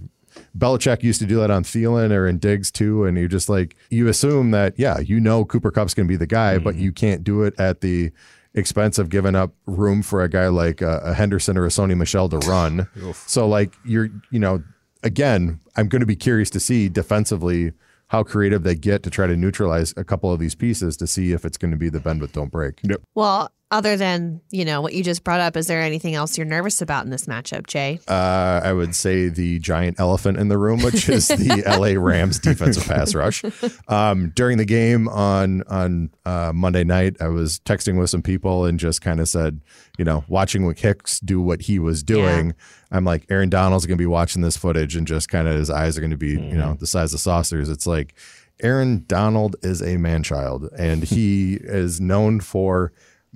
Belichick 0.57 1.03
used 1.03 1.19
to 1.21 1.27
do 1.27 1.37
that 1.39 1.51
on 1.51 1.63
Thielen 1.63 2.11
or 2.11 2.27
in 2.27 2.37
Diggs 2.37 2.71
too, 2.71 3.05
and 3.05 3.17
you 3.17 3.27
just 3.27 3.49
like 3.49 3.75
you 3.89 4.07
assume 4.07 4.51
that 4.51 4.73
yeah, 4.77 4.99
you 4.99 5.19
know 5.19 5.45
Cooper 5.45 5.71
Kupp's 5.71 5.93
going 5.93 6.07
to 6.07 6.11
be 6.11 6.17
the 6.17 6.27
guy, 6.27 6.57
but 6.57 6.75
you 6.75 6.91
can't 6.91 7.23
do 7.23 7.43
it 7.43 7.59
at 7.59 7.81
the 7.81 8.11
expense 8.53 8.97
of 8.97 9.09
giving 9.09 9.35
up 9.35 9.53
room 9.67 10.01
for 10.01 10.23
a 10.23 10.29
guy 10.29 10.47
like 10.47 10.81
uh, 10.81 10.99
a 11.03 11.13
Henderson 11.13 11.57
or 11.57 11.65
a 11.65 11.69
Sony 11.69 11.95
Michel 11.95 12.29
to 12.29 12.37
run. 12.39 12.87
so 13.13 13.47
like 13.47 13.75
you're 13.85 14.09
you 14.31 14.39
know 14.39 14.63
again, 15.03 15.59
I'm 15.75 15.87
going 15.87 16.01
to 16.01 16.05
be 16.05 16.15
curious 16.15 16.49
to 16.51 16.59
see 16.59 16.89
defensively 16.89 17.73
how 18.07 18.23
creative 18.23 18.63
they 18.63 18.75
get 18.75 19.03
to 19.03 19.09
try 19.09 19.27
to 19.27 19.37
neutralize 19.37 19.93
a 19.95 20.03
couple 20.03 20.33
of 20.33 20.39
these 20.39 20.55
pieces 20.55 20.97
to 20.97 21.05
see 21.05 21.31
if 21.31 21.45
it's 21.45 21.57
going 21.57 21.71
to 21.71 21.77
be 21.77 21.89
the 21.89 21.99
bend 21.99 22.19
but 22.19 22.31
don't 22.33 22.51
break. 22.51 22.79
yep. 22.83 23.01
Well, 23.13 23.51
other 23.71 23.95
than, 23.97 24.41
you 24.49 24.65
know, 24.65 24.81
what 24.81 24.93
you 24.93 25.03
just 25.03 25.23
brought 25.23 25.39
up, 25.39 25.55
is 25.55 25.67
there 25.67 25.81
anything 25.81 26.15
else 26.15 26.37
you're 26.37 26.47
nervous 26.47 26.81
about 26.81 27.05
in 27.05 27.11
this 27.11 27.25
matchup, 27.25 27.67
Jay? 27.67 27.99
Uh, 28.07 28.61
I 28.63 28.73
would 28.73 28.95
say 28.95 29.29
the 29.29 29.59
giant 29.59 29.99
elephant 29.99 30.37
in 30.39 30.47
the 30.47 30.57
room, 30.57 30.81
which 30.81 31.07
is 31.07 31.27
the 31.27 31.63
LA 31.67 32.01
Rams 32.01 32.39
defensive 32.39 32.85
pass 32.85 33.13
rush. 33.13 33.43
Um, 33.87 34.31
during 34.35 34.57
the 34.57 34.65
game 34.65 35.07
on 35.07 35.61
on 35.63 36.09
uh, 36.25 36.51
Monday 36.53 36.83
night, 36.83 37.17
I 37.21 37.27
was 37.27 37.59
texting 37.59 37.99
with 37.99 38.09
some 38.09 38.23
people 38.23 38.65
and 38.65 38.79
just 38.79 39.01
kind 39.01 39.19
of 39.19 39.29
said, 39.29 39.61
you 39.99 40.05
know, 40.05 40.23
watching 40.27 40.65
what 40.65 40.79
Hicks 40.79 41.19
do 41.19 41.39
what 41.39 41.61
he 41.61 41.77
was 41.77 42.01
doing. 42.01 42.55
I'm 42.91 43.05
like, 43.05 43.27
Aaron 43.29 43.49
Donald's 43.49 43.85
going 43.85 43.97
to 43.97 44.01
be 44.01 44.07
watching 44.07 44.41
this 44.41 44.57
footage 44.57 44.95
and 44.95 45.05
just 45.05 45.29
kind 45.29 45.47
of 45.47 45.55
his 45.55 45.69
eyes 45.69 45.95
are 45.95 46.01
going 46.01 46.09
to 46.09 46.17
be, 46.17 46.31
you 46.31 46.57
know, 46.57 46.75
the 46.79 46.87
size 46.87 47.13
of 47.13 47.19
saucers. 47.19 47.69
It's 47.69 47.85
like 47.85 48.15
Aaron 48.61 49.05
Donald 49.07 49.55
is 49.61 49.81
a 49.81 49.97
man 49.97 50.23
child 50.23 50.69
and 50.77 51.03
he 51.03 51.53
is 51.61 52.01
known 52.01 52.39
for 52.39 52.91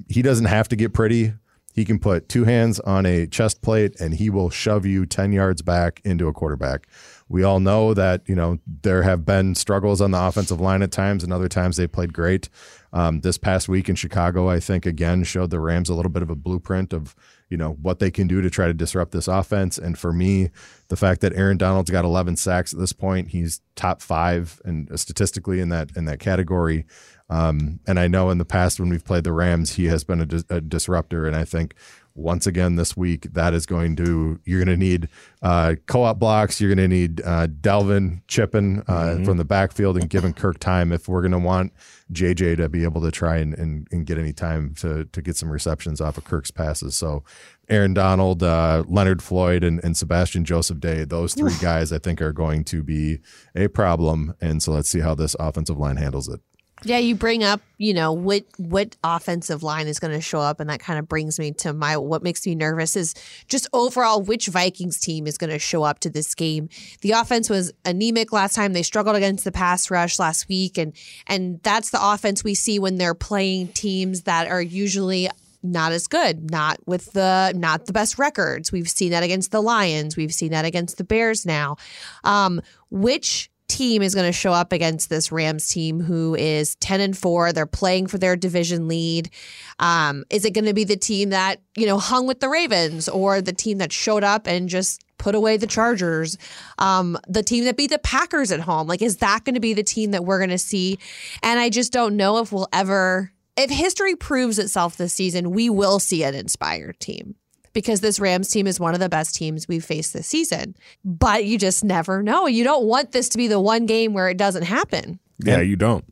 he 0.10 0.22
doesn't 0.22 0.46
have 0.46 0.68
to 0.70 0.76
get 0.76 0.94
pretty. 0.94 1.34
He 1.74 1.86
can 1.86 2.00
put 2.00 2.30
two 2.30 2.44
hands 2.44 2.80
on 2.82 3.06
a 3.06 3.26
chest 3.26 3.62
plate 3.62 4.00
and 4.00 4.14
he 4.14 4.30
will 4.30 4.50
shove 4.50 4.86
you 4.86 5.06
10 5.06 5.32
yards 5.32 5.62
back 5.62 6.02
into 6.04 6.28
a 6.28 6.34
quarterback. 6.34 6.88
We 7.30 7.44
all 7.44 7.60
know 7.60 7.94
that, 7.94 8.22
you 8.28 8.36
know, 8.36 8.60
there 8.84 9.04
have 9.04 9.26
been 9.26 9.56
struggles 9.56 10.02
on 10.02 10.12
the 10.12 10.22
offensive 10.22 10.62
line 10.62 10.82
at 10.82 10.92
times 10.92 11.24
and 11.24 11.34
other 11.34 11.48
times 11.48 11.78
they 11.78 11.88
played 11.88 12.14
great. 12.14 12.50
Um, 12.92 13.22
this 13.22 13.38
past 13.38 13.68
week 13.68 13.90
in 13.90 13.96
Chicago, 13.96 14.50
I 14.50 14.60
think 14.60 14.86
again 14.86 15.24
showed 15.24 15.50
the 15.50 15.60
Rams 15.60 15.90
a 15.90 15.96
little 15.96 16.12
bit 16.12 16.22
of 16.22 16.30
a 16.30 16.36
blueprint 16.36 16.94
of, 16.94 17.16
you 17.50 17.58
know, 17.58 17.72
what 17.82 18.00
they 18.00 18.12
can 18.12 18.28
do 18.28 18.42
to 18.42 18.50
try 18.50 18.68
to 18.68 18.74
disrupt 18.74 19.12
this 19.12 19.28
offense. 19.28 19.78
And 19.80 19.98
for 19.98 20.14
me, 20.14 20.52
the 20.90 20.96
fact 20.96 21.22
that 21.22 21.34
Aaron 21.34 21.58
Donald's 21.58 21.90
got 21.90 22.06
11 22.06 22.36
sacks 22.36 22.74
at 22.74 22.80
this 22.80 22.94
point, 22.94 23.30
he's 23.30 23.62
top 23.76 24.02
five 24.02 24.62
and 24.64 24.88
statistically 25.00 25.60
in 25.60 25.70
that 25.70 25.90
in 25.96 26.06
that 26.06 26.20
category. 26.20 26.86
Um, 27.30 27.80
and 27.88 28.00
I 28.00 28.08
know 28.08 28.30
in 28.30 28.38
the 28.38 28.46
past 28.46 28.80
when 28.80 28.90
we've 28.90 29.04
played 29.04 29.24
the 29.24 29.34
Rams, 29.34 29.74
he 29.74 29.86
has 29.86 30.04
been 30.04 30.22
a, 30.22 30.26
dis- 30.26 30.46
a 30.50 30.62
disruptor. 30.62 31.26
And 31.26 31.36
I 31.36 31.46
think 31.46 31.74
once 32.16 32.46
again 32.46 32.76
this 32.76 32.96
week, 32.96 33.34
that 33.34 33.54
is 33.54 33.66
going 33.66 33.96
to 33.96 34.40
you're 34.46 34.64
going 34.64 34.80
to 34.80 34.86
need 34.86 35.10
uh, 35.42 35.76
co-op 35.88 36.20
blocks. 36.20 36.62
You're 36.62 36.74
going 36.74 36.90
to 36.90 36.96
need 36.96 37.22
uh, 37.22 37.48
Dalvin 37.48 38.22
chipping 38.28 38.84
uh, 38.88 39.24
from 39.24 39.38
the 39.38 39.46
backfield 39.46 39.98
and 39.98 40.10
giving 40.10 40.34
Kirk 40.34 40.60
time 40.60 40.92
if 40.92 41.08
we're 41.08 41.22
going 41.22 41.32
to 41.32 41.40
want 41.40 41.74
JJ 42.12 42.58
to 42.58 42.70
be 42.70 42.84
able 42.84 43.02
to 43.02 43.12
try 43.12 43.38
and, 43.38 43.54
and, 43.56 43.88
and 43.92 44.06
get 44.06 44.18
any 44.18 44.34
time 44.34 44.76
to 44.76 45.06
to 45.06 45.22
get 45.22 45.36
some 45.36 45.50
receptions 45.50 46.02
off 46.02 46.18
of 46.18 46.26
Kirk's 46.26 46.52
passes. 46.52 46.96
So. 46.96 47.24
Aaron 47.70 47.94
Donald, 47.94 48.44
uh, 48.44 48.84
Leonard 48.88 49.24
Floyd, 49.24 49.64
and, 49.64 49.82
and 49.86 49.96
Sebastian 49.96 50.44
Joseph 50.44 50.82
Day, 50.82 51.06
those 51.06 51.34
three 51.34 51.56
guys 51.62 51.94
I 51.94 51.98
think 51.98 52.22
are 52.22 52.34
going 52.34 52.66
to 52.66 52.84
be 52.84 53.20
a 53.56 53.70
problem. 53.70 54.36
And 54.42 54.62
so 54.62 54.74
let's 54.74 54.90
see 54.90 55.00
how 55.00 55.16
this 55.16 55.34
offensive 55.40 55.78
line 55.78 55.96
handles 55.96 56.28
it. 56.28 56.42
Yeah, 56.86 56.98
you 56.98 57.16
bring 57.16 57.44
up, 57.46 57.62
you 57.78 57.94
know, 57.94 58.12
what 58.12 58.44
what 58.58 58.98
offensive 59.04 59.64
line 59.64 59.88
is 59.88 60.00
going 60.00 60.14
to 60.14 60.20
show 60.20 60.40
up, 60.40 60.60
and 60.60 60.70
that 60.70 60.82
kind 60.82 61.00
of 61.00 61.08
brings 61.08 61.40
me 61.40 61.52
to 61.54 61.72
my 61.72 61.96
what 61.96 62.24
makes 62.24 62.46
me 62.46 62.56
nervous 62.56 62.98
is 62.98 63.16
just 63.48 63.68
overall 63.72 64.22
which 64.22 64.48
Vikings 64.48 65.00
team 65.00 65.26
is 65.26 65.38
going 65.38 65.50
to 65.50 65.60
show 65.60 65.84
up 65.84 66.00
to 66.00 66.10
this 66.10 66.36
game. 66.36 66.68
The 67.02 67.12
offense 67.12 67.50
was 67.50 67.72
anemic 67.86 68.34
last 68.34 68.56
time; 68.56 68.74
they 68.74 68.84
struggled 68.84 69.16
against 69.16 69.46
the 69.46 69.52
pass 69.52 69.90
rush 69.90 70.20
last 70.20 70.50
week, 70.50 70.78
and 70.78 70.94
and 71.26 71.62
that's 71.64 71.92
the 71.92 72.00
offense 72.02 72.44
we 72.44 72.54
see 72.54 72.80
when 72.80 72.98
they're 72.98 73.16
playing 73.16 73.70
teams 73.70 74.24
that 74.24 74.48
are 74.48 74.62
usually 74.62 75.30
not 75.64 75.94
as 75.94 76.08
good, 76.08 76.52
not 76.52 76.78
with 76.86 77.14
the 77.14 77.54
not 77.56 77.86
the 77.86 77.94
best 77.94 78.20
records. 78.20 78.74
We've 78.74 78.90
seen 78.90 79.12
that 79.12 79.24
against 79.24 79.52
the 79.52 79.62
Lions, 79.62 80.18
we've 80.18 80.34
seen 80.34 80.52
that 80.52 80.66
against 80.66 80.98
the 80.98 81.06
Bears 81.06 81.46
now. 81.46 81.78
Um, 82.26 82.62
which 82.90 83.50
team 83.74 84.04
is 84.04 84.14
going 84.14 84.28
to 84.28 84.32
show 84.32 84.54
up 84.54 84.72
against 84.72 85.10
this 85.10 85.32
Rams 85.32 85.68
team 85.68 86.00
who 86.00 86.36
is 86.36 86.76
10 86.76 87.02
and 87.02 87.18
4. 87.18 87.52
They're 87.52 87.66
playing 87.66 88.08
for 88.08 88.20
their 88.20 88.36
division 88.36 88.88
lead. 88.88 89.32
Um, 89.80 90.24
is 90.30 90.46
it 90.46 90.52
going 90.52 90.66
to 90.66 90.74
be 90.74 90.84
the 90.84 90.96
team 90.96 91.32
that, 91.32 91.60
you 91.76 91.88
know, 91.88 91.98
hung 91.98 92.28
with 92.28 92.40
the 92.40 92.50
Ravens 92.50 93.10
or 93.10 93.42
the 93.42 93.52
team 93.52 93.80
that 93.80 93.92
showed 93.92 94.24
up 94.24 94.48
and 94.48 94.70
just 94.70 95.04
put 95.18 95.34
away 95.34 95.58
the 95.58 95.66
Chargers? 95.66 96.38
Um, 96.78 97.18
the 97.28 97.42
team 97.42 97.64
that 97.66 97.76
beat 97.76 97.90
the 97.90 98.00
Packers 98.00 98.52
at 98.52 98.60
home? 98.60 98.88
Like, 98.88 99.02
is 99.02 99.18
that 99.18 99.44
going 99.44 99.56
to 99.56 99.60
be 99.60 99.74
the 99.74 99.84
team 99.84 100.12
that 100.12 100.24
we're 100.24 100.40
going 100.40 100.52
to 100.52 100.58
see? 100.60 101.00
And 101.42 101.60
I 101.60 101.70
just 101.70 101.92
don't 101.92 102.16
know 102.16 102.38
if 102.38 102.52
we'll 102.52 102.70
ever, 102.72 103.32
if 103.58 103.72
history 103.72 104.16
proves 104.16 104.60
itself 104.60 104.98
this 104.98 105.14
season, 105.14 105.50
we 105.50 105.72
will 105.72 105.98
see 105.98 106.24
an 106.24 106.36
inspired 106.36 107.00
team 107.00 107.36
because 107.74 108.02
this 108.02 108.20
Rams 108.20 108.50
team 108.50 108.68
is 108.68 108.80
one 108.80 108.94
of 108.94 109.00
the 109.00 109.10
best 109.10 109.36
teams 109.36 109.68
we've 109.68 109.84
faced 109.84 110.14
this 110.14 110.28
season. 110.28 110.76
But 111.04 111.46
you 111.46 111.58
just 111.58 111.84
never 111.84 112.24
know. 112.24 112.48
You 112.48 112.64
don't 112.64 112.86
want 112.86 113.12
this 113.12 113.30
to 113.30 113.38
be 113.38 113.48
the 113.48 113.60
one 113.60 113.86
game 113.86 114.14
where 114.14 114.30
it 114.30 114.38
doesn't 114.38 114.64
happen. 114.64 115.20
Yeah, 115.40 115.62
you 115.62 115.76
don't. 115.76 116.06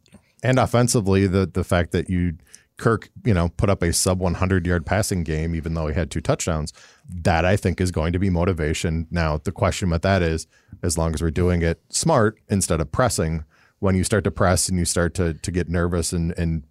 And 0.43 0.59
offensively, 0.59 1.27
the 1.27 1.45
the 1.45 1.63
fact 1.63 1.91
that 1.91 2.09
you 2.09 2.33
Kirk, 2.81 3.09
you 3.23 3.33
know, 3.33 3.49
put 3.49 3.69
up 3.69 3.83
a 3.83 3.93
sub 3.93 4.19
100 4.19 4.65
yard 4.65 4.87
passing 4.87 5.23
game, 5.23 5.53
even 5.53 5.75
though 5.75 5.85
he 5.87 5.93
had 5.93 6.09
two 6.09 6.19
touchdowns, 6.19 6.73
that 7.07 7.45
I 7.45 7.55
think 7.55 7.79
is 7.79 7.91
going 7.91 8.11
to 8.13 8.19
be 8.19 8.31
motivation. 8.31 9.07
Now, 9.11 9.37
the 9.37 9.51
question 9.51 9.91
with 9.91 10.01
that 10.01 10.23
is, 10.23 10.47
as 10.81 10.97
long 10.97 11.13
as 11.13 11.21
we're 11.21 11.29
doing 11.29 11.61
it 11.61 11.79
smart 11.89 12.39
instead 12.49 12.81
of 12.81 12.91
pressing, 12.91 13.45
when 13.79 13.95
you 13.95 14.03
start 14.03 14.23
to 14.23 14.31
press 14.31 14.67
and 14.67 14.79
you 14.79 14.85
start 14.85 15.13
to 15.15 15.35
to 15.35 15.51
get 15.51 15.69
nervous 15.69 16.11
and 16.11 16.33
and 16.37 16.63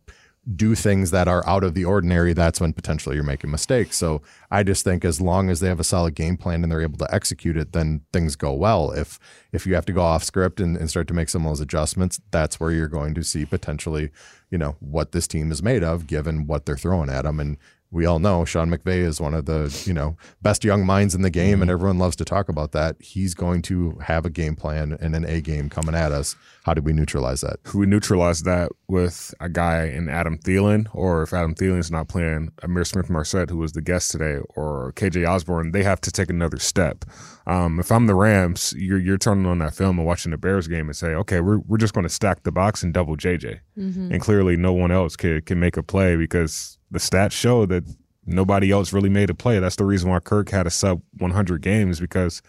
do 0.57 0.75
things 0.75 1.11
that 1.11 1.29
are 1.29 1.47
out 1.47 1.63
of 1.63 1.75
the 1.75 1.85
ordinary, 1.85 2.33
that's 2.33 2.61
when 2.61 2.73
potentially 2.73 3.15
you're 3.15 3.25
making 3.25 3.51
mistakes. 3.51 3.97
So 3.97 4.23
I 4.51 4.63
just 4.63 4.85
think 4.85 5.05
as 5.05 5.21
long 5.21 5.51
as 5.51 5.61
they 5.61 5.69
have 5.69 5.81
a 5.81 5.85
solid 5.85 6.15
game 6.15 6.37
plan 6.37 6.63
and 6.63 6.73
they're 6.73 6.81
able 6.81 6.99
to 6.99 7.15
execute 7.15 7.57
it, 7.57 7.73
then 7.73 8.03
things 8.13 8.37
go 8.37 8.53
well. 8.53 8.91
If 8.91 9.19
if 9.53 9.67
you 9.67 9.75
have 9.75 9.87
to 9.87 9.93
go 9.93 10.03
off 10.03 10.25
script 10.25 10.61
and, 10.61 10.77
and 10.77 10.89
start 10.89 11.09
to 11.09 11.15
make 11.15 11.29
some 11.29 11.45
of 11.45 11.51
those 11.51 11.61
adjustments, 11.61 12.21
that's 12.31 12.59
where 12.59 12.71
you're 12.71 12.89
going 12.89 13.15
to 13.15 13.23
see 13.23 13.45
potentially, 13.45 14.11
you 14.51 14.59
know, 14.59 14.77
what 14.81 15.13
this 15.13 15.29
team 15.29 15.53
is 15.53 15.63
made 15.63 15.85
of, 15.85 16.07
given 16.07 16.47
what 16.47 16.67
they're 16.67 16.77
throwing 16.77 17.11
at 17.11 17.23
them. 17.23 17.41
And 17.41 17.57
we 17.93 18.07
all 18.07 18.19
know 18.19 18.45
Sean 18.45 18.71
McVay 18.71 18.99
is 18.99 19.21
one 19.21 19.35
of 19.35 19.47
the 19.47 19.83
you 19.87 19.93
know 19.93 20.17
best 20.43 20.65
young 20.65 20.87
minds 20.87 21.15
in 21.15 21.23
the 21.23 21.31
game, 21.31 21.55
mm-hmm. 21.55 21.63
and 21.63 21.71
everyone 21.71 21.99
loves 21.99 22.17
to 22.17 22.25
talk 22.25 22.49
about 22.49 22.73
that. 22.73 22.97
He's 23.01 23.35
going 23.35 23.63
to 23.63 23.99
have 24.03 24.25
a 24.25 24.31
game 24.31 24.55
plan 24.55 24.97
and 25.01 25.15
an 25.17 25.25
A 25.25 25.41
game 25.41 25.69
coming 25.69 25.95
at 25.95 26.13
us. 26.13 26.37
How 26.65 26.75
do 26.75 26.83
we 26.83 26.93
neutralize 26.93 27.41
that? 27.41 27.59
We 27.75 27.87
neutralize 27.87 28.43
that 28.43 28.71
with 28.89 29.35
a 29.41 29.49
guy 29.49 29.87
in 29.87 30.09
Adam 30.09 30.39
Thielen, 30.39 30.87
or 30.93 31.23
if 31.23 31.33
Adam 31.33 31.55
Thielen's 31.55 31.91
not 31.91 32.09
playing, 32.09 32.53
Ihmir 32.63 32.87
Smith-Marsette, 32.87 33.51
who 33.51 33.59
was 33.59 33.73
the 33.73 33.81
guest 33.81 34.11
today, 34.11 34.39
or 34.57 34.93
KJ 34.95 35.29
Osborn, 35.29 35.73
they 35.73 35.83
have 35.83 36.01
to 36.03 36.13
take 36.13 36.31
another 36.31 36.59
step. 36.59 37.05
Um, 37.47 37.81
if 37.81 37.91
I'm 37.91 38.07
the 38.07 38.15
Rams, 38.15 38.75
you're 38.77 38.99
you're 38.99 39.19
turning 39.19 39.47
on 39.47 39.59
that 39.59 39.75
film 39.75 39.99
and 39.99 40.07
watching 40.07 40.31
the 40.31 40.39
Bears 40.39 40.69
game 40.69 40.87
and 40.87 40.97
say, 40.97 41.09
okay, 41.09 41.41
we're 41.41 41.59
we're 41.59 41.79
just 41.79 41.95
going 41.95 42.05
to 42.05 42.11
stack 42.11 42.43
the 42.43 42.53
box 42.53 42.83
and 42.83 42.93
double 42.93 43.17
JJ, 43.17 43.61
mm-hmm. 43.79 44.13
and 44.13 44.21
clearly 44.21 44.57
no 44.57 44.73
one 44.73 44.91
else 44.91 45.17
can 45.17 45.41
can 45.43 45.59
make 45.59 45.77
a 45.77 45.83
play 45.83 46.17
because 46.17 46.79
the 46.91 46.99
stats 46.99 47.33
show 47.33 47.67
that 47.67 47.85
nobody 48.27 48.71
else 48.71 48.93
really 48.93 49.09
made 49.09 49.31
a 49.31 49.35
play. 49.35 49.59
That's 49.59 49.77
the 49.77 49.85
reason 49.85 50.11
why 50.11 50.21
Kirk 50.21 50.51
had 50.51 50.67
a 50.67 50.71
sub 50.71 51.03
100 51.19 51.63
games 51.63 52.01
because 52.01 52.43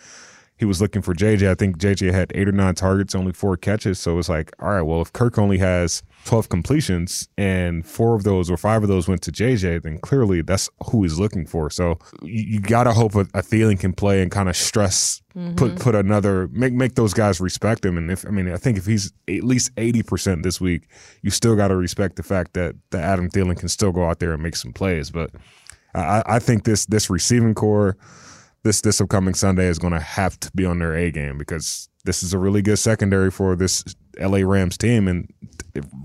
he 0.58 0.66
was 0.66 0.82
looking 0.82 1.02
for 1.02 1.14
JJ. 1.14 1.50
I 1.50 1.56
think 1.56 1.78
JJ 1.78 2.12
had 2.12 2.32
eight 2.36 2.48
or 2.48 2.52
nine 2.52 2.76
targets, 2.76 3.16
only 3.16 3.34
four 3.34 3.58
catches. 3.58 4.00
So 4.00 4.20
it's 4.20 4.30
like, 4.30 4.52
all 4.60 4.70
right, 4.70 4.82
well, 4.82 5.02
if 5.02 5.12
Kirk 5.14 5.38
only 5.38 5.58
has 5.58 6.04
12 6.26 6.50
completions 6.50 7.28
and 7.38 7.86
four 7.86 8.16
of 8.16 8.24
those 8.24 8.50
or 8.50 8.58
five 8.58 8.84
of 8.84 8.90
those 8.90 9.08
went 9.08 9.22
to 9.24 9.32
JJ, 9.32 9.84
then 9.84 10.00
clearly 10.00 10.42
that's 10.42 10.70
who 10.90 11.04
he's 11.04 11.20
looking 11.20 11.46
for. 11.46 11.70
So 11.70 12.00
you, 12.22 12.44
you 12.44 12.60
got 12.60 12.86
to 12.86 12.94
hope 12.94 13.16
a, 13.16 13.22
a 13.22 13.42
Thielen 13.42 13.80
can 13.80 13.94
play 13.94 14.22
and 14.22 14.32
kind 14.32 14.50
of 14.50 14.56
stress, 14.56 15.22
mm-hmm. 15.36 15.56
put 15.56 15.78
put 15.80 15.96
another, 15.96 16.48
make 16.50 16.74
make 16.74 16.96
those 16.96 17.14
guys 17.14 17.40
respect 17.40 17.86
him. 17.86 17.98
And 17.98 18.12
if, 18.12 18.26
I 18.26 18.30
mean, 18.30 18.52
I 18.52 18.58
think 18.58 18.78
if 18.78 18.86
he's 18.86 19.12
at 19.28 19.44
least 19.44 19.74
80% 19.76 20.44
this 20.44 20.62
week, 20.62 20.88
you 21.22 21.32
still 21.32 21.56
got 21.56 21.70
to 21.70 21.76
respect 21.76 22.16
the 22.16 22.24
fact 22.24 22.54
that, 22.54 22.76
that 22.92 23.04
Adam 23.04 23.30
Thielen 23.30 23.58
can 23.58 23.70
still 23.70 23.92
go 23.92 24.06
out 24.06 24.20
there 24.20 24.34
and 24.34 24.44
make 24.44 24.56
some 24.56 24.74
plays. 24.74 25.10
But 25.10 25.32
I, 25.94 26.24
I 26.26 26.40
think 26.40 26.64
this 26.64 26.86
this 26.86 27.10
receiving 27.10 27.54
corps– 27.54 27.98
this 28.64 28.82
this 28.82 29.02
upcoming 29.02 29.34
Sunday 29.34 29.68
is 29.68 29.80
going 29.80 29.94
to 29.94 30.00
have 30.00 30.40
to 30.40 30.52
be 30.54 30.66
on 30.66 30.80
their 30.80 30.96
A 30.96 31.12
game 31.12 31.38
because 31.38 31.90
this 32.06 32.24
is 32.24 32.34
a 32.34 32.38
really 32.38 32.62
good 32.62 32.78
secondary 32.78 33.32
for 33.32 33.56
this 33.56 33.84
LA 34.20 34.40
Rams 34.40 34.78
team, 34.78 35.08
and 35.08 35.32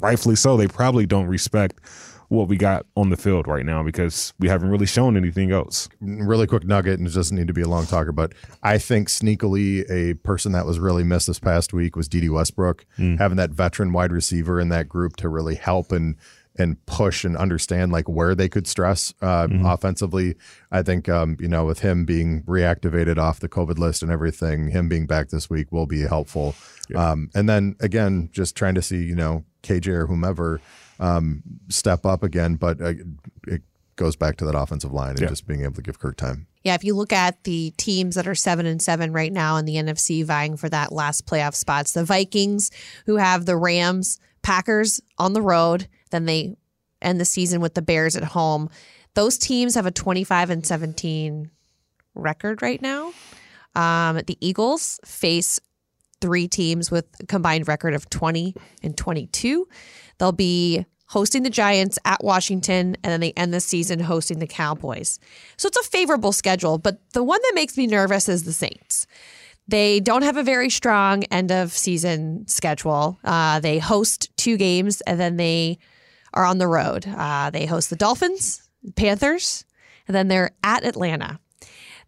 rightfully 0.00 0.36
so. 0.36 0.56
They 0.56 0.68
probably 0.68 1.06
don't 1.06 1.26
respect 1.26 1.80
what 2.28 2.48
we 2.48 2.56
got 2.56 2.86
on 2.96 3.10
the 3.10 3.16
field 3.16 3.46
right 3.46 3.64
now 3.64 3.82
because 3.82 4.32
we 4.38 4.48
haven't 4.48 4.68
really 4.68 4.86
shown 4.86 5.16
anything 5.16 5.52
else. 5.52 5.88
Really 6.00 6.46
quick 6.46 6.64
nugget, 6.64 6.98
and 6.98 7.06
it 7.06 7.14
doesn't 7.14 7.36
need 7.36 7.46
to 7.46 7.52
be 7.52 7.62
a 7.62 7.68
long 7.68 7.86
talker, 7.86 8.12
but 8.12 8.32
I 8.62 8.78
think 8.78 9.08
sneakily 9.08 9.88
a 9.90 10.14
person 10.14 10.52
that 10.52 10.66
was 10.66 10.78
really 10.78 11.04
missed 11.04 11.28
this 11.28 11.38
past 11.38 11.72
week 11.72 11.94
was 11.94 12.08
Dede 12.08 12.30
Westbrook, 12.30 12.84
mm. 12.98 13.18
having 13.18 13.36
that 13.36 13.50
veteran 13.50 13.92
wide 13.92 14.12
receiver 14.12 14.60
in 14.60 14.70
that 14.70 14.88
group 14.88 15.16
to 15.16 15.28
really 15.28 15.54
help 15.54 15.92
and 15.92 16.16
and 16.58 16.84
push 16.86 17.24
and 17.24 17.36
understand 17.36 17.92
like 17.92 18.08
where 18.08 18.34
they 18.34 18.48
could 18.48 18.66
stress 18.66 19.12
uh, 19.20 19.46
mm-hmm. 19.46 19.64
offensively. 19.64 20.36
I 20.70 20.82
think 20.82 21.08
um, 21.08 21.36
you 21.40 21.48
know 21.48 21.64
with 21.64 21.80
him 21.80 22.04
being 22.04 22.42
reactivated 22.42 23.18
off 23.18 23.40
the 23.40 23.48
COVID 23.48 23.78
list 23.78 24.02
and 24.02 24.10
everything, 24.10 24.68
him 24.68 24.88
being 24.88 25.06
back 25.06 25.28
this 25.28 25.50
week 25.50 25.72
will 25.72 25.86
be 25.86 26.02
helpful. 26.02 26.54
Yeah. 26.88 27.10
Um, 27.10 27.30
and 27.34 27.48
then 27.48 27.76
again, 27.80 28.30
just 28.32 28.56
trying 28.56 28.74
to 28.74 28.82
see 28.82 29.02
you 29.02 29.14
know 29.14 29.44
KJ 29.62 29.88
or 29.88 30.06
whomever 30.06 30.60
um, 30.98 31.42
step 31.68 32.06
up 32.06 32.22
again, 32.22 32.54
but 32.54 32.80
uh, 32.80 32.94
it 33.46 33.62
goes 33.96 34.16
back 34.16 34.36
to 34.36 34.44
that 34.44 34.56
offensive 34.56 34.92
line 34.92 35.10
and 35.10 35.20
yeah. 35.20 35.28
just 35.28 35.46
being 35.46 35.62
able 35.62 35.74
to 35.74 35.82
give 35.82 35.98
Kirk 35.98 36.16
time. 36.16 36.46
Yeah, 36.62 36.74
if 36.74 36.84
you 36.84 36.94
look 36.94 37.12
at 37.12 37.44
the 37.44 37.72
teams 37.76 38.16
that 38.16 38.26
are 38.26 38.34
seven 38.34 38.66
and 38.66 38.80
seven 38.80 39.12
right 39.12 39.32
now 39.32 39.56
in 39.56 39.64
the 39.64 39.76
NFC 39.76 40.24
vying 40.24 40.56
for 40.56 40.68
that 40.68 40.92
last 40.92 41.26
playoff 41.26 41.54
spots, 41.54 41.92
the 41.92 42.04
Vikings 42.04 42.70
who 43.06 43.16
have 43.16 43.46
the 43.46 43.56
Rams, 43.56 44.18
Packers 44.42 45.00
on 45.18 45.32
the 45.32 45.42
road, 45.42 45.88
then 46.10 46.26
they 46.26 46.56
end 47.02 47.20
the 47.20 47.24
season 47.24 47.60
with 47.60 47.74
the 47.74 47.82
Bears 47.82 48.16
at 48.16 48.24
home. 48.24 48.70
Those 49.14 49.38
teams 49.38 49.74
have 49.74 49.86
a 49.86 49.90
25 49.90 50.50
and 50.50 50.66
17 50.66 51.50
record 52.14 52.62
right 52.62 52.80
now. 52.80 53.12
Um, 53.74 54.20
the 54.26 54.38
Eagles 54.40 54.98
face 55.04 55.60
three 56.20 56.48
teams 56.48 56.90
with 56.90 57.06
a 57.20 57.26
combined 57.26 57.68
record 57.68 57.94
of 57.94 58.08
20 58.08 58.54
and 58.82 58.96
22. 58.96 59.68
They'll 60.18 60.32
be 60.32 60.86
hosting 61.08 61.42
the 61.42 61.50
Giants 61.50 61.98
at 62.04 62.24
Washington, 62.24 62.96
and 63.02 63.12
then 63.12 63.20
they 63.20 63.32
end 63.32 63.54
the 63.54 63.60
season 63.60 64.00
hosting 64.00 64.38
the 64.38 64.46
Cowboys. 64.46 65.20
So 65.56 65.68
it's 65.68 65.76
a 65.76 65.82
favorable 65.82 66.32
schedule, 66.32 66.78
but 66.78 66.98
the 67.12 67.22
one 67.22 67.40
that 67.42 67.52
makes 67.54 67.76
me 67.76 67.86
nervous 67.86 68.28
is 68.28 68.44
the 68.44 68.52
Saints. 68.52 69.06
They 69.68 70.00
don't 70.00 70.22
have 70.22 70.36
a 70.36 70.42
very 70.42 70.70
strong 70.70 71.24
end 71.24 71.50
of 71.50 71.72
season 71.72 72.46
schedule. 72.48 73.18
Uh, 73.24 73.60
they 73.60 73.78
host 73.78 74.36
two 74.36 74.56
games 74.56 75.00
and 75.02 75.18
then 75.18 75.36
they 75.36 75.78
are 76.34 76.44
on 76.44 76.58
the 76.58 76.68
road. 76.68 77.06
Uh, 77.06 77.50
they 77.50 77.66
host 77.66 77.90
the 77.90 77.96
Dolphins, 77.96 78.68
Panthers, 78.94 79.64
and 80.06 80.14
then 80.14 80.28
they're 80.28 80.50
at 80.62 80.84
Atlanta. 80.84 81.40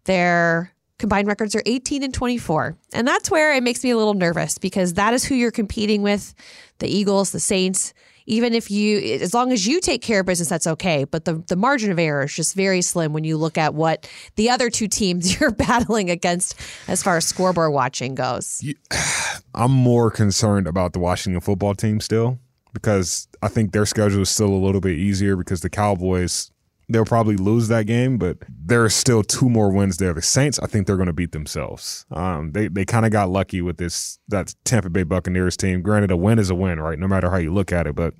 Their 0.05 0.73
combined 0.99 1.27
records 1.27 1.55
are 1.55 1.63
18 1.65 2.03
and 2.03 2.13
24. 2.13 2.77
And 2.93 3.07
that's 3.07 3.31
where 3.31 3.53
it 3.53 3.63
makes 3.63 3.83
me 3.83 3.89
a 3.89 3.97
little 3.97 4.13
nervous 4.13 4.57
because 4.57 4.93
that 4.93 5.13
is 5.13 5.23
who 5.25 5.33
you're 5.33 5.51
competing 5.51 6.01
with 6.01 6.35
the 6.79 6.87
Eagles, 6.87 7.31
the 7.31 7.39
Saints. 7.39 7.93
Even 8.25 8.53
if 8.53 8.69
you, 8.69 8.99
as 9.15 9.33
long 9.33 9.51
as 9.51 9.65
you 9.65 9.81
take 9.81 10.03
care 10.03 10.19
of 10.19 10.27
business, 10.27 10.49
that's 10.49 10.67
okay. 10.67 11.03
But 11.03 11.25
the, 11.25 11.43
the 11.47 11.55
margin 11.55 11.89
of 11.89 11.97
error 11.97 12.25
is 12.25 12.33
just 12.35 12.53
very 12.53 12.83
slim 12.83 13.11
when 13.11 13.23
you 13.23 13.37
look 13.37 13.57
at 13.57 13.73
what 13.73 14.07
the 14.35 14.51
other 14.51 14.69
two 14.69 14.87
teams 14.87 15.39
you're 15.39 15.51
battling 15.51 16.11
against 16.11 16.53
as 16.87 17.01
far 17.01 17.17
as 17.17 17.25
scoreboard 17.25 17.73
watching 17.73 18.13
goes. 18.13 18.63
I'm 19.55 19.71
more 19.71 20.11
concerned 20.11 20.67
about 20.67 20.93
the 20.93 20.99
Washington 20.99 21.41
football 21.41 21.73
team 21.73 21.99
still 21.99 22.37
because 22.73 23.27
I 23.41 23.47
think 23.47 23.71
their 23.71 23.85
schedule 23.85 24.21
is 24.21 24.29
still 24.29 24.49
a 24.49 24.61
little 24.63 24.81
bit 24.81 24.97
easier 24.97 25.35
because 25.35 25.61
the 25.61 25.69
Cowboys 25.69 26.51
they'll 26.89 27.05
probably 27.05 27.37
lose 27.37 27.67
that 27.67 27.85
game, 27.85 28.17
but 28.17 28.37
there 28.49 28.83
are 28.83 28.89
still 28.89 29.21
two 29.23 29.47
more 29.47 29.71
wins 29.71 29.97
there. 29.97 30.13
The 30.13 30.21
Saints, 30.21 30.59
I 30.59 30.65
think 30.65 30.87
they're 30.87 30.97
going 30.97 31.07
to 31.07 31.13
beat 31.13 31.31
themselves. 31.31 32.05
Um, 32.11 32.51
they 32.51 32.67
they 32.67 32.83
kind 32.83 33.05
of 33.05 33.11
got 33.11 33.29
lucky 33.29 33.61
with 33.61 33.77
this 33.77 34.19
that 34.27 34.55
Tampa 34.65 34.89
Bay 34.89 35.03
Buccaneers 35.03 35.55
team. 35.55 35.81
Granted, 35.81 36.11
a 36.11 36.17
win 36.17 36.39
is 36.39 36.49
a 36.49 36.55
win, 36.55 36.79
right? 36.79 36.97
No 36.97 37.07
matter 37.07 37.29
how 37.29 37.37
you 37.37 37.53
look 37.53 37.71
at 37.71 37.87
it, 37.87 37.95
but 37.95 38.13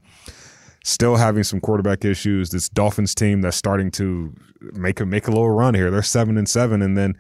still 0.83 1.17
having 1.17 1.43
some 1.43 1.59
quarterback 1.59 2.05
issues. 2.05 2.51
This 2.51 2.69
Dolphins 2.69 3.15
team 3.15 3.41
that's 3.41 3.57
starting 3.57 3.91
to 3.91 4.33
make 4.73 4.99
a 4.99 5.05
make 5.05 5.27
a 5.27 5.31
little 5.31 5.49
run 5.49 5.73
here. 5.73 5.91
They're 5.91 6.03
seven 6.03 6.37
and 6.37 6.47
seven, 6.47 6.81
and 6.81 6.97
then. 6.97 7.17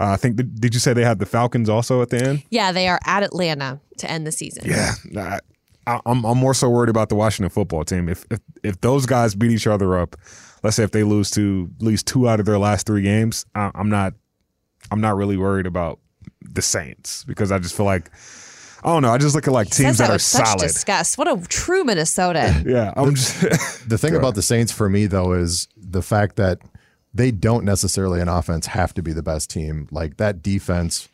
Uh, 0.00 0.12
I 0.12 0.16
think 0.16 0.36
did 0.36 0.74
you 0.74 0.80
say 0.80 0.94
they 0.94 1.04
had 1.04 1.20
the 1.20 1.26
Falcons 1.26 1.68
also 1.68 2.02
at 2.02 2.08
the 2.08 2.20
end? 2.20 2.42
Yeah, 2.50 2.72
they 2.72 2.88
are 2.88 2.98
at 3.04 3.22
Atlanta 3.22 3.78
to 3.98 4.10
end 4.10 4.26
the 4.26 4.32
season. 4.32 4.64
Yeah, 4.66 4.94
I'm 5.86 6.24
I'm 6.24 6.38
more 6.38 6.54
so 6.54 6.70
worried 6.70 6.90
about 6.90 7.08
the 7.08 7.14
Washington 7.14 7.50
football 7.50 7.84
team. 7.84 8.08
If 8.08 8.24
if 8.30 8.40
if 8.62 8.80
those 8.80 9.06
guys 9.06 9.34
beat 9.34 9.50
each 9.50 9.66
other 9.66 9.98
up, 9.98 10.16
let's 10.62 10.76
say 10.76 10.84
if 10.84 10.92
they 10.92 11.02
lose 11.02 11.30
to 11.32 11.70
at 11.80 11.82
least 11.84 12.06
two 12.06 12.28
out 12.28 12.40
of 12.40 12.46
their 12.46 12.58
last 12.58 12.86
three 12.86 13.02
games, 13.02 13.46
I, 13.54 13.70
I'm 13.74 13.88
not 13.88 14.14
I'm 14.90 15.00
not 15.00 15.16
really 15.16 15.36
worried 15.36 15.66
about 15.66 15.98
the 16.40 16.62
Saints 16.62 17.24
because 17.24 17.50
I 17.50 17.58
just 17.58 17.76
feel 17.76 17.86
like 17.86 18.10
I 18.84 18.88
don't 18.88 19.02
know. 19.02 19.12
I 19.12 19.18
just 19.18 19.34
look 19.34 19.46
at 19.46 19.52
like 19.52 19.70
teams 19.70 19.98
that, 19.98 20.08
that 20.08 20.14
are 20.14 20.18
such 20.18 20.46
solid. 20.46 20.60
Disgust. 20.60 21.18
What 21.18 21.28
a 21.28 21.40
true 21.46 21.84
Minnesota. 21.84 22.62
yeah, 22.66 22.92
I'm 22.96 23.14
just. 23.14 23.40
the 23.88 23.98
thing 23.98 24.16
about 24.16 24.34
the 24.34 24.42
Saints 24.42 24.72
for 24.72 24.88
me 24.88 25.06
though 25.06 25.32
is 25.32 25.68
the 25.76 26.02
fact 26.02 26.36
that 26.36 26.58
they 27.14 27.30
don't 27.30 27.64
necessarily 27.64 28.20
in 28.20 28.28
offense 28.28 28.66
have 28.66 28.94
to 28.94 29.02
be 29.02 29.12
the 29.12 29.22
best 29.22 29.50
team. 29.50 29.86
Like 29.90 30.16
that 30.16 30.42
defense 30.42 31.08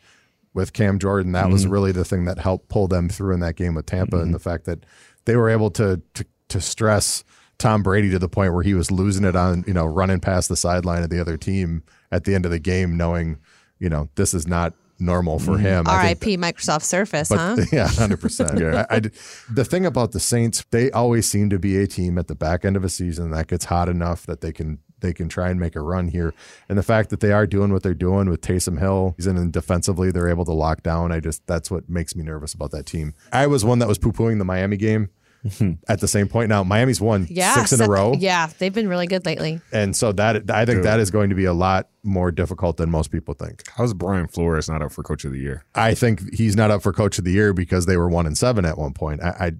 with 0.53 0.73
Cam 0.73 0.99
Jordan. 0.99 1.31
That 1.33 1.49
was 1.49 1.63
mm-hmm. 1.63 1.73
really 1.73 1.91
the 1.91 2.05
thing 2.05 2.25
that 2.25 2.39
helped 2.39 2.69
pull 2.69 2.87
them 2.87 3.09
through 3.09 3.33
in 3.33 3.39
that 3.41 3.55
game 3.55 3.75
with 3.75 3.85
Tampa, 3.85 4.17
and 4.17 4.25
mm-hmm. 4.25 4.33
the 4.33 4.39
fact 4.39 4.65
that 4.65 4.85
they 5.25 5.35
were 5.35 5.49
able 5.49 5.71
to 5.71 6.01
to, 6.15 6.25
to 6.49 6.61
stress 6.61 7.23
Tom 7.57 7.83
Brady 7.83 8.09
to 8.11 8.19
the 8.19 8.29
point 8.29 8.53
where 8.53 8.63
he 8.63 8.73
was 8.73 8.91
losing 8.91 9.25
it 9.25 9.35
on 9.35 9.63
you 9.67 9.73
know 9.73 9.85
running 9.85 10.19
past 10.19 10.49
the 10.49 10.55
sideline 10.55 11.03
of 11.03 11.09
the 11.09 11.19
other 11.19 11.37
team 11.37 11.83
at 12.11 12.23
the 12.23 12.35
end 12.35 12.45
of 12.45 12.51
the 12.51 12.59
game, 12.59 12.97
knowing 12.97 13.37
you 13.79 13.89
know 13.89 14.09
this 14.15 14.33
is 14.33 14.47
not 14.47 14.73
normal 14.99 15.39
for 15.39 15.51
mm-hmm. 15.51 15.65
him. 15.65 15.87
I 15.87 16.13
think 16.13 16.25
R.I.P. 16.25 16.37
Microsoft 16.37 16.83
Surface, 16.83 17.29
huh? 17.29 17.57
yeah, 17.71 17.87
hundred 17.87 18.19
percent. 18.19 18.49
Yeah, 18.59 18.85
I, 18.89 18.97
I- 18.97 19.11
the 19.51 19.65
thing 19.65 19.85
about 19.85 20.11
the 20.11 20.19
Saints, 20.19 20.65
they 20.71 20.91
always 20.91 21.29
seem 21.29 21.49
to 21.49 21.59
be 21.59 21.77
a 21.77 21.87
team 21.87 22.17
at 22.17 22.27
the 22.27 22.35
back 22.35 22.65
end 22.65 22.75
of 22.75 22.83
a 22.83 22.89
season 22.89 23.31
that 23.31 23.47
gets 23.47 23.65
hot 23.65 23.89
enough 23.89 24.25
that 24.25 24.41
they 24.41 24.51
can 24.51 24.79
they 25.01 25.13
can 25.13 25.29
try 25.29 25.49
and 25.49 25.59
make 25.59 25.75
a 25.75 25.81
run 25.81 26.07
here. 26.09 26.33
And 26.67 26.77
the 26.77 26.83
fact 26.83 27.09
that 27.09 27.19
they 27.19 27.31
are 27.31 27.47
doing 27.47 27.71
what 27.73 27.83
they're 27.83 27.93
doing 27.93 28.29
with 28.29 28.41
Taysom 28.41 28.79
Hill, 28.79 29.13
he's 29.17 29.27
in 29.27 29.37
and 29.37 29.51
defensively, 29.53 30.11
they're 30.11 30.29
able 30.29 30.45
to 30.45 30.53
lock 30.53 30.83
down. 30.83 31.11
I 31.11 31.19
just 31.19 31.45
that's 31.47 31.69
what 31.71 31.89
makes 31.89 32.15
me 32.15 32.23
nervous 32.23 32.53
about 32.53 32.71
that 32.71 32.85
team. 32.85 33.13
I 33.31 33.47
was 33.47 33.63
one 33.65 33.79
that 33.79 33.87
was 33.87 33.97
poo 33.97 34.11
pooing 34.11 34.37
the 34.39 34.45
Miami 34.45 34.77
game. 34.77 35.09
At 35.87 36.01
the 36.01 36.07
same 36.09 36.27
point 36.27 36.49
now, 36.49 36.65
Miami's 36.65 36.99
won 36.99 37.25
yeah, 37.29 37.53
six 37.55 37.71
in 37.71 37.79
a 37.79 37.87
row, 37.87 38.13
Yeah, 38.13 38.47
they've 38.57 38.73
been 38.73 38.89
really 38.89 39.07
good 39.07 39.25
lately. 39.25 39.61
and 39.71 39.95
so 39.95 40.11
that 40.11 40.51
I 40.51 40.65
think 40.65 40.83
that 40.83 40.99
is 40.99 41.11
going 41.11 41.29
to 41.29 41.35
be 41.35 41.45
a 41.45 41.53
lot 41.53 41.87
more 42.03 42.29
difficult 42.29 42.75
than 42.75 42.89
most 42.89 43.09
people 43.09 43.33
think. 43.33 43.63
How's 43.77 43.93
Brian 43.93 44.27
Flores 44.27 44.67
not 44.69 44.81
up 44.81 44.91
for 44.91 45.01
Coach 45.01 45.23
of 45.23 45.31
the 45.31 45.39
Year? 45.39 45.63
I 45.73 45.93
think 45.93 46.33
he's 46.33 46.57
not 46.57 46.71
up 46.71 46.81
for 46.83 46.91
coach 46.91 47.19
of 47.19 47.23
the 47.23 47.31
year 47.31 47.53
because 47.53 47.85
they 47.85 47.95
were 47.95 48.09
one 48.09 48.25
and 48.25 48.37
seven 48.37 48.65
at 48.65 48.77
one 48.77 48.91
point. 48.93 49.23
I, 49.23 49.29
I 49.29 49.51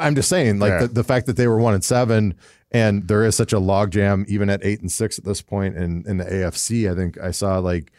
I'm 0.00 0.16
just 0.16 0.28
saying, 0.28 0.58
like 0.58 0.70
Yeah. 0.70 0.80
the, 0.80 0.88
the 0.88 1.04
fact 1.04 1.26
that 1.26 1.36
they 1.36 1.46
were 1.46 1.58
one 1.58 1.74
and 1.74 1.84
seven, 1.84 2.34
and 2.72 3.06
there 3.08 3.24
is 3.24 3.36
such 3.36 3.52
a 3.52 3.60
logjam 3.60 4.26
even 4.28 4.50
at 4.50 4.64
eight 4.64 4.80
and 4.80 4.90
six 4.90 5.18
at 5.18 5.24
this 5.24 5.42
point 5.42 5.76
in 5.76 6.04
in 6.06 6.16
the 6.18 6.24
AFC. 6.24 6.90
I 6.90 6.94
think 6.94 7.18
I 7.18 7.30
saw 7.30 7.58
like 7.58 7.92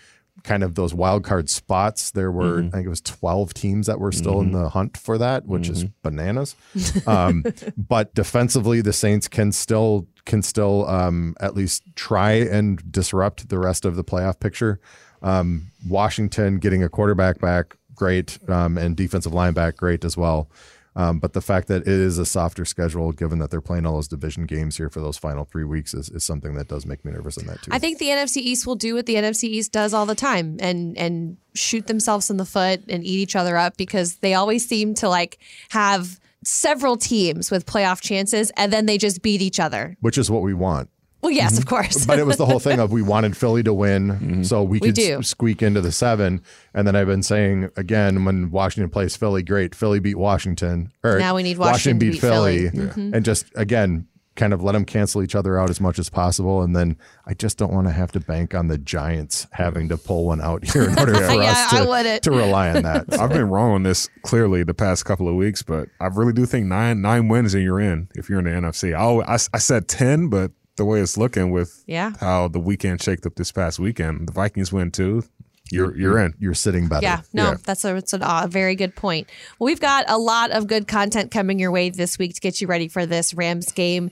kind 0.43 0.63
of 0.63 0.75
those 0.75 0.93
wild 0.93 1.23
card 1.23 1.49
spots. 1.49 2.11
There 2.11 2.31
were 2.31 2.59
I 2.59 2.69
think 2.69 2.85
it 2.85 2.89
was 2.89 3.01
12 3.01 3.53
teams 3.53 3.87
that 3.87 3.99
were 3.99 4.11
still 4.11 4.39
in 4.41 4.51
the 4.51 4.69
hunt 4.69 4.95
for 4.95 5.17
that, 5.17 5.45
which 5.45 5.67
is 5.69 5.83
bananas. 6.03 6.55
Um, 7.07 7.43
but 7.77 8.13
defensively, 8.13 8.81
the 8.81 8.91
Saints 8.93 9.27
can 9.27 9.51
still 9.51 10.07
can 10.25 10.41
still 10.41 10.87
um, 10.87 11.35
at 11.39 11.55
least 11.55 11.83
try 11.95 12.33
and 12.33 12.91
disrupt 12.91 13.49
the 13.49 13.57
rest 13.57 13.85
of 13.85 13.95
the 13.95 14.03
playoff 14.03 14.39
picture. 14.39 14.79
Um, 15.21 15.71
Washington 15.87 16.59
getting 16.59 16.83
a 16.83 16.89
quarterback 16.89 17.39
back, 17.39 17.77
great, 17.95 18.37
um, 18.49 18.77
and 18.77 18.95
defensive 18.95 19.33
line 19.33 19.53
back, 19.53 19.77
great 19.77 20.03
as 20.05 20.17
well. 20.17 20.49
Um, 20.97 21.19
but 21.19 21.33
the 21.33 21.41
fact 21.41 21.67
that 21.67 21.83
it 21.83 21.87
is 21.87 22.17
a 22.17 22.25
softer 22.25 22.65
schedule, 22.65 23.11
given 23.11 23.37
that 23.37 23.51
they're 23.51 23.61
playing 23.61 23.85
all 23.85 23.93
those 23.93 24.07
division 24.07 24.47
games 24.47 24.77
here 24.77 24.89
for 24.89 24.99
those 24.99 25.15
final 25.15 25.45
three 25.45 25.63
weeks, 25.63 25.93
is, 25.93 26.09
is 26.09 26.23
something 26.23 26.55
that 26.55 26.67
does 26.67 26.87
make 26.87 27.05
me 27.05 27.11
nervous 27.11 27.37
in 27.37 27.45
that 27.45 27.61
too. 27.61 27.69
I 27.71 27.77
think 27.77 27.99
the 27.99 28.07
NFC 28.07 28.37
East 28.37 28.65
will 28.65 28.75
do 28.75 28.95
what 28.95 29.05
the 29.05 29.13
NFC 29.13 29.43
East 29.43 29.71
does 29.71 29.93
all 29.93 30.07
the 30.07 30.15
time 30.15 30.57
and 30.59 30.97
and 30.97 31.37
shoot 31.53 31.85
themselves 31.85 32.31
in 32.31 32.37
the 32.37 32.45
foot 32.45 32.81
and 32.89 33.03
eat 33.03 33.19
each 33.19 33.35
other 33.35 33.57
up 33.57 33.77
because 33.77 34.17
they 34.17 34.33
always 34.33 34.67
seem 34.67 34.95
to 34.95 35.07
like 35.07 35.37
have 35.69 36.19
several 36.43 36.97
teams 36.97 37.51
with 37.51 37.67
playoff 37.67 38.01
chances 38.01 38.51
and 38.57 38.73
then 38.73 38.87
they 38.87 38.97
just 38.97 39.21
beat 39.21 39.41
each 39.41 39.59
other. 39.59 39.95
which 40.01 40.17
is 40.17 40.31
what 40.31 40.41
we 40.41 40.53
want. 40.53 40.89
Well, 41.21 41.31
yes, 41.31 41.57
of 41.57 41.65
mm-hmm. 41.65 41.75
course. 41.75 42.05
But 42.05 42.19
it 42.19 42.25
was 42.25 42.37
the 42.37 42.45
whole 42.45 42.59
thing 42.59 42.79
of 42.79 42.91
we 42.91 43.01
wanted 43.13 43.35
Philly 43.35 43.63
to 43.63 43.73
win, 43.73 44.09
mm-hmm. 44.09 44.43
so 44.43 44.63
we 44.63 44.77
We 44.79 44.89
could 44.89 44.95
do. 44.95 45.23
squeak 45.23 45.61
into 45.63 45.81
the 45.81 45.91
seven. 45.91 46.41
And 46.73 46.87
then 46.87 46.95
I've 46.95 47.07
been 47.07 47.23
saying 47.23 47.69
again, 47.75 48.23
when 48.25 48.51
Washington 48.51 48.89
plays 48.89 49.15
Philly, 49.15 49.41
great. 49.43 49.73
Philly 49.73 49.99
beat 49.99 50.17
Washington. 50.17 50.91
Or 51.03 51.17
Now 51.19 51.35
we 51.35 51.43
need 51.43 51.57
Washington 51.57 51.99
to 51.99 52.05
beat 52.05 52.11
beat 52.13 52.21
Philly. 52.21 52.69
Mm-hmm. 52.69 53.13
and 53.15 53.25
just 53.25 53.45
again, 53.55 54.07
kind 54.35 54.53
of 54.53 54.61
let 54.61 54.73
them 54.73 54.85
cancel 54.85 55.23
each 55.23 55.33
other 55.33 55.57
out 55.59 55.67
as 55.71 55.81
much 55.81 55.97
as 55.97 56.09
possible. 56.11 56.61
And 56.61 56.75
then 56.75 56.95
I 57.25 57.33
just 57.33 57.57
don't 57.57 57.73
want 57.73 57.87
to 57.87 57.91
have 57.91 58.11
to 58.11 58.19
bank 58.19 58.53
on 58.53 58.67
the 58.67 58.77
Giants 58.77 59.47
having 59.51 59.89
to 59.89 59.97
pull 59.97 60.25
one 60.27 60.39
out 60.41 60.63
here 60.63 60.83
in 60.87 60.99
order 60.99 61.15
for 61.27 61.41
Yeah, 61.41 61.51
us 61.51 61.71
to, 61.71 62.19
to 62.21 62.31
rely 62.31 62.69
on 62.69 62.83
that. 62.83 63.05
I've 63.19 63.31
been 63.31 63.49
wrong 63.49 63.71
on 63.71 63.81
this 63.81 64.07
clearly 64.21 64.61
the 64.61 64.75
past 64.75 65.05
couple 65.05 65.27
of 65.27 65.33
weeks, 65.33 65.63
but 65.63 65.89
I 65.99 66.05
really 66.05 66.33
do 66.33 66.45
think 66.45 66.67
nine 66.67 67.01
nine 67.01 67.27
wins 67.29 67.55
and 67.55 67.63
you're 67.63 67.79
in 67.79 68.09
if 68.13 68.29
you're 68.29 68.37
in 68.37 68.45
the 68.45 68.51
NFC. 68.51 68.93
I, 68.95 69.01
al- 69.01 69.23
I, 69.23 69.33
s- 69.33 69.49
I 69.55 69.57
said 69.57 69.87
ten, 69.87 70.27
but 70.29 70.51
the 70.77 70.85
way 70.85 71.01
it's 71.01 71.17
looking 71.17 71.51
with 71.51 71.83
Yeah. 71.87 72.11
how 72.19 72.47
the 72.47 72.59
weekend 72.59 73.01
shaked 73.03 73.25
up 73.25 73.35
this 73.35 73.51
past 73.51 73.79
weekend, 73.79 74.27
the 74.27 74.31
Vikings 74.33 74.71
win 74.71 74.91
too. 74.91 75.23
You're 75.69 75.97
you're 75.97 76.17
in. 76.19 76.33
You're 76.39 76.53
sitting 76.53 76.87
better. 76.87 77.03
Yeah, 77.03 77.21
no, 77.33 77.43
Yeah. 77.51 77.55
that's 77.65 77.83
a, 77.83 77.95
it's 77.97 78.13
a, 78.13 78.19
a 78.21 78.47
very 78.47 78.73
good 78.75 78.95
point. 78.95 79.29
Well, 79.59 79.65
we've 79.65 79.81
got 79.81 80.05
a 80.07 80.17
lot 80.17 80.51
of 80.51 80.65
good 80.67 80.87
content 80.87 81.29
coming 81.29 81.59
your 81.59 81.71
way 81.71 81.89
this 81.89 82.17
week 82.17 82.35
to 82.35 82.39
get 82.39 82.61
you 82.61 82.67
ready 82.67 82.87
for 82.87 83.05
this 83.05 83.33
Rams 83.33 83.73
game. 83.73 84.09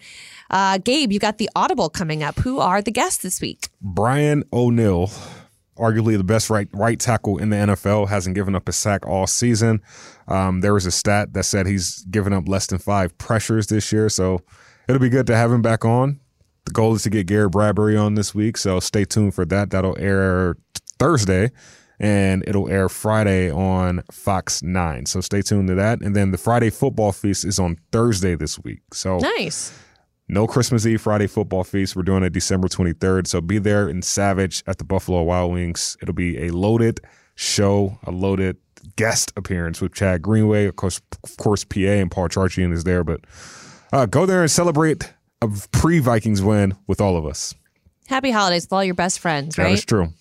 Uh, 0.50 0.80
Gabe, 0.80 1.14
you 1.14 1.20
got 1.20 1.38
the 1.38 1.50
Audible 1.56 1.90
coming 1.90 2.24
up. 2.24 2.38
Who 2.40 2.60
are 2.60 2.82
the 2.82 2.92
guests 2.92 3.24
this 3.24 3.40
week? 3.40 3.70
Brian 3.82 4.44
O'Neill, 4.52 5.10
arguably 5.78 6.18
the 6.18 6.24
best 6.26 6.50
right 6.50 6.68
right 6.74 7.00
tackle 7.00 7.38
in 7.38 7.52
the 7.52 7.56
NFL, 7.58 8.10
hasn't 8.10 8.36
given 8.36 8.54
up 8.54 8.68
a 8.68 8.74
sack 8.74 9.06
all 9.08 9.26
season. 9.26 9.82
Um, 10.28 10.60
there 10.60 10.74
was 10.74 10.86
a 10.86 10.92
stat 10.92 11.32
that 11.34 11.46
said 11.46 11.68
he's 11.68 12.00
given 12.12 12.34
up 12.34 12.50
less 12.50 12.68
than 12.68 12.80
five 12.80 13.18
pressures 13.18 13.68
this 13.68 13.94
year, 13.94 14.10
so 14.10 14.42
it'll 14.90 15.00
be 15.02 15.10
good 15.10 15.28
to 15.28 15.36
have 15.38 15.52
him 15.54 15.62
back 15.62 15.86
on. 15.86 16.20
The 16.66 16.72
goal 16.72 16.96
is 16.96 17.04
to 17.04 17.10
get 17.10 17.28
Garrett 17.28 17.52
Bradbury 17.52 17.96
on 17.98 18.16
this 18.16 18.34
week, 18.36 18.58
so 18.58 18.80
stay 18.80 19.06
tuned 19.06 19.34
for 19.36 19.46
that. 19.46 19.70
That'll 19.72 19.98
air 20.00 20.58
Thursday. 21.00 21.52
And 21.98 22.44
it'll 22.46 22.70
air 22.70 22.90
Friday 22.90 23.50
on 23.50 24.04
Fox 24.12 24.62
9. 24.62 25.06
So 25.06 25.22
stay 25.22 25.42
tuned 25.42 25.70
to 25.70 25.76
that. 25.76 26.02
And 26.02 26.14
then 26.14 26.32
the 26.32 26.38
Friday 26.38 26.70
football 26.70 27.14
feast 27.14 27.46
is 27.46 27.58
on 27.58 27.78
Thursday 27.94 28.36
this 28.36 28.60
week. 28.60 28.82
So 28.92 29.20
Nice. 29.20 29.72
no 30.28 30.46
Christmas 30.46 30.86
Eve 30.86 31.00
Friday 31.00 31.28
football 31.28 31.64
feast. 31.64 31.96
We're 31.96 32.04
doing 32.04 32.24
it 32.24 32.32
December 32.34 32.68
23rd. 32.68 33.28
So 33.28 33.40
be 33.40 33.60
there 33.60 33.88
in 33.88 34.02
Savage 34.02 34.62
at 34.68 34.78
the 34.78 34.84
Buffalo 34.84 35.24
Wild 35.24 35.54
Wings. 35.54 35.96
It'll 36.02 36.14
be 36.14 36.38
a 36.46 36.50
loaded 36.50 37.00
show, 37.36 37.98
a 38.04 38.12
loaded 38.12 38.58
guest 38.98 39.32
appearance 39.38 39.80
with 39.80 39.94
Chad 39.94 40.22
Greenway. 40.22 40.66
Of 40.66 40.76
course, 40.76 41.00
of 41.24 41.38
course, 41.38 41.64
PA 41.64 41.80
and 41.80 42.12
Paul 42.12 42.28
Charchian 42.28 42.74
is 42.74 42.84
there. 42.84 43.06
But 43.06 43.22
uh, 43.94 44.06
go 44.06 44.26
there 44.26 44.42
and 44.42 44.52
celebrate 44.52 45.14
a 45.46 45.68
pre 45.70 46.00
Vikings 46.00 46.42
win 46.42 46.76
with 46.88 47.02
all 47.02 47.18
of 47.18 47.26
us. 47.26 47.54
Happy 48.08 48.32
holidays 48.32 48.66
with 48.66 48.74
all 48.74 48.84
your 48.84 48.94
best 48.96 49.20
friends, 49.20 49.56
That 49.56 49.72
is 49.72 49.80
right? 49.80 49.88
true. 49.88 50.14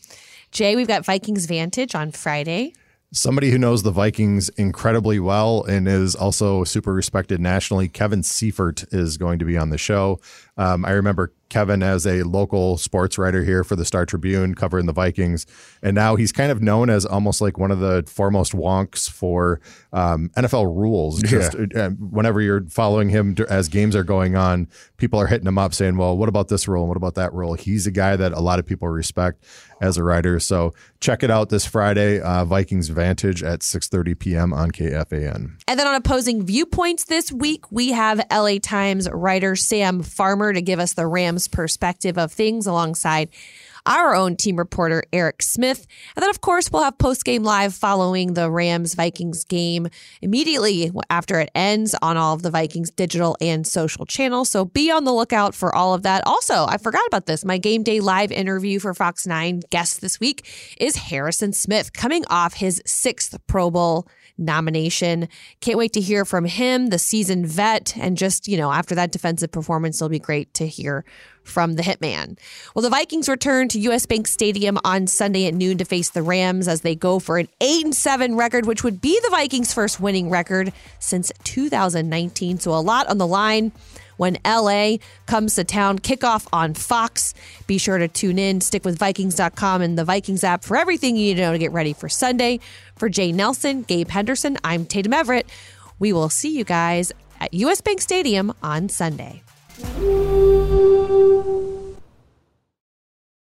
Jay, 0.50 0.76
we've 0.76 0.88
got 0.88 1.04
Vikings 1.04 1.46
Vantage 1.46 1.94
on 1.94 2.12
Friday. 2.12 2.72
Somebody 3.12 3.50
who 3.50 3.58
knows 3.58 3.82
the 3.82 3.90
Vikings 3.92 4.48
incredibly 4.50 5.20
well 5.20 5.62
and 5.64 5.86
is 5.86 6.14
also 6.16 6.64
super 6.64 6.92
respected 6.92 7.40
nationally, 7.40 7.88
Kevin 7.88 8.22
Seifert 8.22 8.84
is 8.92 9.16
going 9.16 9.38
to 9.38 9.44
be 9.44 9.56
on 9.56 9.70
the 9.70 9.78
show. 9.78 10.18
Um, 10.56 10.84
I 10.84 10.92
remember 10.92 11.32
Kevin 11.54 11.84
as 11.84 12.04
a 12.06 12.24
local 12.24 12.76
sports 12.78 13.16
writer 13.16 13.44
here 13.44 13.62
for 13.62 13.76
the 13.76 13.84
Star 13.84 14.04
Tribune 14.04 14.56
covering 14.56 14.86
the 14.86 14.92
Vikings. 14.92 15.46
And 15.82 15.94
now 15.94 16.16
he's 16.16 16.32
kind 16.32 16.50
of 16.50 16.60
known 16.60 16.90
as 16.90 17.06
almost 17.06 17.40
like 17.40 17.58
one 17.58 17.70
of 17.70 17.78
the 17.78 18.02
foremost 18.08 18.54
wonks 18.54 19.08
for 19.08 19.60
um, 19.92 20.30
NFL 20.36 20.76
rules. 20.76 21.22
Just 21.22 21.54
uh, 21.76 21.90
whenever 21.90 22.40
you're 22.40 22.64
following 22.68 23.08
him 23.08 23.36
as 23.48 23.68
games 23.68 23.94
are 23.94 24.02
going 24.02 24.36
on, 24.36 24.68
people 24.96 25.20
are 25.20 25.26
hitting 25.28 25.46
him 25.46 25.58
up 25.58 25.74
saying, 25.74 25.96
well, 25.96 26.16
what 26.16 26.28
about 26.28 26.48
this 26.48 26.66
rule? 26.66 26.82
And 26.82 26.88
what 26.88 26.96
about 26.96 27.14
that 27.14 27.32
rule? 27.32 27.54
He's 27.54 27.86
a 27.86 27.92
guy 27.92 28.16
that 28.16 28.32
a 28.32 28.40
lot 28.40 28.58
of 28.58 28.66
people 28.66 28.88
respect 28.88 29.44
as 29.80 29.96
a 29.96 30.02
writer. 30.02 30.40
So 30.40 30.72
check 31.00 31.22
it 31.22 31.30
out 31.30 31.50
this 31.50 31.66
Friday, 31.66 32.20
uh, 32.20 32.44
Vikings 32.44 32.88
Vantage 32.88 33.42
at 33.42 33.60
6.30 33.60 34.18
p.m. 34.18 34.52
on 34.52 34.70
KFAN. 34.70 35.62
And 35.68 35.78
then 35.78 35.86
on 35.86 35.94
opposing 35.94 36.44
viewpoints 36.44 37.04
this 37.04 37.30
week, 37.30 37.70
we 37.70 37.92
have 37.92 38.24
LA 38.32 38.56
Times 38.60 39.08
writer 39.10 39.54
Sam 39.54 40.02
Farmer 40.02 40.43
to 40.52 40.62
give 40.62 40.78
us 40.78 40.94
the 40.94 41.06
Rams 41.06 41.48
perspective 41.48 42.18
of 42.18 42.32
things 42.32 42.66
alongside 42.66 43.28
our 43.86 44.14
own 44.14 44.36
team 44.36 44.56
reporter 44.56 45.04
Eric 45.12 45.42
Smith. 45.42 45.86
And 46.16 46.22
then, 46.22 46.30
of 46.30 46.40
course, 46.40 46.70
we'll 46.70 46.82
have 46.82 46.98
post 46.98 47.24
game 47.24 47.44
live 47.44 47.74
following 47.74 48.34
the 48.34 48.50
Rams 48.50 48.94
Vikings 48.94 49.44
game 49.44 49.88
immediately 50.22 50.90
after 51.10 51.40
it 51.40 51.50
ends 51.54 51.94
on 52.00 52.16
all 52.16 52.34
of 52.34 52.42
the 52.42 52.50
Vikings 52.50 52.90
digital 52.90 53.36
and 53.40 53.66
social 53.66 54.06
channels. 54.06 54.48
So 54.48 54.64
be 54.64 54.90
on 54.90 55.04
the 55.04 55.12
lookout 55.12 55.54
for 55.54 55.74
all 55.74 55.94
of 55.94 56.02
that. 56.02 56.26
Also, 56.26 56.66
I 56.66 56.78
forgot 56.78 57.06
about 57.06 57.26
this. 57.26 57.44
My 57.44 57.58
game 57.58 57.82
day 57.82 58.00
live 58.00 58.32
interview 58.32 58.78
for 58.78 58.94
Fox 58.94 59.26
9 59.26 59.60
guest 59.70 60.00
this 60.00 60.18
week 60.18 60.48
is 60.78 60.96
Harrison 60.96 61.52
Smith 61.52 61.92
coming 61.92 62.24
off 62.30 62.54
his 62.54 62.82
sixth 62.86 63.36
Pro 63.46 63.70
Bowl 63.70 64.08
nomination. 64.38 65.28
Can't 65.60 65.78
wait 65.78 65.92
to 65.92 66.00
hear 66.00 66.24
from 66.24 66.44
him, 66.44 66.88
the 66.88 66.98
seasoned 66.98 67.46
vet, 67.46 67.96
and 67.96 68.16
just, 68.16 68.48
you 68.48 68.56
know, 68.56 68.72
after 68.72 68.94
that 68.94 69.12
defensive 69.12 69.52
performance, 69.52 69.98
it'll 70.00 70.08
be 70.08 70.18
great 70.18 70.52
to 70.54 70.66
hear 70.66 71.04
from 71.44 71.74
the 71.74 71.82
hitman. 71.82 72.38
Well, 72.74 72.82
the 72.82 72.90
Vikings 72.90 73.28
return 73.28 73.68
to 73.68 73.78
US 73.80 74.06
Bank 74.06 74.26
Stadium 74.26 74.78
on 74.84 75.06
Sunday 75.06 75.46
at 75.46 75.54
noon 75.54 75.78
to 75.78 75.84
face 75.84 76.10
the 76.10 76.22
Rams 76.22 76.66
as 76.68 76.80
they 76.80 76.94
go 76.94 77.18
for 77.18 77.38
an 77.38 77.48
8 77.60 77.84
and 77.84 77.94
7 77.94 78.34
record, 78.34 78.66
which 78.66 78.82
would 78.82 79.00
be 79.00 79.18
the 79.22 79.30
Vikings' 79.30 79.74
first 79.74 80.00
winning 80.00 80.30
record 80.30 80.72
since 80.98 81.30
2019. 81.44 82.58
So 82.58 82.72
a 82.72 82.80
lot 82.80 83.06
on 83.08 83.18
the 83.18 83.26
line 83.26 83.72
when 84.16 84.38
LA 84.44 84.96
comes 85.26 85.54
to 85.56 85.64
town. 85.64 85.98
Kickoff 85.98 86.46
on 86.52 86.74
Fox. 86.74 87.34
Be 87.66 87.78
sure 87.78 87.98
to 87.98 88.08
tune 88.08 88.38
in. 88.38 88.60
Stick 88.60 88.84
with 88.84 88.98
Vikings.com 88.98 89.82
and 89.82 89.98
the 89.98 90.04
Vikings 90.04 90.44
app 90.44 90.64
for 90.64 90.76
everything 90.76 91.16
you 91.16 91.26
need 91.26 91.34
to 91.34 91.42
know 91.42 91.52
to 91.52 91.58
get 91.58 91.72
ready 91.72 91.92
for 91.92 92.08
Sunday. 92.08 92.60
For 92.96 93.08
Jay 93.08 93.32
Nelson, 93.32 93.82
Gabe 93.82 94.08
Henderson, 94.08 94.56
I'm 94.62 94.86
Tatum 94.86 95.12
Everett. 95.12 95.48
We 95.98 96.12
will 96.12 96.28
see 96.28 96.56
you 96.56 96.64
guys 96.64 97.12
at 97.40 97.52
US 97.54 97.80
Bank 97.80 98.00
Stadium 98.00 98.52
on 98.62 98.88
Sunday. 98.88 99.42